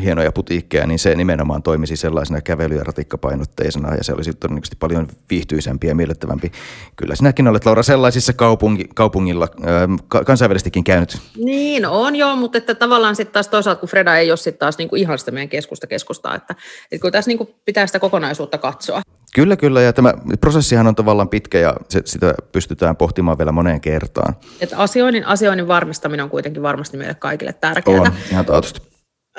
hienoja 0.00 0.32
putiikkeja, 0.32 0.86
niin 0.86 0.98
se 0.98 1.16
nimenomaan 1.16 1.62
toimisi 1.62 1.96
sellaisena 1.96 2.40
kävely- 2.40 2.76
ja 2.76 2.84
ratikkapainotteisena 2.84 3.94
ja 3.94 4.04
se 4.04 4.12
olisi 4.12 4.32
todennäköisesti 4.32 4.76
paljon 4.80 5.08
viihtyisempi 5.30 5.86
ja 5.86 5.94
miellyttävämpi. 5.94 6.52
Kyllä 6.96 7.14
sinäkin 7.14 7.48
olet 7.48 7.66
Laura 7.66 7.82
sellaisissa 7.82 8.32
kaupungi, 8.32 8.84
kaupungilla 8.94 9.48
äh, 9.64 10.24
kansainvälisestikin 10.26 10.84
käynyt. 10.84 11.18
Niin 11.36 11.86
on 11.86 12.16
joo, 12.16 12.36
mutta 12.36 12.58
että 12.58 12.74
tavallaan 12.74 13.16
sitten 13.16 13.32
taas 13.32 13.48
toisaalta, 13.48 13.80
kun 13.80 13.88
Freda 13.88 14.16
ei 14.16 14.30
ole 14.30 14.36
sitten 14.36 14.58
taas 14.58 14.78
niinku 14.78 14.96
ihan 14.96 15.18
sitä 15.18 15.30
meidän 15.30 15.48
keskusta 15.48 15.86
keskustaa, 15.86 16.34
että, 16.34 16.54
että 16.92 17.02
kun 17.02 17.12
tässä 17.12 17.28
niinku 17.28 17.54
pitää 17.64 17.86
sitä 17.86 17.98
kokonaisuutta 17.98 18.58
katsoa. 18.58 19.02
Kyllä, 19.34 19.56
kyllä. 19.56 19.82
Ja 19.82 19.92
tämä 19.92 20.14
prosessihan 20.40 20.86
on 20.86 20.94
tavallaan 20.94 21.28
pitkä 21.28 21.58
ja 21.58 21.74
se, 21.88 22.02
sitä 22.04 22.34
pystytään 22.52 22.96
pohtimaan 22.96 23.38
vielä 23.38 23.52
moneen 23.52 23.80
kertaan. 23.80 24.36
Et 24.60 24.70
asioinnin, 24.76 25.26
asioinnin 25.26 25.68
varmistaminen 25.68 26.24
on 26.24 26.30
kuitenkin 26.30 26.62
varmasti 26.62 26.96
meille 26.96 27.14
kaikille 27.14 27.52
tärkeää. 27.52 28.00
On, 28.00 28.12
ihan 28.30 28.44
taatusti. 28.44 28.91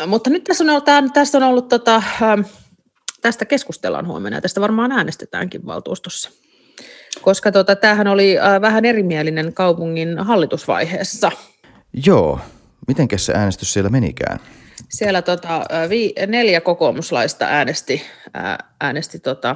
Mutta 0.08 0.29
nyt 0.29 0.43
tässä 0.43 0.63
on 0.63 0.69
ollut, 0.69 1.13
tästä 1.13 1.38
on 1.38 1.43
ollut 1.43 1.67
tota, 1.67 2.03
tästä 3.21 3.45
keskustellaan 3.45 4.08
huomenna 4.08 4.38
ja 4.38 4.41
tästä 4.41 4.62
varmaan 4.62 4.91
äänestetäänkin 4.91 5.65
valtuustossa. 5.65 6.32
Koska 7.21 7.51
tota, 7.51 7.75
tämähän 7.75 8.08
oli 8.08 8.36
vähän 8.62 8.86
erimielinen 8.86 9.53
kaupungin 9.53 10.19
hallitusvaiheessa. 10.19 11.32
Joo. 12.06 12.39
Miten 12.88 13.08
se 13.15 13.34
äänestys 13.34 13.73
siellä 13.73 13.89
menikään? 13.89 14.39
Siellä 14.89 15.21
tota, 15.21 15.65
vi, 15.89 16.13
neljä 16.27 16.62
kokoomuslaista 16.62 17.45
äänesti, 17.45 18.01
äänesti 18.82 19.19
tota, 19.19 19.56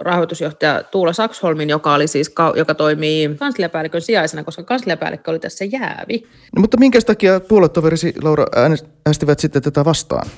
rahoitusjohtaja 0.00 0.82
Tuula 0.82 1.12
Saksholmin, 1.12 1.70
joka, 1.70 1.94
oli 1.94 2.08
siis, 2.08 2.34
joka 2.56 2.74
toimii 2.74 3.30
kansliapäällikön 3.38 4.00
sijaisena, 4.00 4.44
koska 4.44 4.62
kansliapäällikkö 4.62 5.30
oli 5.30 5.38
tässä 5.38 5.64
jäävi. 5.64 6.26
No, 6.56 6.60
mutta 6.60 6.76
minkä 6.76 7.00
takia 7.00 7.40
puoletoverisi 7.40 8.14
Laura 8.22 8.46
äänestivät 8.56 9.38
sitten 9.38 9.62
tätä 9.62 9.84
vastaan? 9.84 10.28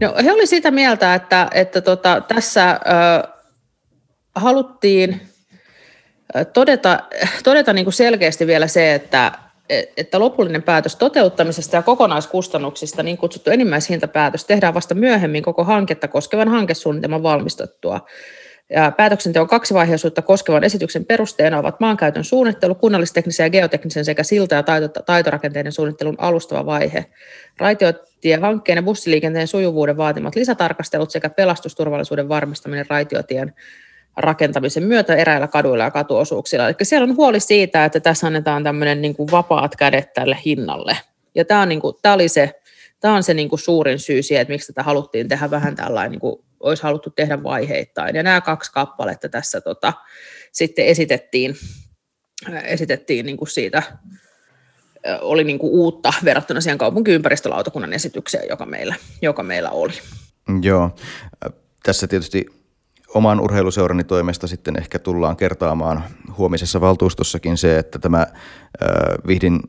No, 0.00 0.14
he 0.24 0.32
olivat 0.32 0.48
sitä 0.48 0.70
mieltä, 0.70 1.14
että, 1.14 1.48
että 1.54 1.80
tota, 1.80 2.22
tässä 2.28 2.70
ö, 2.70 3.28
haluttiin 4.34 5.20
todeta, 6.52 6.98
todeta 7.44 7.72
niin 7.72 7.84
kuin 7.84 7.94
selkeästi 7.94 8.46
vielä 8.46 8.66
se, 8.66 8.94
että, 8.94 9.32
että 9.96 10.18
lopullinen 10.18 10.62
päätös 10.62 10.96
toteuttamisesta 10.96 11.76
ja 11.76 11.82
kokonaiskustannuksista, 11.82 13.02
niin 13.02 13.18
kutsuttu 13.18 13.50
enimmäishintapäätös, 13.50 14.44
tehdään 14.44 14.74
vasta 14.74 14.94
myöhemmin 14.94 15.42
koko 15.42 15.64
hanketta 15.64 16.08
koskevan 16.08 16.48
hankesuunnitelman 16.48 17.22
valmistettua. 17.22 18.00
Päätöksenteon 18.96 19.48
kaksivaiheisuutta 19.48 20.22
koskevan 20.22 20.64
esityksen 20.64 21.04
perusteena 21.04 21.58
ovat 21.58 21.80
maankäytön 21.80 22.24
suunnittelu, 22.24 22.74
kunnallisteknisen 22.74 23.44
ja 23.44 23.50
geoteknisen 23.50 24.04
sekä 24.04 24.22
silta- 24.22 24.54
ja 24.54 24.62
taito- 24.62 25.02
taitorakenteiden 25.06 25.72
suunnittelun 25.72 26.14
alustava 26.18 26.66
vaihe, 26.66 27.06
raitiotiehankkeen 27.58 28.76
ja 28.76 28.82
bussiliikenteen 28.82 29.48
sujuvuuden 29.48 29.96
vaatimat 29.96 30.34
lisätarkastelut 30.34 31.10
sekä 31.10 31.30
pelastusturvallisuuden 31.30 32.28
varmistaminen 32.28 32.86
raitiotien 32.88 33.54
rakentamisen 34.16 34.82
myötä 34.82 35.14
eräillä 35.14 35.48
kaduilla 35.48 35.84
ja 35.84 35.90
katuosuuksilla. 35.90 36.68
Eli 36.68 36.76
siellä 36.82 37.04
on 37.04 37.16
huoli 37.16 37.40
siitä, 37.40 37.84
että 37.84 38.00
tässä 38.00 38.26
annetaan 38.26 38.64
tämmöinen 38.64 39.02
niin 39.02 39.16
kuin 39.16 39.30
vapaat 39.30 39.76
kädet 39.76 40.12
tälle 40.12 40.38
hinnalle. 40.44 40.96
Ja 41.34 41.44
tämä, 41.44 41.62
on 41.62 41.68
niin 41.68 41.80
kuin, 41.80 41.96
tämä 42.02 42.14
oli 42.14 42.28
se, 42.28 42.60
tämä 43.04 43.16
on 43.16 43.22
se 43.22 43.34
niin 43.34 43.48
kuin 43.48 43.58
suurin 43.58 43.98
syy 43.98 44.22
siihen, 44.22 44.42
että 44.42 44.52
miksi 44.52 44.72
tätä 44.72 44.82
haluttiin 44.82 45.28
tehdä 45.28 45.50
vähän 45.50 45.76
tällainen 45.76 46.10
niin 46.10 46.20
kuin 46.20 46.36
olisi 46.60 46.82
haluttu 46.82 47.10
tehdä 47.10 47.42
vaiheittain. 47.42 48.16
Ja 48.16 48.22
nämä 48.22 48.40
kaksi 48.40 48.72
kappaletta 48.72 49.28
tässä 49.28 49.60
tota, 49.60 49.92
sitten 50.52 50.86
esitettiin, 50.86 51.56
esitettiin 52.64 53.26
niin 53.26 53.36
kuin 53.36 53.48
siitä, 53.48 53.82
oli 55.20 55.44
niin 55.44 55.58
kuin 55.58 55.72
uutta 55.72 56.12
verrattuna 56.24 56.60
siihen 56.60 56.78
kaupunkiympäristölautakunnan 56.78 57.92
esitykseen, 57.92 58.48
joka 58.48 58.66
meillä, 58.66 58.94
joka 59.22 59.42
meillä 59.42 59.70
oli. 59.70 59.92
Joo, 60.62 60.96
tässä 61.82 62.06
tietysti 62.06 62.46
oman 63.14 63.40
urheiluseurani 63.40 64.04
toimesta 64.04 64.46
sitten 64.46 64.78
ehkä 64.78 64.98
tullaan 64.98 65.36
kertaamaan 65.36 66.04
huomisessa 66.38 66.80
valtuustossakin 66.80 67.56
se, 67.56 67.78
että 67.78 67.98
tämä 67.98 68.26
Vihdin 69.26 69.60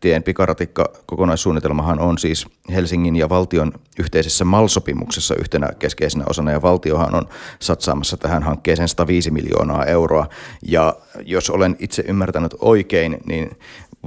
tien 0.00 0.22
pikaratikka 0.22 0.92
kokonaissuunnitelmahan 1.06 2.00
on 2.00 2.18
siis 2.18 2.46
Helsingin 2.74 3.16
ja 3.16 3.28
valtion 3.28 3.72
yhteisessä 3.98 4.44
MAL-sopimuksessa 4.44 5.34
yhtenä 5.34 5.68
keskeisenä 5.78 6.24
osana 6.30 6.50
ja 6.50 6.62
valtiohan 6.62 7.14
on 7.14 7.28
satsaamassa 7.58 8.16
tähän 8.16 8.42
hankkeeseen 8.42 8.88
105 8.88 9.30
miljoonaa 9.30 9.84
euroa. 9.84 10.26
Ja 10.62 10.96
jos 11.24 11.50
olen 11.50 11.76
itse 11.78 12.04
ymmärtänyt 12.08 12.54
oikein, 12.60 13.18
niin 13.26 13.50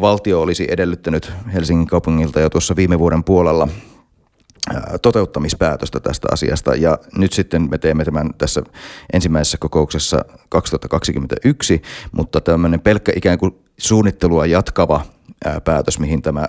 valtio 0.01 0.41
olisi 0.41 0.67
edellyttänyt 0.69 1.31
Helsingin 1.53 1.87
kaupungilta 1.87 2.39
jo 2.39 2.49
tuossa 2.49 2.75
viime 2.75 2.99
vuoden 2.99 3.23
puolella 3.23 3.67
toteuttamispäätöstä 5.01 5.99
tästä 5.99 6.27
asiasta. 6.31 6.75
Ja 6.75 6.97
nyt 7.17 7.33
sitten 7.33 7.69
me 7.69 7.77
teemme 7.77 8.05
tämän 8.05 8.29
tässä 8.37 8.63
ensimmäisessä 9.13 9.57
kokouksessa 9.57 10.25
2021, 10.49 11.81
mutta 12.11 12.41
tämmöinen 12.41 12.79
pelkkä 12.79 13.11
ikään 13.15 13.37
kuin 13.37 13.55
suunnittelua 13.77 14.45
jatkava 14.45 15.01
päätös, 15.63 15.99
mihin 15.99 16.21
tämä 16.21 16.47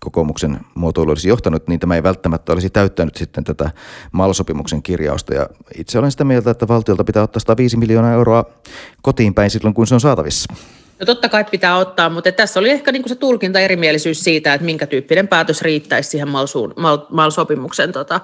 kokoomuksen 0.00 0.60
muotoilu 0.74 1.10
olisi 1.10 1.28
johtanut, 1.28 1.68
niin 1.68 1.80
tämä 1.80 1.94
ei 1.94 2.02
välttämättä 2.02 2.52
olisi 2.52 2.70
täyttänyt 2.70 3.16
sitten 3.16 3.44
tätä 3.44 3.70
MAL-sopimuksen 4.12 4.82
kirjausta. 4.82 5.34
Ja 5.34 5.48
itse 5.74 5.98
olen 5.98 6.10
sitä 6.10 6.24
mieltä, 6.24 6.50
että 6.50 6.68
valtiolta 6.68 7.04
pitää 7.04 7.22
ottaa 7.22 7.40
105 7.40 7.76
miljoonaa 7.76 8.12
euroa 8.12 8.44
kotiin 9.02 9.34
päin 9.34 9.50
silloin, 9.50 9.74
kun 9.74 9.86
se 9.86 9.94
on 9.94 10.00
saatavissa. 10.00 10.54
No 11.00 11.06
totta 11.06 11.28
kai 11.28 11.44
pitää 11.44 11.76
ottaa, 11.76 12.10
mutta 12.10 12.32
tässä 12.32 12.60
oli 12.60 12.70
ehkä 12.70 12.92
niin 12.92 13.08
se 13.08 13.14
tulkinta 13.14 13.60
erimielisyys 13.60 14.24
siitä, 14.24 14.54
että 14.54 14.64
minkä 14.64 14.86
tyyppinen 14.86 15.28
päätös 15.28 15.62
riittäisi 15.62 16.10
siihen 16.10 16.28
MAL-sopimuksen 17.08 17.92
tota, 17.92 18.20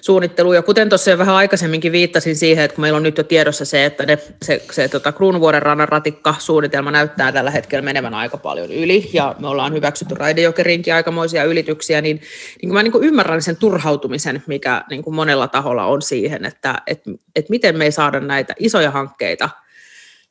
suunnitteluun. 0.00 0.54
Ja 0.54 0.62
kuten 0.62 0.88
tuossa 0.88 1.10
jo 1.10 1.18
vähän 1.18 1.34
aikaisemminkin 1.34 1.92
viittasin 1.92 2.36
siihen, 2.36 2.64
että 2.64 2.74
kun 2.74 2.82
meillä 2.82 2.96
on 2.96 3.02
nyt 3.02 3.18
jo 3.18 3.24
tiedossa 3.24 3.64
se, 3.64 3.84
että 3.84 4.06
ne, 4.06 4.18
se, 4.42 4.62
se 4.70 4.88
tota, 4.88 5.12
Kruunuvuoren 5.12 5.62
rannan 5.62 5.88
ratikka-suunnitelma 5.88 6.90
näyttää 6.90 7.32
tällä 7.32 7.50
hetkellä 7.50 7.82
menevän 7.82 8.14
aika 8.14 8.36
paljon 8.36 8.72
yli, 8.72 9.10
ja 9.12 9.34
me 9.38 9.48
ollaan 9.48 9.72
hyväksytty 9.72 10.14
Raidejokerinkin 10.14 10.94
aikamoisia 10.94 11.44
ylityksiä, 11.44 12.00
niin, 12.00 12.20
niin 12.62 12.72
mä 12.72 12.82
niin 12.82 13.02
ymmärrän 13.02 13.42
sen 13.42 13.56
turhautumisen, 13.56 14.42
mikä 14.46 14.84
niin 14.90 15.02
monella 15.06 15.48
taholla 15.48 15.84
on 15.84 16.02
siihen, 16.02 16.44
että 16.44 16.82
et, 16.86 17.02
et 17.36 17.48
miten 17.48 17.76
me 17.78 17.84
ei 17.84 17.92
saada 17.92 18.20
näitä 18.20 18.54
isoja 18.58 18.90
hankkeita 18.90 19.48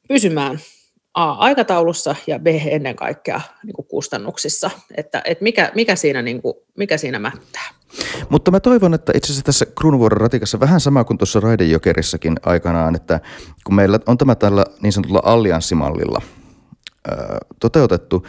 pysymään 0.07 0.59
A, 1.15 1.31
aikataulussa 1.31 2.15
ja 2.27 2.39
B, 2.39 2.47
ennen 2.47 2.95
kaikkea 2.95 3.41
niin 3.63 3.73
kuin 3.73 3.87
kustannuksissa, 3.87 4.71
että, 4.97 5.21
että 5.25 5.43
mikä, 5.43 5.71
mikä, 5.75 5.95
siinä, 5.95 6.21
niin 6.21 6.41
kuin, 6.41 6.53
mikä 6.77 6.97
siinä 6.97 7.19
mättää. 7.19 7.69
Mutta 8.29 8.51
mä 8.51 8.59
toivon, 8.59 8.93
että 8.93 9.11
itse 9.15 9.25
asiassa 9.25 9.45
tässä 9.45 9.65
Kruunuvuoren 9.65 10.21
ratikassa 10.21 10.59
vähän 10.59 10.79
sama 10.79 11.03
kuin 11.03 11.17
tuossa 11.17 11.39
Raidejokerissakin 11.39 12.35
aikanaan, 12.45 12.95
että 12.95 13.19
kun 13.63 13.75
meillä 13.75 13.99
on 14.05 14.17
tämä 14.17 14.35
tällä 14.35 14.65
niin 14.81 14.93
sanotulla 14.93 15.21
allianssimallilla 15.23 16.21
ää, 17.07 17.37
toteutettu, 17.59 18.27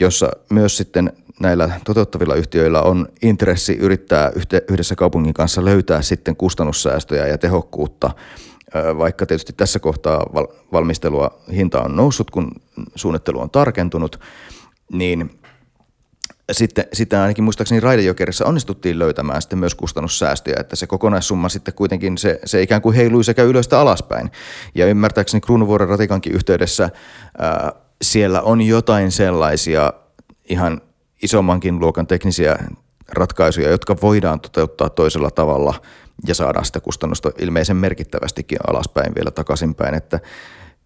jossa 0.00 0.30
myös 0.50 0.76
sitten 0.76 1.12
näillä 1.40 1.80
toteuttavilla 1.84 2.34
yhtiöillä 2.34 2.82
on 2.82 3.08
intressi 3.22 3.76
yrittää 3.76 4.32
yhdessä 4.70 4.94
kaupungin 4.94 5.34
kanssa 5.34 5.64
löytää 5.64 6.02
sitten 6.02 6.36
kustannussäästöjä 6.36 7.26
ja 7.26 7.38
tehokkuutta– 7.38 8.10
vaikka 8.98 9.26
tietysti 9.26 9.52
tässä 9.52 9.78
kohtaa 9.78 10.26
valmistelua 10.72 11.40
hinta 11.52 11.82
on 11.82 11.96
noussut, 11.96 12.30
kun 12.30 12.52
suunnittelu 12.94 13.40
on 13.40 13.50
tarkentunut, 13.50 14.20
niin 14.92 15.30
sitten, 16.52 16.84
sitten 16.92 17.18
ainakin 17.18 17.44
muistaakseni 17.44 17.80
Raidejokerissa 17.80 18.46
onnistuttiin 18.46 18.98
löytämään 18.98 19.42
sitten 19.42 19.58
myös 19.58 19.74
kustannussäästöjä, 19.74 20.56
että 20.60 20.76
se 20.76 20.86
kokonaissumma 20.86 21.48
sitten 21.48 21.74
kuitenkin 21.74 22.18
se, 22.18 22.40
se 22.44 22.62
ikään 22.62 22.82
kuin 22.82 22.96
heilui 22.96 23.24
sekä 23.24 23.42
ylöstä 23.42 23.80
alaspäin. 23.80 24.30
Ja 24.74 24.86
ymmärtääkseni 24.86 25.40
Kruunuvuoren 25.40 25.88
ratikankin 25.88 26.32
yhteydessä 26.32 26.90
ää, 27.38 27.72
siellä 28.02 28.42
on 28.42 28.62
jotain 28.62 29.12
sellaisia 29.12 29.92
ihan 30.44 30.80
isommankin 31.22 31.80
luokan 31.80 32.06
teknisiä 32.06 32.56
ratkaisuja, 33.08 33.70
jotka 33.70 33.96
voidaan 34.02 34.40
toteuttaa 34.40 34.90
toisella 34.90 35.30
tavalla– 35.30 35.74
ja 36.26 36.34
saadaan 36.34 36.64
sitä 36.64 36.80
kustannusta 36.80 37.30
ilmeisen 37.38 37.76
merkittävästikin 37.76 38.58
alaspäin 38.66 39.14
vielä 39.14 39.30
takaisinpäin, 39.30 39.94
että, 39.94 40.20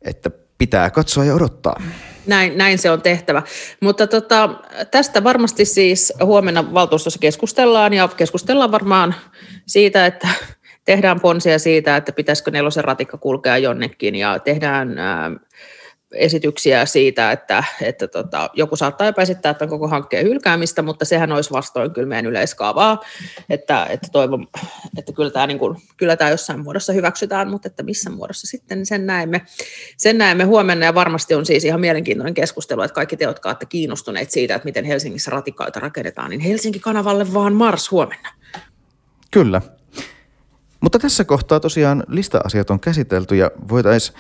että 0.02 0.30
pitää 0.58 0.90
katsoa 0.90 1.24
ja 1.24 1.34
odottaa. 1.34 1.82
Näin, 2.26 2.58
näin 2.58 2.78
se 2.78 2.90
on 2.90 3.02
tehtävä. 3.02 3.42
Mutta 3.80 4.06
tota, 4.06 4.50
tästä 4.90 5.24
varmasti 5.24 5.64
siis 5.64 6.12
huomenna 6.24 6.74
valtuustossa 6.74 7.18
keskustellaan 7.18 7.92
ja 7.92 8.08
keskustellaan 8.08 8.72
varmaan 8.72 9.14
siitä, 9.66 10.06
että 10.06 10.28
tehdään 10.84 11.20
ponsia 11.20 11.58
siitä, 11.58 11.96
että 11.96 12.12
pitäisikö 12.12 12.50
nelosen 12.50 12.84
ratikka 12.84 13.18
kulkea 13.18 13.58
jonnekin 13.58 14.14
ja 14.14 14.38
tehdään 14.38 14.98
ää, 14.98 15.30
esityksiä 16.12 16.87
siitä, 16.87 17.33
että, 17.33 17.64
että 17.83 18.09
tota, 18.09 18.51
joku 18.55 18.77
saattaa 18.77 19.07
jopa 19.07 19.23
esittää 19.23 19.55
tämän 19.55 19.71
koko 19.71 19.88
hankkeen 19.88 20.27
hylkäämistä, 20.27 20.83
mutta 20.83 21.05
sehän 21.05 21.33
olisi 21.33 21.51
vastoin 21.51 21.90
kyllä 21.92 22.09
meidän 22.09 22.27
yleiskaavaa, 22.27 23.01
että, 23.51 23.87
että 23.90 24.09
toivon, 24.12 24.47
että 24.99 25.12
kyllä 25.12 25.31
tämä, 25.31 25.47
niin 25.47 25.59
kuin, 25.59 25.77
kyllä 25.97 26.16
tämä 26.16 26.31
jossain 26.31 26.61
muodossa 26.61 26.92
hyväksytään, 26.92 27.51
mutta 27.51 27.68
että 27.68 27.83
missä 27.83 28.11
muodossa 28.11 28.47
sitten, 28.47 28.79
niin 28.79 28.87
sen 28.87 29.07
näemme, 29.07 29.42
sen 29.97 30.18
näemme 30.18 30.44
huomenna 30.44 30.87
ja 30.87 30.94
varmasti 30.94 31.35
on 31.35 31.47
siis 31.47 31.64
ihan 31.64 31.81
mielenkiintoinen 31.81 32.35
keskustelu, 32.35 32.83
että 32.83 32.94
kaikki 32.94 33.16
te, 33.16 33.25
jotka 33.25 33.49
olette 33.49 33.66
kiinnostuneet 33.66 34.31
siitä, 34.31 34.55
että 34.55 34.66
miten 34.66 34.85
Helsingissä 34.85 35.31
ratikaita 35.31 35.81
rakennetaan, 35.81 36.31
niin 36.31 36.40
Helsinki-kanavalle 36.40 37.35
vaan 37.35 37.53
Mars 37.53 37.90
huomenna. 37.90 38.29
Kyllä. 39.31 39.62
Mutta 40.81 40.99
tässä 40.99 41.25
kohtaa 41.25 41.61
tosiaan 41.61 42.05
lista-asiat 42.09 42.71
on 42.71 42.81
käsitelty 42.81 43.37
ja 43.37 43.51
voitaisiin 43.68 44.18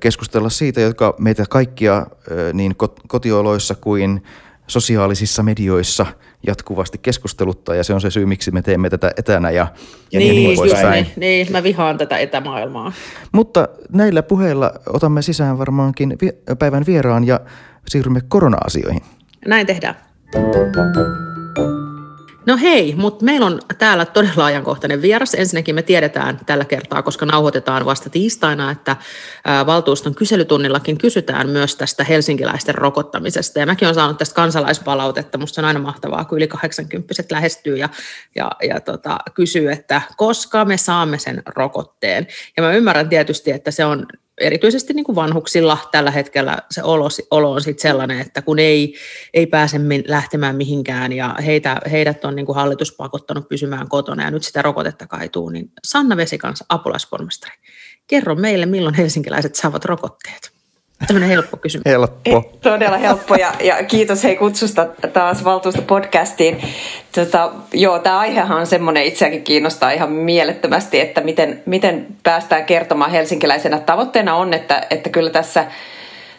keskustella 0.00 0.48
siitä, 0.48 0.80
jotka 0.80 1.14
meitä 1.18 1.44
kaikkia 1.50 2.06
niin 2.52 2.74
kotioloissa 3.08 3.74
kuin 3.74 4.22
sosiaalisissa 4.66 5.42
medioissa 5.42 6.06
jatkuvasti 6.46 6.98
keskusteluttaa 6.98 7.74
ja 7.74 7.84
se 7.84 7.94
on 7.94 8.00
se 8.00 8.10
syy, 8.10 8.26
miksi 8.26 8.50
me 8.50 8.62
teemme 8.62 8.90
tätä 8.90 9.12
etänä 9.16 9.50
ja, 9.50 9.66
ja 10.12 10.18
niin, 10.18 10.34
niin 10.34 10.56
poispäin. 10.56 11.04
Niin, 11.04 11.12
niin, 11.16 11.52
mä 11.52 11.62
vihaan 11.62 11.98
tätä 11.98 12.18
etämaailmaa. 12.18 12.92
Mutta 13.32 13.68
näillä 13.92 14.22
puheilla 14.22 14.72
otamme 14.86 15.22
sisään 15.22 15.58
varmaankin 15.58 16.18
päivän 16.58 16.86
vieraan 16.86 17.26
ja 17.26 17.40
siirrymme 17.88 18.20
korona-asioihin. 18.28 19.02
Näin 19.46 19.66
tehdään. 19.66 19.94
No 22.46 22.56
hei, 22.56 22.94
mutta 22.96 23.24
meillä 23.24 23.46
on 23.46 23.60
täällä 23.78 24.06
todella 24.06 24.44
ajankohtainen 24.44 25.02
vieras. 25.02 25.34
Ensinnäkin 25.34 25.74
me 25.74 25.82
tiedetään 25.82 26.40
tällä 26.46 26.64
kertaa, 26.64 27.02
koska 27.02 27.26
nauhoitetaan 27.26 27.84
vasta 27.84 28.10
tiistaina, 28.10 28.70
että 28.70 28.96
valtuuston 29.66 30.14
kyselytunnillakin 30.14 30.98
kysytään 30.98 31.48
myös 31.48 31.76
tästä 31.76 32.04
helsinkiläisten 32.04 32.74
rokottamisesta. 32.74 33.58
Ja 33.58 33.66
mäkin 33.66 33.86
olen 33.86 33.94
saanut 33.94 34.18
tästä 34.18 34.34
kansalaispalautetta. 34.34 35.38
Musta 35.38 35.60
on 35.60 35.64
aina 35.64 35.80
mahtavaa, 35.80 36.24
kun 36.24 36.38
yli 36.38 36.48
80 36.48 37.14
lähestyy 37.30 37.76
ja, 37.76 37.88
ja, 38.36 38.50
ja 38.68 38.80
tota, 38.80 39.18
kysyy, 39.34 39.72
että 39.72 40.02
koska 40.16 40.64
me 40.64 40.76
saamme 40.76 41.18
sen 41.18 41.42
rokotteen. 41.46 42.26
Ja 42.56 42.62
mä 42.62 42.72
ymmärrän 42.72 43.08
tietysti, 43.08 43.50
että 43.50 43.70
se 43.70 43.84
on 43.84 44.06
erityisesti 44.40 44.94
niin 44.94 45.04
kuin 45.04 45.16
vanhuksilla 45.16 45.78
tällä 45.92 46.10
hetkellä 46.10 46.58
se 46.70 46.82
olo, 46.82 47.08
olo 47.30 47.52
on 47.52 47.60
sit 47.60 47.78
sellainen, 47.78 48.20
että 48.20 48.42
kun 48.42 48.58
ei, 48.58 48.94
ei 49.34 49.46
pääse 49.46 49.80
lähtemään 50.08 50.56
mihinkään 50.56 51.12
ja 51.12 51.36
heitä, 51.46 51.80
heidät 51.90 52.24
on 52.24 52.36
niin 52.36 52.46
kuin 52.46 52.56
hallitus 52.56 52.92
pakottanut 52.92 53.48
pysymään 53.48 53.88
kotona 53.88 54.22
ja 54.22 54.30
nyt 54.30 54.42
sitä 54.42 54.62
rokotetta 54.62 55.06
kaituu, 55.06 55.50
niin 55.50 55.72
Sanna 55.84 56.16
Vesikans, 56.16 56.64
apulaispormestari, 56.68 57.54
kerro 58.06 58.34
meille, 58.34 58.66
milloin 58.66 58.94
helsinkiläiset 58.94 59.54
saavat 59.54 59.84
rokotteet. 59.84 60.45
Tämmöinen 61.06 61.28
helppo 61.28 61.56
kysymys. 61.56 61.84
Helppo. 61.86 62.36
Eh, 62.36 62.60
todella 62.60 62.96
helppo 62.96 63.34
ja, 63.34 63.52
ja 63.60 63.84
kiitos 63.84 64.24
hei 64.24 64.36
kutsusta 64.36 64.86
taas 65.12 65.44
valtuustopodcastiin. 65.44 66.62
Tota, 67.14 67.52
joo, 67.72 67.98
tämä 67.98 68.18
aihehan 68.18 68.58
on 68.58 68.66
semmoinen 68.66 69.04
itseäkin 69.04 69.42
kiinnostaa 69.42 69.90
ihan 69.90 70.12
mielettömästi, 70.12 71.00
että 71.00 71.20
miten, 71.20 71.62
miten 71.66 72.06
päästään 72.22 72.64
kertomaan 72.64 73.10
helsinkiläisenä. 73.10 73.78
Tavoitteena 73.78 74.34
on, 74.34 74.54
että, 74.54 74.86
että 74.90 75.10
kyllä 75.10 75.30
tässä 75.30 75.64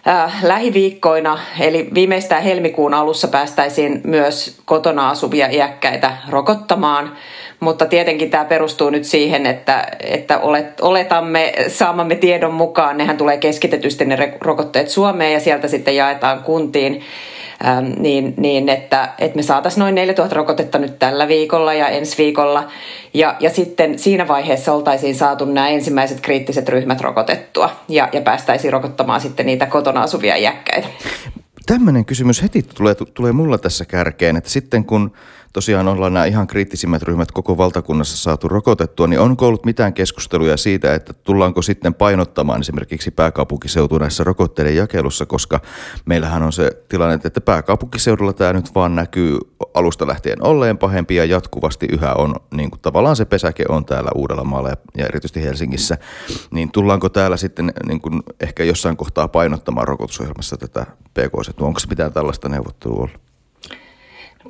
äh, 0.08 0.44
lähiviikkoina, 0.44 1.40
eli 1.60 1.90
viimeistään 1.94 2.44
helmikuun 2.44 2.94
alussa 2.94 3.28
päästäisiin 3.28 4.02
myös 4.04 4.62
kotona 4.66 5.10
asuvia 5.10 5.48
iäkkäitä 5.48 6.18
rokottamaan– 6.30 7.12
mutta 7.60 7.86
tietenkin 7.86 8.30
tämä 8.30 8.46
perustuu 8.46 8.90
nyt 8.90 9.04
siihen, 9.04 9.46
että, 9.46 9.88
että 10.00 10.40
olet, 10.40 10.80
oletamme 10.80 11.54
saamamme 11.68 12.16
tiedon 12.16 12.54
mukaan, 12.54 12.98
nehän 12.98 13.18
tulee 13.18 13.38
keskitetysti 13.38 14.06
ne 14.06 14.34
rokotteet 14.42 14.90
Suomeen 14.90 15.34
ja 15.34 15.40
sieltä 15.40 15.68
sitten 15.68 15.96
jaetaan 15.96 16.44
kuntiin. 16.44 17.04
Ähm, 17.66 17.92
niin, 18.00 18.34
niin 18.38 18.70
että, 18.70 19.10
että 19.20 19.36
me 19.36 19.44
saataisiin 19.44 19.82
noin 19.82 19.96
4000 19.96 20.36
rokotetta 20.36 20.78
nyt 20.78 21.00
tällä 21.00 21.28
viikolla 21.28 21.74
ja 21.74 21.88
ensi 21.88 22.18
viikolla. 22.18 22.68
Ja, 23.14 23.36
ja 23.40 23.50
sitten 23.50 24.00
siinä 24.00 24.28
vaiheessa 24.28 24.74
oltaisiin 24.74 25.16
saatu 25.16 25.46
nämä 25.46 25.70
ensimmäiset 25.70 26.22
kriittiset 26.22 26.70
ryhmät 26.70 27.02
rokotettua 27.02 27.70
ja, 27.90 28.10
ja 28.12 28.22
päästäisiin 28.22 28.74
rokottamaan 28.74 29.22
sitten 29.22 29.46
niitä 29.46 29.66
kotona 29.66 30.02
asuvia 30.02 30.38
jäkkäitä. 30.38 30.88
Tämmöinen 31.68 32.06
kysymys 32.06 32.44
heti 32.44 32.62
tulee, 32.62 32.96
tulee 32.96 33.32
mulla 33.32 33.58
tässä 33.58 33.86
kärkeen, 33.86 34.36
että 34.36 34.50
sitten 34.50 34.86
kun 34.86 35.12
tosiaan 35.54 35.88
ollaan 35.88 36.14
nämä 36.14 36.26
ihan 36.26 36.48
kriittisimmät 36.48 37.02
ryhmät 37.02 37.32
koko 37.32 37.58
valtakunnassa 37.58 38.18
saatu 38.18 38.48
rokotettua, 38.48 39.08
niin 39.08 39.20
onko 39.20 39.48
ollut 39.48 39.66
mitään 39.66 39.94
keskusteluja 39.94 40.58
siitä, 40.58 40.94
että 40.94 41.14
tullaanko 41.14 41.62
sitten 41.62 41.94
painottamaan 41.94 42.62
esimerkiksi 42.62 43.12
pääkaupunkiseutu 43.12 43.98
näissä 43.98 44.24
rokotteiden 44.24 44.76
jakelussa, 44.76 45.26
koska 45.26 45.60
meillähän 46.06 46.44
on 46.44 46.54
se 46.54 46.72
tilanne, 46.90 47.20
että 47.24 47.42
pääkaupunkiseudulla 47.42 48.34
tämä 48.34 48.54
nyt 48.54 48.76
vaan 48.76 48.96
näkyy 48.96 49.38
alusta 49.74 50.08
lähtien 50.08 50.44
olleen 50.44 50.78
pahempi 50.78 51.16
ja 51.16 51.26
jatkuvasti 51.26 51.88
yhä 51.92 52.14
on, 52.14 52.36
niin 52.52 52.72
kuin 52.72 52.82
tavallaan 52.82 53.16
se 53.16 53.26
pesäke 53.26 53.64
on 53.70 53.86
täällä 53.86 54.12
Uudellamaalla 54.16 54.70
ja, 54.70 55.06
erityisesti 55.06 55.44
Helsingissä, 55.44 55.98
niin 56.52 56.72
tullaanko 56.72 57.10
täällä 57.10 57.38
sitten 57.38 57.72
niin 57.88 58.02
kuin 58.02 58.24
ehkä 58.40 58.64
jossain 58.64 58.98
kohtaa 58.98 59.28
painottamaan 59.28 59.88
rokotusohjelmassa 59.88 60.58
tätä 60.58 60.86
pk 61.14 61.46
Onko 61.62 61.80
mitään 61.90 62.14
tällaista 62.14 62.50
neuvottelua 62.50 62.98
ollut? 62.98 63.22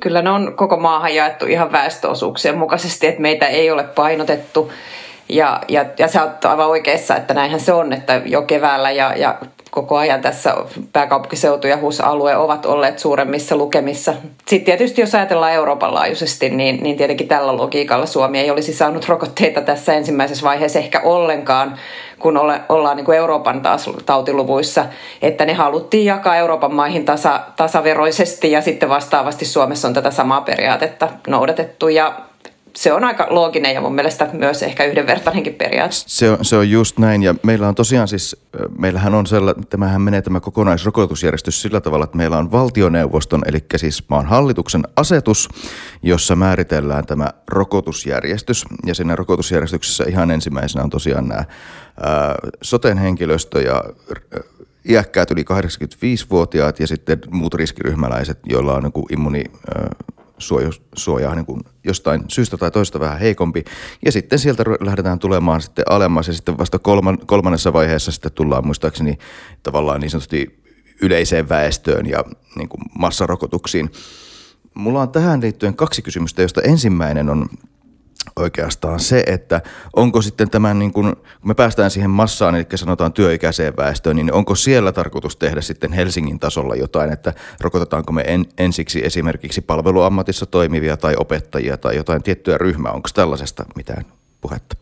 Kyllä 0.00 0.22
ne 0.22 0.30
on 0.30 0.56
koko 0.56 0.76
maahan 0.76 1.14
jaettu 1.14 1.46
ihan 1.46 1.72
väestöosuuksien 1.72 2.58
mukaisesti, 2.58 3.06
että 3.06 3.20
meitä 3.20 3.46
ei 3.46 3.70
ole 3.70 3.84
painotettu. 3.84 4.72
Ja, 5.28 5.60
ja, 5.68 5.84
ja 5.98 6.08
sä 6.08 6.24
oot 6.24 6.44
aivan 6.44 6.68
oikeassa, 6.68 7.16
että 7.16 7.34
näinhän 7.34 7.60
se 7.60 7.72
on, 7.72 7.92
että 7.92 8.22
jo 8.24 8.42
keväällä 8.42 8.90
ja, 8.90 9.16
ja 9.16 9.38
koko 9.70 9.96
ajan 9.96 10.20
tässä 10.20 10.54
pääkaupunkiseutu 10.92 11.66
ja 11.66 11.76
HUS-alue 11.76 12.36
ovat 12.36 12.66
olleet 12.66 12.98
suuremmissa 12.98 13.56
lukemissa. 13.56 14.14
Sitten 14.46 14.64
tietysti 14.64 15.00
jos 15.00 15.14
ajatellaan 15.14 15.52
Euroopan 15.52 15.94
laajuisesti, 15.94 16.50
niin, 16.50 16.82
niin 16.82 16.96
tietenkin 16.96 17.28
tällä 17.28 17.56
logiikalla 17.56 18.06
Suomi 18.06 18.38
ei 18.38 18.50
olisi 18.50 18.72
saanut 18.72 19.08
rokotteita 19.08 19.60
tässä 19.60 19.94
ensimmäisessä 19.94 20.44
vaiheessa 20.44 20.78
ehkä 20.78 21.00
ollenkaan, 21.00 21.78
kun 22.18 22.36
ole, 22.36 22.60
ollaan 22.68 22.96
niin 22.96 23.04
kuin 23.04 23.18
Euroopan 23.18 23.60
taas 23.60 23.90
tautiluvuissa, 24.06 24.86
että 25.22 25.44
ne 25.44 25.52
haluttiin 25.54 26.04
jakaa 26.04 26.36
Euroopan 26.36 26.74
maihin 26.74 27.04
tasa, 27.04 27.40
tasaveroisesti 27.56 28.50
ja 28.50 28.60
sitten 28.60 28.88
vastaavasti 28.88 29.44
Suomessa 29.44 29.88
on 29.88 29.94
tätä 29.94 30.10
samaa 30.10 30.40
periaatetta 30.40 31.08
noudatettu 31.26 31.88
ja 31.88 32.27
se 32.78 32.92
on 32.92 33.04
aika 33.04 33.26
looginen 33.30 33.74
ja 33.74 33.80
mun 33.80 33.94
mielestä 33.94 34.28
myös 34.32 34.62
ehkä 34.62 34.84
yhdenvertainenkin 34.84 35.54
periaate. 35.54 35.94
Se 35.94 36.30
on, 36.30 36.38
se 36.42 36.56
on 36.56 36.70
just 36.70 36.98
näin 36.98 37.22
ja 37.22 37.34
meillä 37.42 37.68
on 37.68 37.74
tosiaan 37.74 38.08
siis, 38.08 38.36
meillähän 38.78 39.14
on 39.14 39.26
sellainen, 39.26 39.66
tämähän 39.66 40.02
menee 40.02 40.22
tämä 40.22 40.40
kokonaisrokotusjärjestys 40.40 41.62
sillä 41.62 41.80
tavalla, 41.80 42.04
että 42.04 42.16
meillä 42.16 42.38
on 42.38 42.52
valtioneuvoston, 42.52 43.42
eli 43.46 43.64
siis 43.76 44.04
maan 44.08 44.26
hallituksen 44.26 44.82
asetus, 44.96 45.48
jossa 46.02 46.36
määritellään 46.36 47.06
tämä 47.06 47.28
rokotusjärjestys 47.48 48.64
ja 48.86 48.94
siinä 48.94 49.16
rokotusjärjestyksessä 49.16 50.04
ihan 50.08 50.30
ensimmäisenä 50.30 50.84
on 50.84 50.90
tosiaan 50.90 51.28
nämä 51.28 51.44
ää, 52.02 52.34
soten 52.62 52.98
henkilöstö 52.98 53.60
ja 53.60 53.84
iäkkäät 54.88 55.30
yli 55.30 55.42
85-vuotiaat 55.42 56.80
ja 56.80 56.86
sitten 56.86 57.18
muut 57.30 57.54
riskiryhmäläiset, 57.54 58.38
joilla 58.46 58.74
on 58.74 58.92
niin 59.32 59.50
immuni, 60.40 60.70
suojaa 60.96 61.34
niin 61.34 61.46
kuin 61.46 61.60
jostain 61.84 62.24
syystä 62.28 62.56
tai 62.56 62.70
toista 62.70 63.00
vähän 63.00 63.18
heikompi. 63.18 63.64
Ja 64.04 64.12
sitten 64.12 64.38
sieltä 64.38 64.64
lähdetään 64.80 65.18
tulemaan 65.18 65.60
sitten 65.60 65.84
alemmas 65.88 66.26
ja 66.28 66.32
sitten 66.34 66.58
vasta 66.58 66.78
kolman, 66.78 67.18
kolmannessa 67.26 67.72
vaiheessa 67.72 68.12
sitten 68.12 68.32
tullaan 68.32 68.66
muistaakseni 68.66 69.18
tavallaan 69.62 70.00
niin 70.00 70.10
sanotusti 70.10 70.62
yleiseen 71.02 71.48
väestöön 71.48 72.06
ja 72.06 72.24
niin 72.56 72.68
kuin 72.68 72.80
massarokotuksiin. 72.98 73.90
Mulla 74.74 75.02
on 75.02 75.12
tähän 75.12 75.40
liittyen 75.40 75.76
kaksi 75.76 76.02
kysymystä, 76.02 76.42
josta 76.42 76.62
ensimmäinen 76.62 77.28
on 77.28 77.46
oikeastaan 78.36 79.00
se, 79.00 79.24
että 79.26 79.60
onko 79.96 80.22
sitten 80.22 80.50
tämän, 80.50 80.78
niin 80.78 80.92
kun, 80.92 81.16
me 81.44 81.54
päästään 81.54 81.90
siihen 81.90 82.10
massaan, 82.10 82.54
eli 82.54 82.66
sanotaan 82.74 83.12
työikäiseen 83.12 83.76
väestöön, 83.76 84.16
niin 84.16 84.32
onko 84.32 84.54
siellä 84.54 84.92
tarkoitus 84.92 85.36
tehdä 85.36 85.60
sitten 85.60 85.92
Helsingin 85.92 86.38
tasolla 86.38 86.74
jotain, 86.74 87.12
että 87.12 87.32
rokotetaanko 87.60 88.12
me 88.12 88.24
en, 88.26 88.44
ensiksi 88.58 89.04
esimerkiksi 89.04 89.60
palveluammatissa 89.60 90.46
toimivia 90.46 90.96
tai 90.96 91.14
opettajia 91.18 91.76
tai 91.76 91.96
jotain 91.96 92.22
tiettyä 92.22 92.58
ryhmää, 92.58 92.92
onko 92.92 93.08
tällaisesta 93.14 93.64
mitään 93.76 94.04
puhetta? 94.40 94.76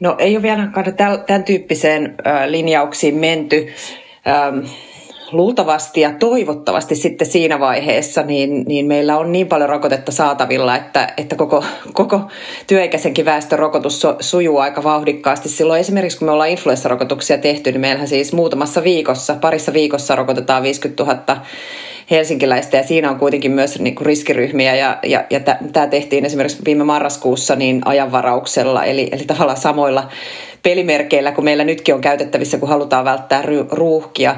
No 0.00 0.16
ei 0.18 0.36
ole 0.36 0.42
vielä 0.42 0.68
tämän 1.26 1.44
tyyppiseen 1.44 2.14
linjauksiin 2.46 3.14
menty 3.14 3.66
luultavasti 5.32 6.00
ja 6.00 6.12
toivottavasti 6.18 6.94
sitten 6.94 7.26
siinä 7.26 7.60
vaiheessa 7.60 8.22
niin, 8.22 8.64
niin 8.66 8.86
meillä 8.86 9.18
on 9.18 9.32
niin 9.32 9.46
paljon 9.46 9.68
rokotetta 9.68 10.12
saatavilla, 10.12 10.76
että, 10.76 11.12
että 11.16 11.36
koko, 11.36 11.64
koko 11.92 12.20
työikäisenkin 12.66 13.24
väestön 13.24 13.58
rokotus 13.58 14.06
sujuu 14.20 14.58
aika 14.58 14.82
vauhdikkaasti. 14.82 15.48
Silloin 15.48 15.80
esimerkiksi 15.80 16.18
kun 16.18 16.28
me 16.28 16.32
ollaan 16.32 16.48
influenssarokotuksia 16.48 17.38
tehty, 17.38 17.72
niin 17.72 17.80
meillähän 17.80 18.08
siis 18.08 18.32
muutamassa 18.32 18.84
viikossa, 18.84 19.34
parissa 19.40 19.72
viikossa 19.72 20.16
rokotetaan 20.16 20.62
50 20.62 21.04
000 21.04 21.46
helsinkiläistä 22.10 22.76
ja 22.76 22.82
siinä 22.82 23.10
on 23.10 23.18
kuitenkin 23.18 23.50
myös 23.50 23.78
niin 23.78 23.94
kuin 23.94 24.06
riskiryhmiä 24.06 24.76
ja, 24.76 24.98
ja, 25.02 25.24
ja 25.30 25.40
tämä 25.72 25.86
tehtiin 25.86 26.24
esimerkiksi 26.24 26.64
viime 26.64 26.84
marraskuussa 26.84 27.56
niin 27.56 27.82
ajanvarauksella 27.84 28.84
eli, 28.84 29.08
eli 29.12 29.24
tavallaan 29.24 29.58
samoilla 29.58 30.08
pelimerkeillä 30.62 31.32
kuin 31.32 31.44
meillä 31.44 31.64
nytkin 31.64 31.94
on 31.94 32.00
käytettävissä, 32.00 32.58
kun 32.58 32.68
halutaan 32.68 33.04
välttää 33.04 33.42
ruuhkia. 33.70 34.36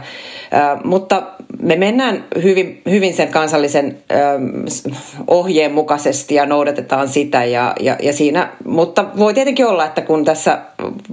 Mutta 0.85 1.23
me 1.63 1.77
mennään 1.77 2.25
hyvin, 2.43 2.83
hyvin 2.91 3.15
sen 3.15 3.29
kansallisen 3.29 3.99
ohjeen 5.27 5.73
mukaisesti 5.73 6.35
ja 6.35 6.47
noudatetaan 6.47 7.09
sitä. 7.09 7.45
Ja, 7.45 7.75
ja, 7.81 7.97
ja 8.03 8.13
siinä, 8.13 8.53
mutta 8.65 9.05
voi 9.19 9.35
tietenkin 9.35 9.67
olla, 9.67 9.85
että 9.85 10.01
kun 10.01 10.25
tässä 10.25 10.59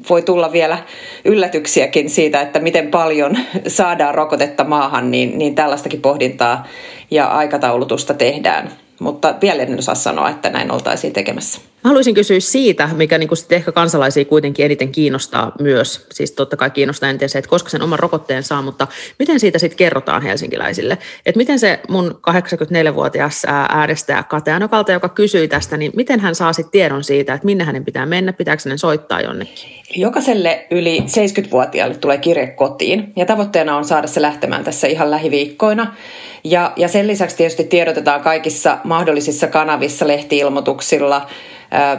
voi 0.10 0.22
tulla 0.22 0.52
vielä 0.52 0.78
yllätyksiäkin 1.26 2.10
siitä, 2.10 2.42
että 2.42 2.60
miten 2.60 2.88
paljon 2.88 3.38
saadaan 3.68 4.16
rokotetta 4.16 4.64
maahan, 4.64 5.12
niin, 5.12 5.38
niin 5.38 5.56
tällaistakin 5.56 6.02
pohdintaa 6.02 6.68
ja 7.12 7.26
aikataulutusta 7.26 8.14
tehdään 8.14 8.72
mutta 9.00 9.36
vielä 9.42 9.64
en 9.64 9.80
osaa 9.80 9.96
sanoa, 9.96 10.30
että 10.30 10.50
näin 10.50 10.72
oltaisiin 10.72 11.14
tekemässä. 11.14 11.62
Mä 11.84 11.90
haluaisin 11.90 12.16
kysyä 12.16 12.40
siitä, 12.40 12.90
mikä 12.96 13.18
niin 13.18 13.28
kuin 13.28 13.38
ehkä 13.50 13.72
kansalaisia 13.72 14.26
kuitenkin 14.26 14.66
eniten 14.66 14.92
kiinnostaa 14.92 15.52
myös. 15.60 16.08
Siis 16.12 16.32
totta 16.32 16.58
kai 16.58 16.70
kiinnostaa 16.70 17.10
eniten 17.10 17.30
se, 17.30 17.38
että 17.38 17.50
koska 17.50 17.70
sen 17.70 17.82
oman 17.82 18.00
rokotteen 18.00 18.44
saa, 18.44 18.62
mutta 18.62 18.88
miten 19.20 19.40
siitä 19.40 19.60
sitten 19.60 19.78
kerrotaan 19.78 20.22
helsinkiläisille? 20.22 20.98
Että 21.26 21.38
miten 21.38 21.60
se 21.60 21.80
mun 21.90 22.20
84-vuotias 22.30 23.46
äänestäjä 23.70 24.24
Kate 24.24 24.52
Anokalta, 24.52 24.92
joka 24.92 25.10
kysyi 25.10 25.48
tästä, 25.48 25.78
niin 25.78 25.92
miten 25.96 26.20
hän 26.20 26.36
saa 26.36 26.54
sitten 26.54 26.72
tiedon 26.72 27.04
siitä, 27.04 27.34
että 27.34 27.46
minne 27.46 27.64
hänen 27.64 27.86
pitää 27.86 28.06
mennä, 28.06 28.34
pitääkö 28.34 28.62
hänen 28.66 28.80
soittaa 28.80 29.22
jonnekin? 29.22 29.70
Jokaiselle 29.96 30.68
yli 30.72 31.00
70-vuotiaalle 31.00 31.96
tulee 31.96 32.18
kirje 32.18 32.48
kotiin 32.48 33.14
ja 33.16 33.26
tavoitteena 33.26 33.78
on 33.78 33.86
saada 33.86 34.08
se 34.08 34.22
lähtemään 34.22 34.64
tässä 34.64 34.88
ihan 34.88 35.12
lähiviikkoina. 35.12 35.96
Ja, 36.44 36.74
ja 36.76 36.88
sen 36.88 37.08
lisäksi 37.08 37.38
tietysti 37.38 37.64
tiedotetaan 37.64 38.22
kaikissa 38.22 38.78
mahdollisissa 38.84 39.48
kanavissa, 39.48 40.08
lehtiilmoituksilla. 40.08 41.28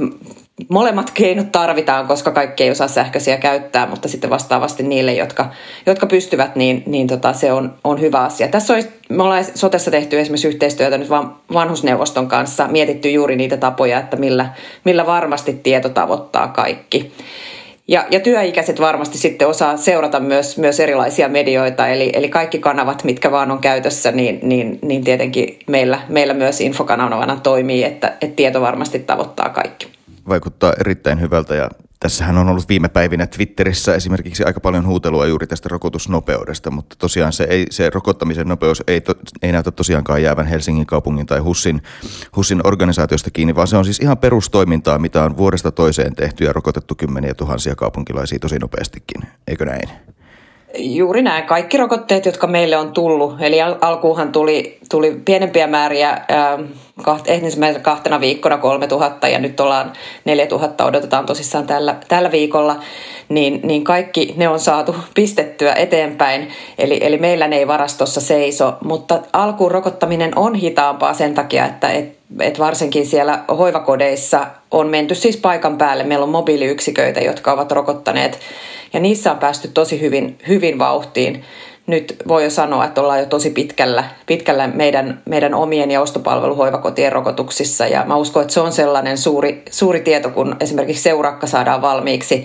molemmat 0.68 1.10
keinot 1.10 1.52
tarvitaan, 1.52 2.06
koska 2.06 2.30
kaikki 2.30 2.64
ei 2.64 2.70
osaa 2.70 2.88
sähköisiä 2.88 3.36
käyttää, 3.36 3.86
mutta 3.86 4.08
sitten 4.08 4.30
vastaavasti 4.30 4.82
niille, 4.82 5.12
jotka, 5.12 5.50
jotka 5.86 6.06
pystyvät, 6.06 6.56
niin, 6.56 6.82
niin 6.86 7.06
tota, 7.06 7.32
se 7.32 7.52
on, 7.52 7.74
on 7.84 8.00
hyvä 8.00 8.20
asia. 8.20 8.48
Tässä 8.48 8.74
olisi, 8.74 8.88
me 9.08 9.22
ollaan 9.22 9.44
sotessa 9.54 9.90
tehty 9.90 10.20
esimerkiksi 10.20 10.48
yhteistyötä 10.48 10.98
nyt 10.98 11.10
vanhusneuvoston 11.52 12.28
kanssa, 12.28 12.68
mietitty 12.68 13.10
juuri 13.10 13.36
niitä 13.36 13.56
tapoja, 13.56 13.98
että 13.98 14.16
millä, 14.16 14.48
millä 14.84 15.06
varmasti 15.06 15.52
tieto 15.62 15.88
tavoittaa 15.88 16.48
kaikki. 16.48 17.12
Ja, 17.88 18.04
ja 18.10 18.20
työikäiset 18.20 18.80
varmasti 18.80 19.18
sitten 19.18 19.48
osaa 19.48 19.76
seurata 19.76 20.20
myös, 20.20 20.58
myös 20.58 20.80
erilaisia 20.80 21.28
medioita, 21.28 21.88
eli, 21.88 22.10
eli 22.14 22.28
kaikki 22.28 22.58
kanavat, 22.58 23.04
mitkä 23.04 23.30
vaan 23.30 23.50
on 23.50 23.58
käytössä, 23.58 24.12
niin, 24.12 24.38
niin, 24.42 24.78
niin 24.82 25.04
tietenkin 25.04 25.58
meillä, 25.66 26.00
meillä 26.08 26.34
myös 26.34 26.60
infokanavana 26.60 27.40
toimii, 27.42 27.84
että, 27.84 28.08
että 28.08 28.36
tieto 28.36 28.60
varmasti 28.60 28.98
tavoittaa 28.98 29.48
kaikki 29.48 29.97
vaikuttaa 30.28 30.72
erittäin 30.80 31.20
hyvältä 31.20 31.54
ja 31.54 31.70
Tässähän 32.00 32.38
on 32.38 32.48
ollut 32.48 32.68
viime 32.68 32.88
päivinä 32.88 33.26
Twitterissä 33.26 33.94
esimerkiksi 33.94 34.44
aika 34.44 34.60
paljon 34.60 34.86
huutelua 34.86 35.26
juuri 35.26 35.46
tästä 35.46 35.68
rokotusnopeudesta, 35.68 36.70
mutta 36.70 36.96
tosiaan 36.98 37.32
se, 37.32 37.44
ei, 37.44 37.66
se 37.70 37.90
rokottamisen 37.90 38.48
nopeus 38.48 38.82
ei, 38.86 39.00
to, 39.00 39.14
ei 39.42 39.52
näytä 39.52 39.70
tosiaankaan 39.70 40.22
jäävän 40.22 40.46
Helsingin 40.46 40.86
kaupungin 40.86 41.26
tai 41.26 41.38
HUSin, 41.38 41.82
HUSin 42.36 42.60
organisaatiosta 42.64 43.30
kiinni, 43.30 43.54
vaan 43.54 43.68
se 43.68 43.76
on 43.76 43.84
siis 43.84 44.00
ihan 44.00 44.18
perustoimintaa, 44.18 44.98
mitä 44.98 45.24
on 45.24 45.36
vuodesta 45.36 45.72
toiseen 45.72 46.14
tehty 46.14 46.44
ja 46.44 46.52
rokotettu 46.52 46.94
kymmeniä 46.94 47.34
tuhansia 47.34 47.74
kaupunkilaisia 47.74 48.38
tosi 48.38 48.58
nopeastikin, 48.58 49.22
eikö 49.46 49.64
näin? 49.64 49.88
Juuri 50.76 51.22
näin. 51.22 51.44
Kaikki 51.44 51.76
rokotteet, 51.76 52.26
jotka 52.26 52.46
meille 52.46 52.76
on 52.76 52.92
tullut, 52.92 53.34
eli 53.40 53.62
al- 53.62 53.76
alkuuhan 53.80 54.32
tuli, 54.32 54.78
tuli 54.90 55.20
pienempiä 55.24 55.66
määriä 55.66 56.10
äh, 56.10 56.20
kaht, 57.02 57.28
ensimmäisenä 57.28 57.82
kahtena 57.82 58.20
viikkona 58.20 58.58
3000 58.58 59.28
ja 59.28 59.38
nyt 59.38 59.60
ollaan 59.60 59.92
4000 60.24 60.84
odotetaan 60.84 61.26
tosissaan 61.26 61.66
tällä, 61.66 61.96
tällä 62.08 62.30
viikolla, 62.30 62.76
niin, 63.28 63.60
niin 63.62 63.84
kaikki 63.84 64.34
ne 64.36 64.48
on 64.48 64.60
saatu 64.60 64.96
pistettyä 65.14 65.72
eteenpäin. 65.72 66.48
Eli, 66.78 66.98
eli 67.02 67.18
meillä 67.18 67.48
ne 67.48 67.56
ei 67.56 67.68
varastossa 67.68 68.20
seiso, 68.20 68.74
mutta 68.84 69.20
alkuun 69.32 69.70
rokottaminen 69.70 70.38
on 70.38 70.54
hitaampaa 70.54 71.14
sen 71.14 71.34
takia, 71.34 71.66
että 71.66 71.90
et, 71.92 72.17
et 72.40 72.58
varsinkin 72.58 73.06
siellä 73.06 73.44
hoivakodeissa 73.58 74.46
on 74.70 74.88
menty 74.88 75.14
siis 75.14 75.36
paikan 75.36 75.78
päälle. 75.78 76.04
Meillä 76.04 76.24
on 76.24 76.30
mobiiliyksiköitä, 76.30 77.20
jotka 77.20 77.52
ovat 77.52 77.72
rokottaneet 77.72 78.38
ja 78.92 79.00
niissä 79.00 79.32
on 79.32 79.38
päästy 79.38 79.68
tosi 79.68 80.00
hyvin, 80.00 80.38
hyvin 80.48 80.78
vauhtiin 80.78 81.44
nyt 81.88 82.16
voi 82.28 82.44
jo 82.44 82.50
sanoa, 82.50 82.84
että 82.84 83.00
ollaan 83.00 83.20
jo 83.20 83.26
tosi 83.26 83.50
pitkällä, 83.50 84.04
pitkällä 84.26 84.68
meidän, 84.68 85.22
meidän 85.24 85.54
omien 85.54 85.90
ja 85.90 86.00
ostopalveluhoivakotien 86.00 87.12
rokotuksissa. 87.12 87.86
Ja 87.86 88.04
mä 88.04 88.16
uskon, 88.16 88.42
että 88.42 88.54
se 88.54 88.60
on 88.60 88.72
sellainen 88.72 89.18
suuri, 89.18 89.62
suuri 89.70 90.00
tieto, 90.00 90.30
kun 90.30 90.56
esimerkiksi 90.60 91.02
seurakka 91.02 91.46
saadaan 91.46 91.82
valmiiksi, 91.82 92.44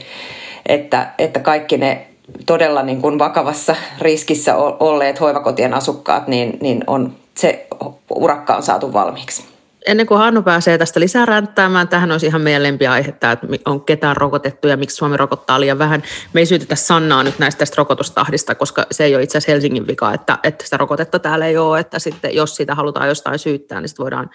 että, 0.65 1.11
että 1.17 1.39
kaikki 1.39 1.77
ne 1.77 2.07
todella 2.45 2.83
niin 2.83 3.01
kuin 3.01 3.19
vakavassa 3.19 3.75
riskissä 3.99 4.55
olleet 4.55 5.19
hoivakotien 5.19 5.73
asukkaat, 5.73 6.27
niin, 6.27 6.57
niin 6.61 6.83
on, 6.87 7.13
se 7.37 7.67
urakka 8.09 8.55
on 8.55 8.63
saatu 8.63 8.93
valmiiksi 8.93 9.52
ennen 9.85 10.05
kuin 10.05 10.17
Hannu 10.17 10.41
pääsee 10.41 10.77
tästä 10.77 10.99
lisää 10.99 11.25
ränttäämään, 11.25 11.87
tähän 11.87 12.11
olisi 12.11 12.25
ihan 12.25 12.41
meidän 12.41 12.63
lempiaihetta, 12.63 13.31
että 13.31 13.47
on 13.65 13.81
ketään 13.81 14.17
rokotettu 14.17 14.67
ja 14.67 14.77
miksi 14.77 14.95
Suomi 14.95 15.17
rokottaa 15.17 15.59
liian 15.59 15.79
vähän. 15.79 16.03
Me 16.33 16.41
ei 16.41 16.45
syytetä 16.45 16.75
Sannaa 16.75 17.23
nyt 17.23 17.39
näistä 17.39 17.59
tästä 17.59 17.75
rokotustahdista, 17.77 18.55
koska 18.55 18.85
se 18.91 19.03
ei 19.03 19.15
ole 19.15 19.23
itse 19.23 19.37
asiassa 19.37 19.51
Helsingin 19.51 19.87
vika, 19.87 20.13
että, 20.13 20.37
että 20.43 20.63
sitä 20.63 20.77
rokotetta 20.77 21.19
täällä 21.19 21.47
ei 21.47 21.57
ole, 21.57 21.79
että 21.79 21.99
sitten 21.99 22.35
jos 22.35 22.55
sitä 22.55 22.75
halutaan 22.75 23.07
jostain 23.07 23.39
syyttää, 23.39 23.81
niin 23.81 23.89
sitten 23.89 24.03
voidaan, 24.03 24.29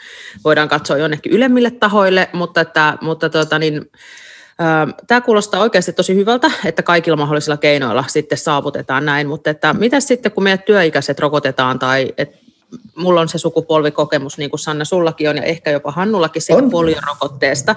voidaan 0.45 0.69
katsoa 0.69 0.97
jonnekin 0.97 1.33
ylemmille 1.33 1.71
tahoille, 1.71 2.29
mutta, 2.33 2.61
että, 2.61 2.99
mutta 3.01 3.31
tuota, 3.31 3.59
niin, 3.59 3.91
Tämä 5.07 5.21
kuulostaa 5.21 5.61
oikeasti 5.61 5.93
tosi 5.93 6.15
hyvältä, 6.15 6.51
että 6.65 6.83
kaikilla 6.83 7.17
mahdollisilla 7.17 7.57
keinoilla 7.57 8.05
sitten 8.07 8.39
saavutetaan 8.39 9.05
näin, 9.05 9.29
mutta 9.29 9.51
että 9.51 9.73
mitä 9.73 10.01
sitten, 10.01 10.33
kun 10.33 10.43
meidän 10.43 10.63
työikäiset 10.63 11.19
rokotetaan 11.19 11.79
tai 11.79 12.15
että 12.19 12.39
mulla 12.96 13.20
on 13.20 13.28
se 13.28 13.38
sukupolvikokemus, 13.38 14.38
niin 14.38 14.50
kuin 14.50 14.61
Sanna 14.61 14.85
sullakin 14.85 15.31
on, 15.31 15.37
ja 15.37 15.42
ehkä 15.42 15.70
jopa 15.70 15.90
Hannullakin 15.90 16.42
siitä 16.42 16.62
on. 16.62 16.70
poliorokotteesta, 16.70 17.76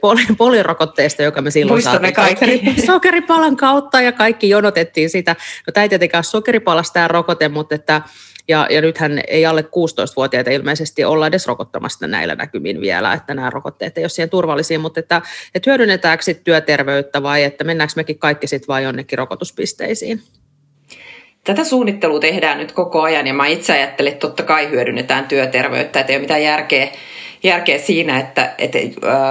poli, 0.00 0.22
poliorokotteesta, 0.38 1.22
joka 1.22 1.42
me 1.42 1.50
silloin 1.50 1.74
Muistamme 1.74 2.12
saatiin 2.16 2.38
kaikki. 2.38 2.82
sokeripalan 2.86 3.56
kautta, 3.56 4.00
ja 4.00 4.12
kaikki 4.12 4.48
jonotettiin 4.48 5.10
sitä. 5.10 5.36
No 5.66 5.70
tämä 5.72 5.82
ei 5.82 5.88
tietenkään 5.88 6.24
sokeripalasta 6.24 6.94
tämä 6.94 7.08
rokote, 7.08 7.48
mutta 7.48 7.74
että 7.74 8.02
ja, 8.48 8.66
ja 8.70 8.80
nythän 8.80 9.20
ei 9.28 9.46
alle 9.46 9.62
16-vuotiaita 9.62 10.50
ilmeisesti 10.50 11.04
olla 11.04 11.26
edes 11.26 11.46
rokottamassa 11.46 12.06
näillä 12.06 12.34
näkymin 12.34 12.80
vielä, 12.80 13.12
että 13.12 13.34
nämä 13.34 13.50
rokotteet 13.50 13.98
ei 13.98 14.04
ole 14.04 14.08
siihen 14.08 14.30
turvallisia, 14.30 14.78
mutta 14.78 15.00
että, 15.00 15.22
että 15.54 15.70
hyödynnetäänkö 15.70 16.24
sitten 16.24 16.44
työterveyttä 16.44 17.22
vai 17.22 17.44
että 17.44 17.64
mennäänkö 17.64 17.92
mekin 17.96 18.18
kaikki 18.18 18.46
sitten 18.46 18.68
vain 18.68 18.84
jonnekin 18.84 19.18
rokotuspisteisiin? 19.18 20.22
Tätä 21.44 21.64
suunnittelua 21.64 22.20
tehdään 22.20 22.58
nyt 22.58 22.72
koko 22.72 23.02
ajan 23.02 23.26
ja 23.26 23.34
mä 23.34 23.46
itse 23.46 23.72
ajattelen, 23.72 24.12
että 24.12 24.26
totta 24.26 24.42
kai 24.42 24.70
hyödynnetään 24.70 25.28
työterveyttä, 25.28 26.00
että 26.00 26.12
ei 26.12 26.16
ole 26.16 26.22
mitään 26.22 26.42
järkeä, 26.42 26.88
järkeä 27.44 27.78
siinä, 27.78 28.20
että, 28.20 28.54
että 28.58 28.78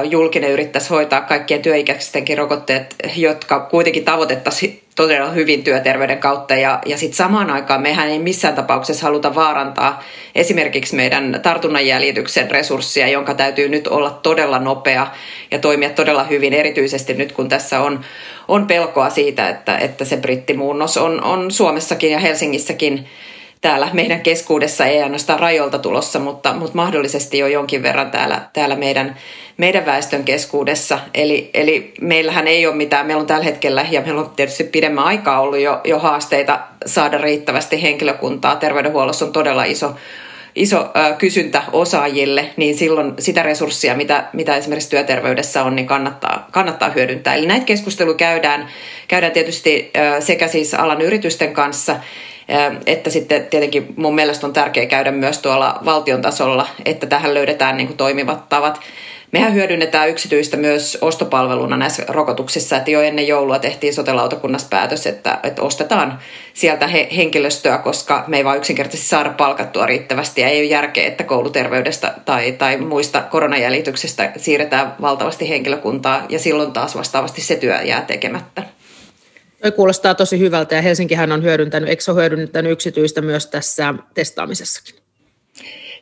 julkinen 0.09 0.51
yrittäisi 0.51 0.89
hoitaa 0.89 1.21
kaikkien 1.21 1.61
työikäistenkin 1.61 2.37
rokotteet, 2.37 2.95
jotka 3.15 3.59
kuitenkin 3.59 4.05
tavoitettaisiin 4.05 4.83
todella 4.95 5.31
hyvin 5.31 5.63
työterveyden 5.63 6.17
kautta. 6.17 6.55
Ja, 6.55 6.79
ja 6.85 6.97
sitten 6.97 7.17
samaan 7.17 7.49
aikaan 7.49 7.81
mehän 7.81 8.09
ei 8.09 8.19
missään 8.19 8.55
tapauksessa 8.55 9.05
haluta 9.05 9.35
vaarantaa 9.35 10.03
esimerkiksi 10.35 10.95
meidän 10.95 11.39
tartunnan 11.43 11.87
jäljityksen 11.87 12.51
resurssia, 12.51 13.07
jonka 13.07 13.33
täytyy 13.33 13.69
nyt 13.69 13.87
olla 13.87 14.19
todella 14.23 14.59
nopea 14.59 15.07
ja 15.51 15.59
toimia 15.59 15.89
todella 15.89 16.23
hyvin, 16.23 16.53
erityisesti 16.53 17.13
nyt 17.13 17.31
kun 17.31 17.49
tässä 17.49 17.81
on, 17.81 18.01
on 18.47 18.67
pelkoa 18.67 19.09
siitä, 19.09 19.49
että, 19.49 19.77
että 19.77 20.05
se 20.05 20.17
brittimuunnos 20.17 20.97
on, 20.97 21.23
on 21.23 21.51
Suomessakin 21.51 22.11
ja 22.11 22.19
Helsingissäkin 22.19 23.07
täällä 23.63 23.89
meidän 23.93 24.21
keskuudessa, 24.21 24.85
ei 24.85 25.03
ainoastaan 25.03 25.39
rajoilta 25.39 25.79
tulossa, 25.79 26.19
mutta, 26.19 26.53
mutta 26.53 26.75
mahdollisesti 26.75 27.37
jo 27.37 27.47
jonkin 27.47 27.83
verran 27.83 28.11
täällä, 28.11 28.41
täällä 28.53 28.75
meidän, 28.75 29.15
meidän 29.57 29.85
väestön 29.85 30.23
keskuudessa. 30.23 30.99
Eli, 31.13 31.49
eli 31.53 31.93
meillähän 32.01 32.47
ei 32.47 32.67
ole 32.67 32.75
mitään, 32.75 33.07
meillä 33.07 33.21
on 33.21 33.27
tällä 33.27 33.43
hetkellä, 33.43 33.85
ja 33.91 34.01
meillä 34.01 34.21
on 34.21 34.31
tietysti 34.35 34.63
pidemmän 34.63 35.03
aikaa 35.03 35.39
ollut 35.39 35.59
jo, 35.59 35.81
jo 35.83 35.99
haasteita 35.99 36.59
saada 36.85 37.17
riittävästi 37.17 37.81
henkilökuntaa. 37.81 38.55
Terveydenhuollossa 38.55 39.25
on 39.25 39.33
todella 39.33 39.63
iso 39.63 39.95
iso 40.55 40.91
kysyntä 41.17 41.63
osaajille, 41.71 42.49
niin 42.57 42.77
silloin 42.77 43.13
sitä 43.19 43.43
resurssia, 43.43 43.95
mitä, 43.95 44.23
mitä 44.33 44.55
esimerkiksi 44.55 44.89
työterveydessä 44.89 45.63
on, 45.63 45.75
niin 45.75 45.87
kannattaa, 45.87 46.47
kannattaa 46.51 46.89
hyödyntää. 46.89 47.35
Eli 47.35 47.45
näitä 47.45 47.65
keskusteluja 47.65 48.17
käydään, 48.17 48.67
käydään 49.07 49.33
tietysti 49.33 49.91
sekä 50.19 50.47
siis 50.47 50.73
alan 50.73 51.01
yritysten 51.01 51.53
kanssa, 51.53 51.95
että 52.85 53.09
sitten 53.09 53.45
tietenkin 53.45 53.93
mun 53.97 54.15
mielestä 54.15 54.47
on 54.47 54.53
tärkeää 54.53 54.85
käydä 54.85 55.11
myös 55.11 55.39
tuolla 55.39 55.79
valtion 55.85 56.21
tasolla, 56.21 56.67
että 56.85 57.07
tähän 57.07 57.33
löydetään 57.33 57.77
niin 57.77 57.87
kuin 57.87 57.97
toimivat 57.97 58.49
tavat. 58.49 58.79
Mehän 59.31 59.53
hyödynnetään 59.53 60.09
yksityistä 60.09 60.57
myös 60.57 60.97
ostopalveluna 61.01 61.77
näissä 61.77 62.03
rokotuksissa, 62.07 62.77
että 62.77 62.91
jo 62.91 63.01
ennen 63.01 63.27
joulua 63.27 63.59
tehtiin 63.59 63.93
sotelautakunnassa 63.93 64.67
päätös, 64.69 65.07
että, 65.07 65.39
että 65.43 65.61
ostetaan 65.61 66.19
sieltä 66.53 66.87
he, 66.87 67.07
henkilöstöä, 67.15 67.77
koska 67.77 68.23
me 68.27 68.37
ei 68.37 68.45
vaan 68.45 68.57
yksinkertaisesti 68.57 69.09
saada 69.09 69.29
palkattua 69.29 69.85
riittävästi 69.85 70.41
ja 70.41 70.47
ei 70.47 70.59
ole 70.59 70.65
järkeä, 70.65 71.07
että 71.07 71.23
kouluterveydestä 71.23 72.13
tai, 72.25 72.51
tai 72.51 72.77
muista 72.77 73.21
koronajäljityksestä 73.21 74.31
siirretään 74.37 74.95
valtavasti 75.01 75.49
henkilökuntaa 75.49 76.25
ja 76.29 76.39
silloin 76.39 76.71
taas 76.71 76.95
vastaavasti 76.95 77.41
se 77.41 77.55
työ 77.55 77.81
jää 77.81 78.01
tekemättä. 78.01 78.63
Toi 79.63 79.71
kuulostaa 79.71 80.15
tosi 80.15 80.39
hyvältä 80.39 80.75
ja 80.75 80.81
Helsinkihän 80.81 81.31
on 81.31 81.43
hyödyntänyt, 81.43 81.89
eikö 81.89 82.03
se 82.03 82.11
ole 82.11 82.19
hyödyntänyt 82.19 82.71
yksityistä 82.71 83.21
myös 83.21 83.47
tässä 83.47 83.93
testaamisessakin? 84.13 84.95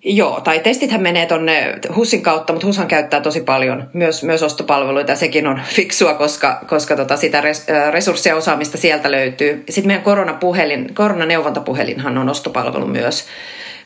Joo, 0.04 0.42
tai 0.42 0.60
testithän 0.60 1.02
menee 1.02 1.26
tuonne 1.26 1.80
HUSin 1.96 2.22
kautta, 2.22 2.54
mutta 2.54 2.68
HUShan 2.68 2.88
käyttää 2.88 3.22
tosi 3.22 3.42
paljon 3.42 3.90
myös, 3.94 4.24
myös 4.24 4.44
ostopalveluita 4.44 5.12
ja 5.12 5.16
sekin 5.16 5.48
on 5.48 5.62
fiksua, 5.76 6.14
koska, 6.14 6.62
koska 6.68 6.96
tota 6.96 7.18
sitä 7.18 7.42
res, 7.42 7.66
resurssia 7.92 8.36
osaamista 8.36 8.78
sieltä 8.78 9.12
löytyy. 9.12 9.64
Sitten 9.70 9.88
meidän 9.88 10.04
koronapuhelin, 10.04 10.94
koronaneuvontapuhelinhan 10.94 12.18
on 12.18 12.30
ostopalvelu 12.30 12.88
myös, 12.88 13.26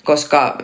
koska 0.04 0.58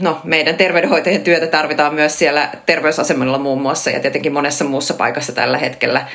no, 0.00 0.20
meidän 0.24 0.56
terveydenhoitajien 0.56 1.24
työtä 1.24 1.46
tarvitaan 1.46 1.94
myös 1.94 2.18
siellä 2.18 2.48
terveysasemalla 2.66 3.38
muun 3.38 3.62
muassa 3.62 3.90
ja 3.90 4.00
tietenkin 4.00 4.32
monessa 4.32 4.64
muussa 4.64 4.94
paikassa 4.94 5.32
tällä 5.32 5.58
hetkellä, 5.58 6.06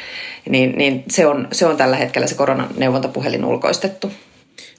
niin, 0.50 0.78
niin 0.78 1.04
se, 1.10 1.28
on, 1.28 1.48
se 1.52 1.66
on 1.66 1.78
tällä 1.78 1.96
hetkellä 1.96 2.28
se 2.28 2.36
koronaneuvontapuhelin 2.36 3.46
ulkoistettu. 3.46 4.12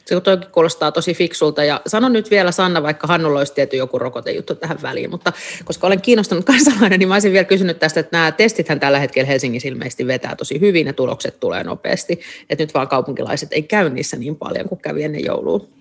Se 0.07 0.21
toki 0.21 0.47
kuulostaa 0.53 0.93
tosi 0.93 1.15
fiksulta 1.15 1.65
ja 1.65 1.81
sanon 1.87 2.13
nyt 2.13 2.31
vielä 2.31 2.53
Sanna, 2.53 2.83
vaikka 2.83 3.07
Hannulla 3.07 3.39
olisi 3.39 3.55
tietty 3.55 3.77
joku 3.77 3.99
rokotejuttu 3.99 4.55
tähän 4.55 4.83
väliin, 4.83 5.11
mutta 5.11 5.33
koska 5.65 5.87
olen 5.87 6.01
kiinnostunut 6.01 6.45
kansalainen, 6.55 6.99
niin 6.99 7.09
mä 7.09 7.15
olisin 7.15 7.33
vielä 7.33 7.45
kysynyt 7.45 7.79
tästä, 7.79 8.01
että 8.01 8.17
nämä 8.17 8.33
testithän 8.33 8.81
tällä 8.81 8.99
hetkellä 8.99 9.27
Helsingissä 9.27 9.69
ilmeisesti 9.69 10.07
vetää 10.07 10.37
tosi 10.37 10.61
hyvin 10.61 10.87
ja 10.87 10.93
tulokset 10.93 11.41
tulee 11.41 11.65
nopeasti, 11.65 12.21
että 12.51 12.65
nyt 12.65 12.75
vaan 12.75 12.89
kaupunkilaiset 12.89 13.49
ei 13.53 13.63
käy 13.63 13.91
niissä 13.91 14.17
niin 14.17 14.37
paljon 14.37 14.69
kuin 14.69 14.81
kävi 14.81 15.05
ennen 15.05 15.25
joulua. 15.25 15.76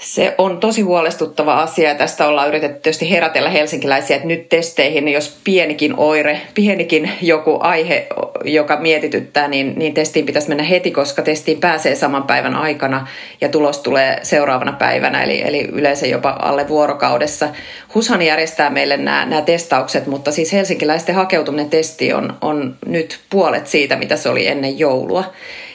Se 0.00 0.34
on 0.38 0.60
tosi 0.60 0.82
huolestuttava 0.82 1.62
asia 1.62 1.88
ja 1.88 1.94
tästä 1.94 2.26
ollaan 2.26 2.48
yritetty 2.48 2.80
tietysti 2.80 3.10
herätellä 3.10 3.50
helsinkiläisiä, 3.50 4.16
että 4.16 4.28
nyt 4.28 4.48
testeihin, 4.48 5.08
jos 5.08 5.38
pienikin 5.44 5.94
oire, 5.96 6.40
pienikin 6.54 7.10
joku 7.22 7.58
aihe, 7.60 8.06
joka 8.44 8.76
mietityttää, 8.76 9.48
niin, 9.48 9.72
niin 9.76 9.94
testiin 9.94 10.26
pitäisi 10.26 10.48
mennä 10.48 10.62
heti, 10.62 10.90
koska 10.90 11.22
testiin 11.22 11.60
pääsee 11.60 11.94
saman 11.94 12.22
päivän 12.22 12.54
aikana 12.54 13.06
ja 13.40 13.48
tulos 13.48 13.78
tulee 13.78 14.18
seuraavana 14.22 14.72
päivänä, 14.72 15.22
eli, 15.22 15.42
eli 15.42 15.68
yleensä 15.72 16.06
jopa 16.06 16.36
alle 16.42 16.68
vuorokaudessa. 16.68 17.48
HUShan 17.94 18.22
järjestää 18.22 18.70
meille 18.70 18.96
nämä, 18.96 19.26
nämä 19.26 19.42
testaukset, 19.42 20.06
mutta 20.06 20.32
siis 20.32 20.52
helsinkiläisten 20.52 21.14
hakeutuminen 21.14 21.70
testi 21.70 22.12
on, 22.12 22.36
on 22.40 22.76
nyt 22.86 23.20
puolet 23.30 23.66
siitä, 23.66 23.96
mitä 23.96 24.16
se 24.16 24.28
oli 24.28 24.46
ennen 24.46 24.78
joulua. 24.78 25.24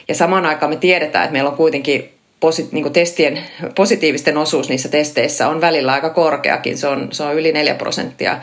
Ja 0.08 0.14
samaan 0.14 0.46
aikaan 0.46 0.72
me 0.72 0.76
tiedetään, 0.76 1.24
että 1.24 1.32
meillä 1.32 1.50
on 1.50 1.56
kuitenkin 1.56 2.15
posi, 2.40 2.68
niin 2.72 2.92
testien, 2.92 3.42
positiivisten 3.74 4.36
osuus 4.36 4.68
niissä 4.68 4.88
testeissä 4.88 5.48
on 5.48 5.60
välillä 5.60 5.92
aika 5.92 6.10
korkeakin. 6.10 6.78
Se 6.78 6.88
on, 6.88 7.08
se 7.12 7.22
on 7.22 7.34
yli 7.34 7.52
4 7.52 7.74
prosenttia. 7.74 8.38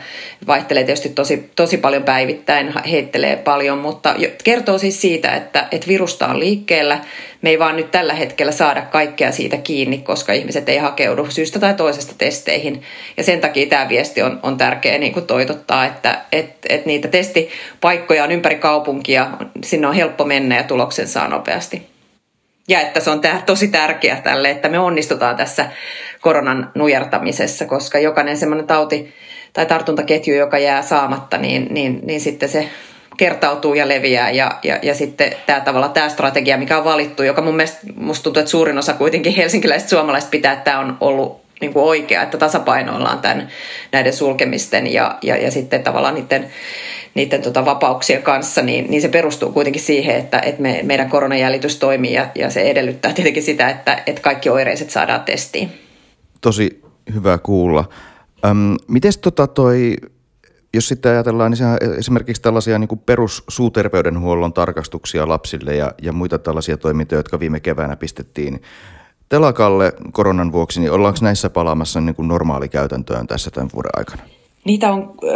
Vaihtelee 0.46 0.84
tietysti 0.84 1.08
tosi, 1.08 1.50
tosi 1.56 1.76
paljon 1.76 2.02
päivittäin, 2.02 2.72
heittelee 2.90 3.36
paljon, 3.36 3.78
mutta 3.78 4.14
kertoo 4.44 4.78
siis 4.78 5.00
siitä, 5.00 5.34
että, 5.34 5.68
että 5.70 5.88
virusta 5.88 6.26
on 6.26 6.40
liikkeellä. 6.40 7.00
Me 7.42 7.50
ei 7.50 7.58
vaan 7.58 7.76
nyt 7.76 7.90
tällä 7.90 8.14
hetkellä 8.14 8.52
saada 8.52 8.82
kaikkea 8.82 9.32
siitä 9.32 9.56
kiinni, 9.56 9.98
koska 9.98 10.32
ihmiset 10.32 10.68
ei 10.68 10.78
hakeudu 10.78 11.26
syystä 11.30 11.58
tai 11.58 11.74
toisesta 11.74 12.14
testeihin. 12.18 12.82
Ja 13.16 13.24
sen 13.24 13.40
takia 13.40 13.66
tämä 13.66 13.88
viesti 13.88 14.22
on, 14.22 14.40
on 14.42 14.56
tärkeä 14.56 14.98
niin 14.98 15.12
kuin 15.12 15.26
toitottaa, 15.26 15.86
että 15.86 16.20
et, 16.32 16.50
et 16.68 16.86
niitä 16.86 17.08
testipaikkoja 17.08 18.24
on 18.24 18.32
ympäri 18.32 18.56
kaupunkia, 18.56 19.30
sinne 19.64 19.86
on 19.86 19.94
helppo 19.94 20.24
mennä 20.24 20.56
ja 20.56 20.62
tuloksen 20.62 21.08
saa 21.08 21.28
nopeasti 21.28 21.93
ja 22.68 22.80
että 22.80 23.00
se 23.00 23.10
on 23.10 23.20
tää 23.20 23.42
tosi 23.46 23.68
tärkeää 23.68 24.20
tälle, 24.20 24.50
että 24.50 24.68
me 24.68 24.78
onnistutaan 24.78 25.36
tässä 25.36 25.66
koronan 26.20 26.70
nujertamisessa, 26.74 27.64
koska 27.64 27.98
jokainen 27.98 28.36
semmoinen 28.36 28.66
tauti 28.66 29.14
tai 29.52 29.66
tartuntaketju, 29.66 30.34
joka 30.34 30.58
jää 30.58 30.82
saamatta, 30.82 31.38
niin, 31.38 31.66
niin, 31.70 32.00
niin 32.02 32.20
sitten 32.20 32.48
se 32.48 32.68
kertautuu 33.16 33.74
ja 33.74 33.88
leviää. 33.88 34.30
Ja, 34.30 34.58
ja, 34.62 34.78
ja 34.82 34.94
sitten 34.94 35.32
tämä 35.46 35.60
tavalla 35.60 35.88
tämä 35.88 36.08
strategia, 36.08 36.58
mikä 36.58 36.78
on 36.78 36.84
valittu, 36.84 37.22
joka 37.22 37.42
mun 37.42 37.56
mielestä 37.56 37.78
musta 37.96 38.24
tuntuu, 38.24 38.40
että 38.40 38.50
suurin 38.50 38.78
osa 38.78 38.92
kuitenkin 38.92 39.34
helsinkiläiset 39.34 39.88
suomalaiset 39.88 40.30
pitää, 40.30 40.52
että 40.52 40.64
tämä 40.64 40.78
on 40.78 40.96
ollut 41.00 41.43
niin 41.64 41.72
kuin 41.72 41.84
oikea, 41.84 42.22
että 42.22 42.38
tasapainoillaan 42.38 43.18
tämän, 43.18 43.48
näiden 43.92 44.12
sulkemisten 44.12 44.92
ja, 44.92 45.18
ja, 45.22 45.36
ja 45.36 45.50
sitten 45.50 45.82
tavallaan 45.82 46.14
niiden 46.14 46.50
niiden 47.14 47.42
tota 47.42 47.64
vapauksien 47.64 48.22
kanssa, 48.22 48.62
niin, 48.62 48.90
niin 48.90 49.02
se 49.02 49.08
perustuu 49.08 49.52
kuitenkin 49.52 49.82
siihen, 49.82 50.16
että, 50.16 50.38
että 50.38 50.62
me, 50.62 50.80
meidän 50.82 51.10
koronajäljitys 51.10 51.76
toimii 51.76 52.12
ja, 52.12 52.28
ja 52.34 52.50
se 52.50 52.60
edellyttää 52.60 53.12
tietenkin 53.12 53.42
sitä, 53.42 53.68
että, 53.68 54.02
että 54.06 54.22
kaikki 54.22 54.50
oireiset 54.50 54.90
saadaan 54.90 55.20
testiin. 55.20 55.70
Tosi 56.40 56.82
hyvä 57.14 57.38
kuulla. 57.38 57.88
Öm, 58.44 58.76
mites 58.88 59.18
tota 59.18 59.46
toi, 59.46 59.96
jos 60.74 60.88
sitten 60.88 61.12
ajatellaan 61.12 61.50
niin 61.50 61.98
esimerkiksi 61.98 62.42
tällaisia 62.42 62.78
niin 62.78 62.98
perussuuterveydenhuollon 63.06 64.52
tarkastuksia 64.52 65.28
lapsille 65.28 65.76
ja, 65.76 65.92
ja 66.02 66.12
muita 66.12 66.38
tällaisia 66.38 66.76
toimintoja, 66.76 67.18
jotka 67.18 67.40
viime 67.40 67.60
keväänä 67.60 67.96
pistettiin 67.96 68.62
telakalle 69.28 69.92
koronan 70.12 70.52
vuoksi, 70.52 70.80
niin 70.80 70.92
ollaanko 70.92 71.18
näissä 71.22 71.50
palaamassa 71.50 72.00
niin 72.00 72.14
kuin 72.14 72.28
normaalikäytäntöön 72.28 73.26
tässä 73.26 73.50
tämän 73.50 73.70
vuoden 73.74 73.90
aikana? 73.96 74.22
Niitä 74.64 74.92
on 74.92 75.14
ö, 75.22 75.26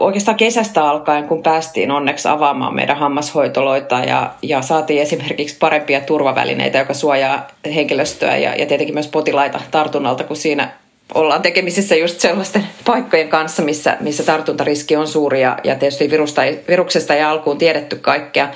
oikeastaan 0.00 0.36
kesästä 0.36 0.84
alkaen, 0.84 1.24
kun 1.24 1.42
päästiin 1.42 1.90
onneksi 1.90 2.28
avaamaan 2.28 2.74
meidän 2.74 2.96
hammashoitoloita 2.96 3.98
ja, 3.98 4.30
ja 4.42 4.62
saatiin 4.62 5.02
esimerkiksi 5.02 5.56
parempia 5.60 6.00
turvavälineitä, 6.00 6.78
joka 6.78 6.94
suojaa 6.94 7.46
henkilöstöä 7.74 8.36
ja, 8.36 8.54
ja 8.54 8.66
tietenkin 8.66 8.94
myös 8.94 9.08
potilaita 9.08 9.60
tartunnalta, 9.70 10.24
kun 10.24 10.36
siinä 10.36 10.70
ollaan 11.14 11.42
tekemisissä 11.42 11.96
just 11.96 12.20
sellaisten 12.20 12.64
paikkojen 12.84 13.28
kanssa, 13.28 13.62
missä, 13.62 13.96
missä 14.00 14.22
tartuntariski 14.22 14.96
on 14.96 15.08
suuri 15.08 15.42
ja, 15.42 15.58
ja 15.64 15.74
tietysti 15.74 16.10
virusta 16.10 16.42
viruksesta 16.68 17.14
ei 17.14 17.22
alkuun 17.22 17.58
tiedetty 17.58 17.96
kaikkea, 17.96 18.48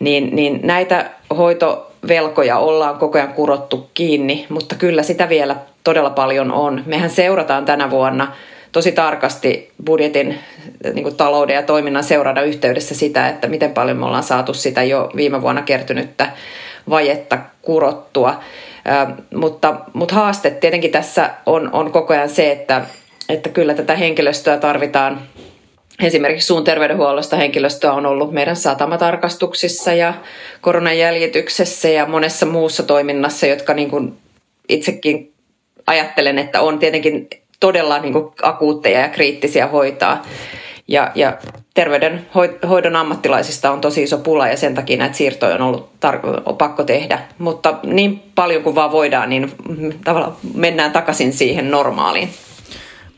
niin, 0.00 0.36
niin 0.36 0.60
näitä 0.62 1.10
hoitovelkoja 2.04 2.58
ollaan 2.58 2.98
koko 2.98 3.18
ajan 3.18 3.32
kurottu 3.32 3.90
kiinni, 3.94 4.46
mutta 4.48 4.74
kyllä 4.74 5.02
sitä 5.02 5.28
vielä 5.28 5.56
todella 5.84 6.10
paljon 6.10 6.52
on. 6.52 6.82
Mehän 6.86 7.10
seurataan 7.10 7.64
tänä 7.64 7.90
vuonna– 7.90 8.32
tosi 8.74 8.92
tarkasti 8.92 9.72
budjetin 9.86 10.38
niin 10.94 11.02
kuin 11.02 11.16
talouden 11.16 11.54
ja 11.54 11.62
toiminnan 11.62 12.04
seurada 12.04 12.42
yhteydessä 12.42 12.94
sitä, 12.94 13.28
että 13.28 13.48
miten 13.48 13.70
paljon 13.70 13.96
me 13.96 14.06
ollaan 14.06 14.22
saatu 14.22 14.54
sitä 14.54 14.82
jo 14.82 15.10
viime 15.16 15.42
vuonna 15.42 15.62
kertynyttä 15.62 16.30
vajetta 16.90 17.38
kurottua. 17.62 18.40
Ö, 19.08 19.22
mutta, 19.34 19.74
mutta 19.92 20.14
haaste 20.14 20.50
tietenkin 20.50 20.90
tässä 20.90 21.30
on, 21.46 21.70
on 21.72 21.92
koko 21.92 22.14
ajan 22.14 22.28
se, 22.28 22.52
että, 22.52 22.82
että 23.28 23.48
kyllä 23.48 23.74
tätä 23.74 23.96
henkilöstöä 23.96 24.56
tarvitaan 24.56 25.20
Esimerkiksi 26.02 26.46
suun 26.46 26.64
terveydenhuollosta 26.64 27.36
henkilöstöä 27.36 27.92
on 27.92 28.06
ollut 28.06 28.32
meidän 28.32 28.56
satamatarkastuksissa 28.56 29.92
ja 29.92 30.14
koronajäljityksessä 30.60 31.88
ja 31.88 32.06
monessa 32.06 32.46
muussa 32.46 32.82
toiminnassa, 32.82 33.46
jotka 33.46 33.74
niin 33.74 33.90
kuin 33.90 34.16
itsekin 34.68 35.32
ajattelen, 35.86 36.38
että 36.38 36.60
on 36.60 36.78
tietenkin 36.78 37.28
todella 37.60 37.98
niin 37.98 38.12
kuin 38.12 38.32
akuutteja 38.42 39.00
ja 39.00 39.08
kriittisiä 39.08 39.66
hoitaa. 39.66 40.22
Ja, 40.88 41.12
ja 41.14 41.38
terveydenhoidon 41.74 42.96
ammattilaisista 42.96 43.70
on 43.70 43.80
tosi 43.80 44.02
iso 44.02 44.18
pula 44.18 44.48
ja 44.48 44.56
sen 44.56 44.74
takia 44.74 44.96
näitä 44.96 45.16
siirtoja 45.16 45.54
on 45.54 45.62
ollut 45.62 45.90
tar- 46.06 46.42
on 46.46 46.56
pakko 46.56 46.84
tehdä. 46.84 47.18
Mutta 47.38 47.78
niin 47.82 48.22
paljon 48.34 48.62
kuin 48.62 48.74
vaan 48.74 48.92
voidaan, 48.92 49.30
niin 49.30 49.52
tavallaan 50.04 50.36
mennään 50.54 50.92
takaisin 50.92 51.32
siihen 51.32 51.70
normaaliin. 51.70 52.28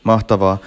Mahtavaa. 0.03 0.57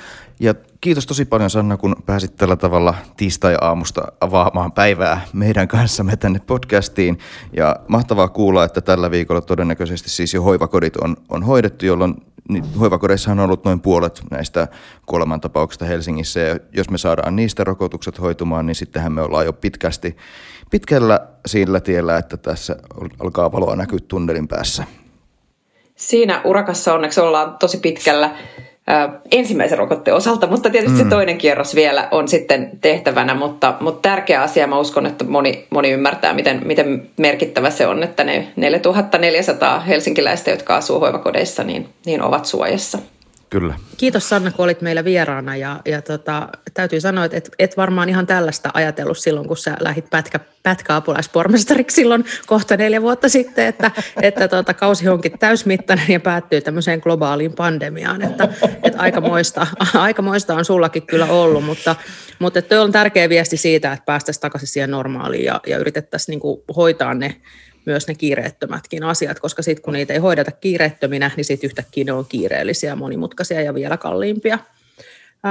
Ja 0.40 0.54
kiitos 0.80 1.06
tosi 1.06 1.24
paljon 1.24 1.50
Sanna, 1.50 1.76
kun 1.76 1.96
pääsit 2.06 2.36
tällä 2.36 2.56
tavalla 2.56 2.94
tiistai-aamusta 3.16 4.02
avaamaan 4.20 4.72
päivää 4.72 5.20
meidän 5.32 5.68
kanssamme 5.68 6.16
tänne 6.16 6.40
podcastiin. 6.46 7.18
Ja 7.56 7.76
mahtavaa 7.88 8.28
kuulla, 8.28 8.64
että 8.64 8.80
tällä 8.80 9.10
viikolla 9.10 9.40
todennäköisesti 9.40 10.10
siis 10.10 10.34
jo 10.34 10.42
hoivakodit 10.42 10.96
on, 10.96 11.16
on 11.28 11.42
hoidettu, 11.42 11.86
jolloin 11.86 12.14
niin 12.48 12.74
hoivakodeissa 12.74 13.32
on 13.32 13.40
ollut 13.40 13.64
noin 13.64 13.80
puolet 13.80 14.22
näistä 14.30 14.68
kuolemantapauksista 15.06 15.84
Helsingissä. 15.84 16.40
Ja 16.40 16.58
jos 16.72 16.90
me 16.90 16.98
saadaan 16.98 17.36
niistä 17.36 17.64
rokotukset 17.64 18.20
hoitumaan, 18.20 18.66
niin 18.66 18.74
sittenhän 18.74 19.12
me 19.12 19.22
ollaan 19.22 19.46
jo 19.46 19.52
pitkästi, 19.52 20.16
pitkällä 20.70 21.20
sillä 21.46 21.80
tiellä, 21.80 22.16
että 22.18 22.36
tässä 22.36 22.76
alkaa 23.18 23.52
valoa 23.52 23.76
näkyä 23.76 23.98
tunnelin 24.08 24.48
päässä. 24.48 24.84
Siinä 25.96 26.40
urakassa 26.44 26.94
onneksi 26.94 27.20
ollaan 27.20 27.56
tosi 27.58 27.78
pitkällä 27.78 28.36
ensimmäisen 29.32 29.78
rokotteen 29.78 30.16
osalta, 30.16 30.46
mutta 30.46 30.70
tietysti 30.70 30.98
mm. 30.98 31.04
se 31.04 31.10
toinen 31.10 31.38
kierros 31.38 31.74
vielä 31.74 32.08
on 32.10 32.28
sitten 32.28 32.70
tehtävänä, 32.80 33.34
mutta, 33.34 33.74
mutta 33.80 34.08
tärkeä 34.08 34.42
asia, 34.42 34.66
mä 34.66 34.78
uskon, 34.78 35.06
että 35.06 35.24
moni, 35.24 35.66
moni 35.70 35.90
ymmärtää, 35.90 36.32
miten, 36.32 36.62
miten 36.64 37.10
merkittävä 37.16 37.70
se 37.70 37.86
on, 37.86 38.02
että 38.02 38.24
ne 38.24 38.48
4400 38.56 39.80
helsinkiläistä, 39.80 40.50
jotka 40.50 40.76
asuu 40.76 41.00
hoivakodeissa, 41.00 41.64
niin, 41.64 41.88
niin 42.06 42.22
ovat 42.22 42.44
suojassa. 42.44 42.98
Kyllä. 43.50 43.74
Kiitos 43.96 44.28
Sanna, 44.28 44.50
kun 44.50 44.64
olit 44.64 44.80
meillä 44.80 45.04
vieraana 45.04 45.56
ja, 45.56 45.80
ja 45.84 46.02
tota, 46.02 46.48
täytyy 46.74 47.00
sanoa, 47.00 47.24
että 47.24 47.36
et, 47.36 47.50
et 47.58 47.76
varmaan 47.76 48.08
ihan 48.08 48.26
tällaista 48.26 48.70
ajatellut 48.74 49.18
silloin, 49.18 49.48
kun 49.48 49.56
sä 49.56 49.76
lähdit 49.80 50.10
pätkä, 50.10 50.40
pätkäapulaispormestariksi 50.62 51.94
silloin 51.94 52.24
kohta 52.46 52.76
neljä 52.76 53.02
vuotta 53.02 53.28
sitten, 53.28 53.66
että, 53.66 53.90
että 54.22 54.48
tota, 54.48 54.74
kausi 54.74 55.08
onkin 55.08 55.38
täysmittainen 55.38 56.08
ja 56.08 56.20
päättyy 56.20 56.60
tämmöiseen 56.60 57.00
globaaliin 57.02 57.52
pandemiaan, 57.52 58.22
että, 58.22 58.48
että 58.82 59.00
aikamoista, 59.00 59.66
aikamoista 59.94 60.54
on 60.54 60.64
sullakin 60.64 61.06
kyllä 61.06 61.26
ollut, 61.26 61.64
mutta, 61.64 61.96
mutta 62.38 62.62
tuo 62.62 62.80
on 62.80 62.92
tärkeä 62.92 63.28
viesti 63.28 63.56
siitä, 63.56 63.92
että 63.92 64.04
päästäisiin 64.04 64.42
takaisin 64.42 64.68
siihen 64.68 64.90
normaaliin 64.90 65.44
ja, 65.44 65.60
ja 65.66 65.78
yritettäisiin 65.78 66.40
niin 66.40 66.76
hoitaa 66.76 67.14
ne 67.14 67.36
myös 67.86 68.08
ne 68.08 68.14
kiireettömätkin 68.14 69.02
asiat, 69.02 69.40
koska 69.40 69.62
sitten 69.62 69.82
kun 69.82 69.92
niitä 69.92 70.12
ei 70.12 70.18
hoideta 70.18 70.50
kiireettöminä, 70.50 71.30
niin 71.36 71.44
sitten 71.44 71.68
yhtäkkiä 71.68 72.04
ne 72.04 72.12
on 72.12 72.26
kiireellisiä, 72.28 72.96
monimutkaisia 72.96 73.60
ja 73.60 73.74
vielä 73.74 73.96
kalliimpia. 73.96 74.58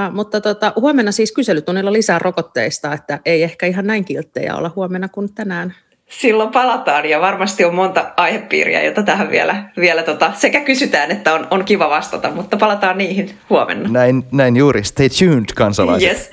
Uh, 0.08 0.14
mutta 0.14 0.40
tota, 0.40 0.72
huomenna 0.76 1.12
siis 1.12 1.32
kyselytunnilla 1.32 1.92
lisää 1.92 2.18
rokotteista, 2.18 2.92
että 2.92 3.20
ei 3.24 3.42
ehkä 3.42 3.66
ihan 3.66 3.86
näin 3.86 4.04
kilttejä 4.04 4.56
olla 4.56 4.72
huomenna 4.76 5.08
kuin 5.08 5.34
tänään. 5.34 5.74
Silloin 6.10 6.50
palataan 6.50 7.08
ja 7.08 7.20
varmasti 7.20 7.64
on 7.64 7.74
monta 7.74 8.12
aihepiiriä, 8.16 8.82
jota 8.82 9.02
tähän 9.02 9.30
vielä, 9.30 9.64
vielä 9.76 10.02
tota, 10.02 10.32
sekä 10.36 10.60
kysytään, 10.60 11.10
että 11.10 11.34
on, 11.34 11.46
on 11.50 11.64
kiva 11.64 11.90
vastata, 11.90 12.30
mutta 12.30 12.56
palataan 12.56 12.98
niihin 12.98 13.30
huomenna. 13.50 13.88
Näin, 13.88 14.24
näin 14.32 14.56
juuri. 14.56 14.84
Stay 14.84 15.08
tuned, 15.08 15.44
kansalaiset. 15.56 16.08
Yes. 16.08 16.30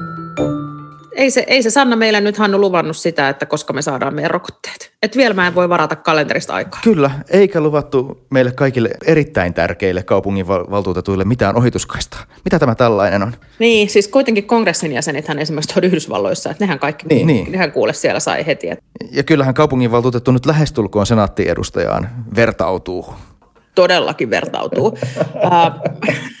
ei 1.16 1.30
se, 1.30 1.44
ei 1.46 1.62
se 1.62 1.70
Sanna 1.70 1.96
meillä 1.96 2.20
nyt 2.20 2.38
Hannu 2.38 2.60
luvannut 2.60 2.96
sitä, 2.96 3.28
että 3.28 3.46
koska 3.46 3.72
me 3.72 3.82
saadaan 3.82 4.14
meidän 4.14 4.30
rokotteet. 4.30 4.92
Et 5.02 5.16
vielä 5.16 5.34
mä 5.34 5.46
en 5.46 5.54
voi 5.54 5.68
varata 5.68 5.96
kalenterista 5.96 6.54
aikaa. 6.54 6.80
Kyllä, 6.84 7.10
eikä 7.30 7.60
luvattu 7.60 8.26
meille 8.30 8.52
kaikille 8.52 8.90
erittäin 9.06 9.54
tärkeille 9.54 10.02
kaupungin 10.02 10.48
valtuutetuille 10.48 11.24
mitään 11.24 11.56
ohituskaista. 11.56 12.18
Mitä 12.44 12.58
tämä 12.58 12.74
tällainen 12.74 13.22
on? 13.22 13.34
Niin, 13.58 13.90
siis 13.90 14.08
kuitenkin 14.08 14.46
kongressin 14.46 14.92
jäsenethän 14.92 15.38
esimerkiksi 15.38 15.74
on 15.76 15.84
Yhdysvalloissa, 15.84 16.50
että 16.50 16.64
nehän 16.64 16.78
kaikki, 16.78 17.06
niin, 17.06 17.26
niin. 17.26 17.52
nehän 17.52 17.72
kuule 17.72 17.92
siellä 17.92 18.20
sai 18.20 18.46
heti. 18.46 18.70
Että... 18.70 18.84
Ja 19.10 19.22
kyllähän 19.22 19.54
kaupungin 19.54 19.90
valtuutettu 19.90 20.32
nyt 20.32 20.46
lähestulkoon 20.46 21.06
senaattiedustajaan 21.06 22.08
vertautuu. 22.36 23.14
Todellakin 23.74 24.30
vertautuu. 24.30 24.98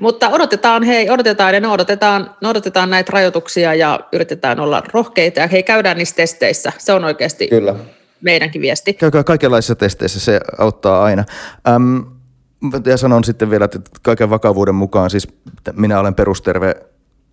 Mutta 0.00 0.28
odotetaan, 0.28 0.82
hei, 0.82 1.10
odotetaan 1.10 1.54
ja 1.54 1.60
noudatetaan, 1.60 2.34
noudatetaan 2.40 2.90
näitä 2.90 3.12
rajoituksia 3.12 3.74
ja 3.74 4.00
yritetään 4.12 4.60
olla 4.60 4.82
rohkeita 4.92 5.40
ja 5.40 5.46
hei, 5.46 5.62
käydään 5.62 5.96
niissä 5.96 6.16
testeissä. 6.16 6.72
Se 6.78 6.92
on 6.92 7.04
oikeasti 7.04 7.48
Kyllä. 7.48 7.74
meidänkin 8.20 8.62
viesti. 8.62 8.92
Käykää 8.92 9.24
kaikenlaisissa 9.24 9.74
testeissä, 9.74 10.20
se 10.20 10.40
auttaa 10.58 11.04
aina. 11.04 11.24
Öm, 11.68 12.04
ja 12.86 12.96
sanon 12.96 13.24
sitten 13.24 13.50
vielä, 13.50 13.64
että 13.64 13.80
kaiken 14.02 14.30
vakavuuden 14.30 14.74
mukaan, 14.74 15.10
siis 15.10 15.28
minä 15.72 16.00
olen 16.00 16.14
perusterve 16.14 16.74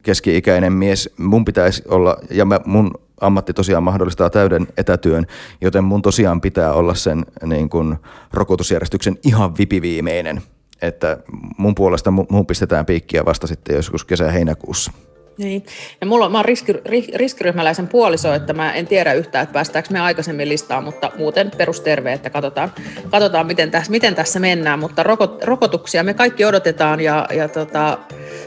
keski-ikäinen 0.03 0.73
mies, 0.73 1.09
mun 1.17 1.45
pitäisi 1.45 1.83
olla, 1.87 2.17
ja 2.29 2.45
mä, 2.45 2.59
mun 2.65 2.91
ammatti 3.21 3.53
tosiaan 3.53 3.83
mahdollistaa 3.83 4.29
täyden 4.29 4.67
etätyön, 4.77 5.25
joten 5.61 5.83
mun 5.83 6.01
tosiaan 6.01 6.41
pitää 6.41 6.73
olla 6.73 6.95
sen 6.95 7.25
niin 7.45 7.69
kuin, 7.69 7.95
rokotusjärjestyksen 8.33 9.17
ihan 9.23 9.57
vipiviimeinen 9.57 10.41
että 10.81 11.17
mun 11.57 11.75
puolesta 11.75 12.11
mun 12.11 12.45
pistetään 12.47 12.85
piikkiä 12.85 13.25
vasta 13.25 13.47
sitten 13.47 13.75
joskus 13.75 14.05
kesä-heinäkuussa. 14.05 14.91
Niin. 15.39 15.65
Ja 16.01 16.07
mulla, 16.07 16.29
mä 16.29 16.37
oon 16.37 16.45
riski, 16.45 16.73
riskiryhmäläisen 17.15 17.87
puoliso, 17.87 18.33
että 18.33 18.53
mä 18.53 18.73
en 18.73 18.87
tiedä 18.87 19.13
yhtään, 19.13 19.43
että 19.43 19.53
päästäänkö 19.53 19.89
me 19.93 19.99
aikaisemmin 19.99 20.49
listaan, 20.49 20.83
mutta 20.83 21.11
muuten 21.17 21.51
perusterve, 21.57 22.13
että 22.13 22.29
katsotaan, 22.29 22.71
katsotaan 23.11 23.47
miten, 23.47 23.71
tässä, 23.71 23.91
miten 23.91 24.15
tässä 24.15 24.39
mennään. 24.39 24.79
Mutta 24.79 25.03
rokot, 25.03 25.43
rokotuksia 25.43 26.03
me 26.03 26.13
kaikki 26.13 26.45
odotetaan 26.45 26.99
ja, 26.99 27.27
ja 27.33 27.47
tota, 27.49 27.97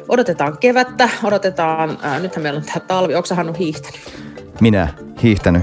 odotetaan 0.09 0.59
kevättä, 0.59 1.09
odotetaan, 1.23 1.99
ää, 2.03 2.21
nythän 2.21 2.43
meillä 2.43 2.59
on 2.59 2.65
tämä 2.65 2.81
talvi, 2.81 3.15
onko 3.15 3.35
Hannu 3.35 3.53
hiihtänyt? 3.59 4.01
Minä 4.61 4.89
hiihtänyt 5.23 5.63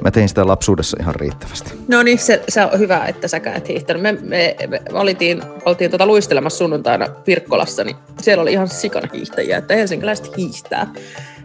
Mä 0.00 0.10
tein 0.10 0.28
sitä 0.28 0.46
lapsuudessa 0.46 0.96
ihan 1.00 1.14
riittävästi. 1.14 1.72
No 1.88 2.02
niin, 2.02 2.18
se, 2.18 2.44
se 2.48 2.64
on 2.64 2.78
hyvä, 2.78 3.04
että 3.06 3.28
sä 3.28 3.40
et 3.54 3.68
hiihtänyt. 3.68 4.02
Me, 4.02 4.12
me, 4.12 4.56
me 4.92 4.98
oltiin, 4.98 5.42
oltiin 5.64 5.90
tuota 5.90 6.06
luistelemassa 6.06 6.58
sunnuntaina 6.58 7.08
Pirkkolassa, 7.08 7.84
niin 7.84 7.96
siellä 8.22 8.42
oli 8.42 8.52
ihan 8.52 8.68
sikana 8.68 9.08
hiihtäjiä, 9.14 9.58
että 9.58 9.74
helsinkiläiset 9.74 10.36
hiihtää. 10.36 10.92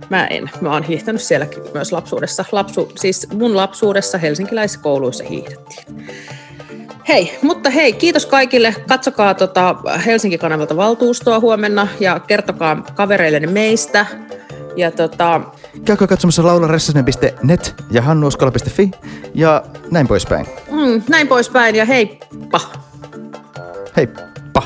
Mä 0.10 0.28
en. 0.28 0.50
Mä 0.62 0.74
oon 0.74 0.84
hiihtänyt 0.84 1.22
sielläkin 1.22 1.64
myös 1.74 1.92
lapsuudessa. 1.92 2.46
Lapsu, 2.52 2.92
siis 2.96 3.28
mun 3.34 3.56
lapsuudessa 3.56 4.18
helsinkiläisissä 4.18 4.84
kouluissa 4.84 5.24
hiihdettiin. 5.24 6.08
Hei, 7.08 7.38
mutta 7.42 7.70
hei, 7.70 7.94
kiitos 7.94 8.26
kaikille. 8.26 8.76
Katsokaa 8.88 9.34
tota 9.34 9.76
Helsinki-kanavalta 10.06 10.78
valtuustoa 10.78 11.40
huomenna 11.40 11.88
ja 12.00 12.20
kertokaa 12.20 12.84
kavereillenne 12.96 13.48
meistä. 13.48 14.06
Ja 14.76 14.92
tota... 14.92 15.42
Käykää 15.86 16.08
katsomassa 16.08 16.44
laularessasinen.net 16.44 17.76
ja 17.92 18.02
hannuoskola.fi 18.02 18.92
ja 19.34 19.64
näin 19.92 20.08
poispäin. 20.08 20.46
Mm, 20.72 21.04
näin 21.10 21.28
poispäin 21.28 21.76
ja 21.76 21.86
heippa! 21.86 22.62
Heippa! 23.96 24.64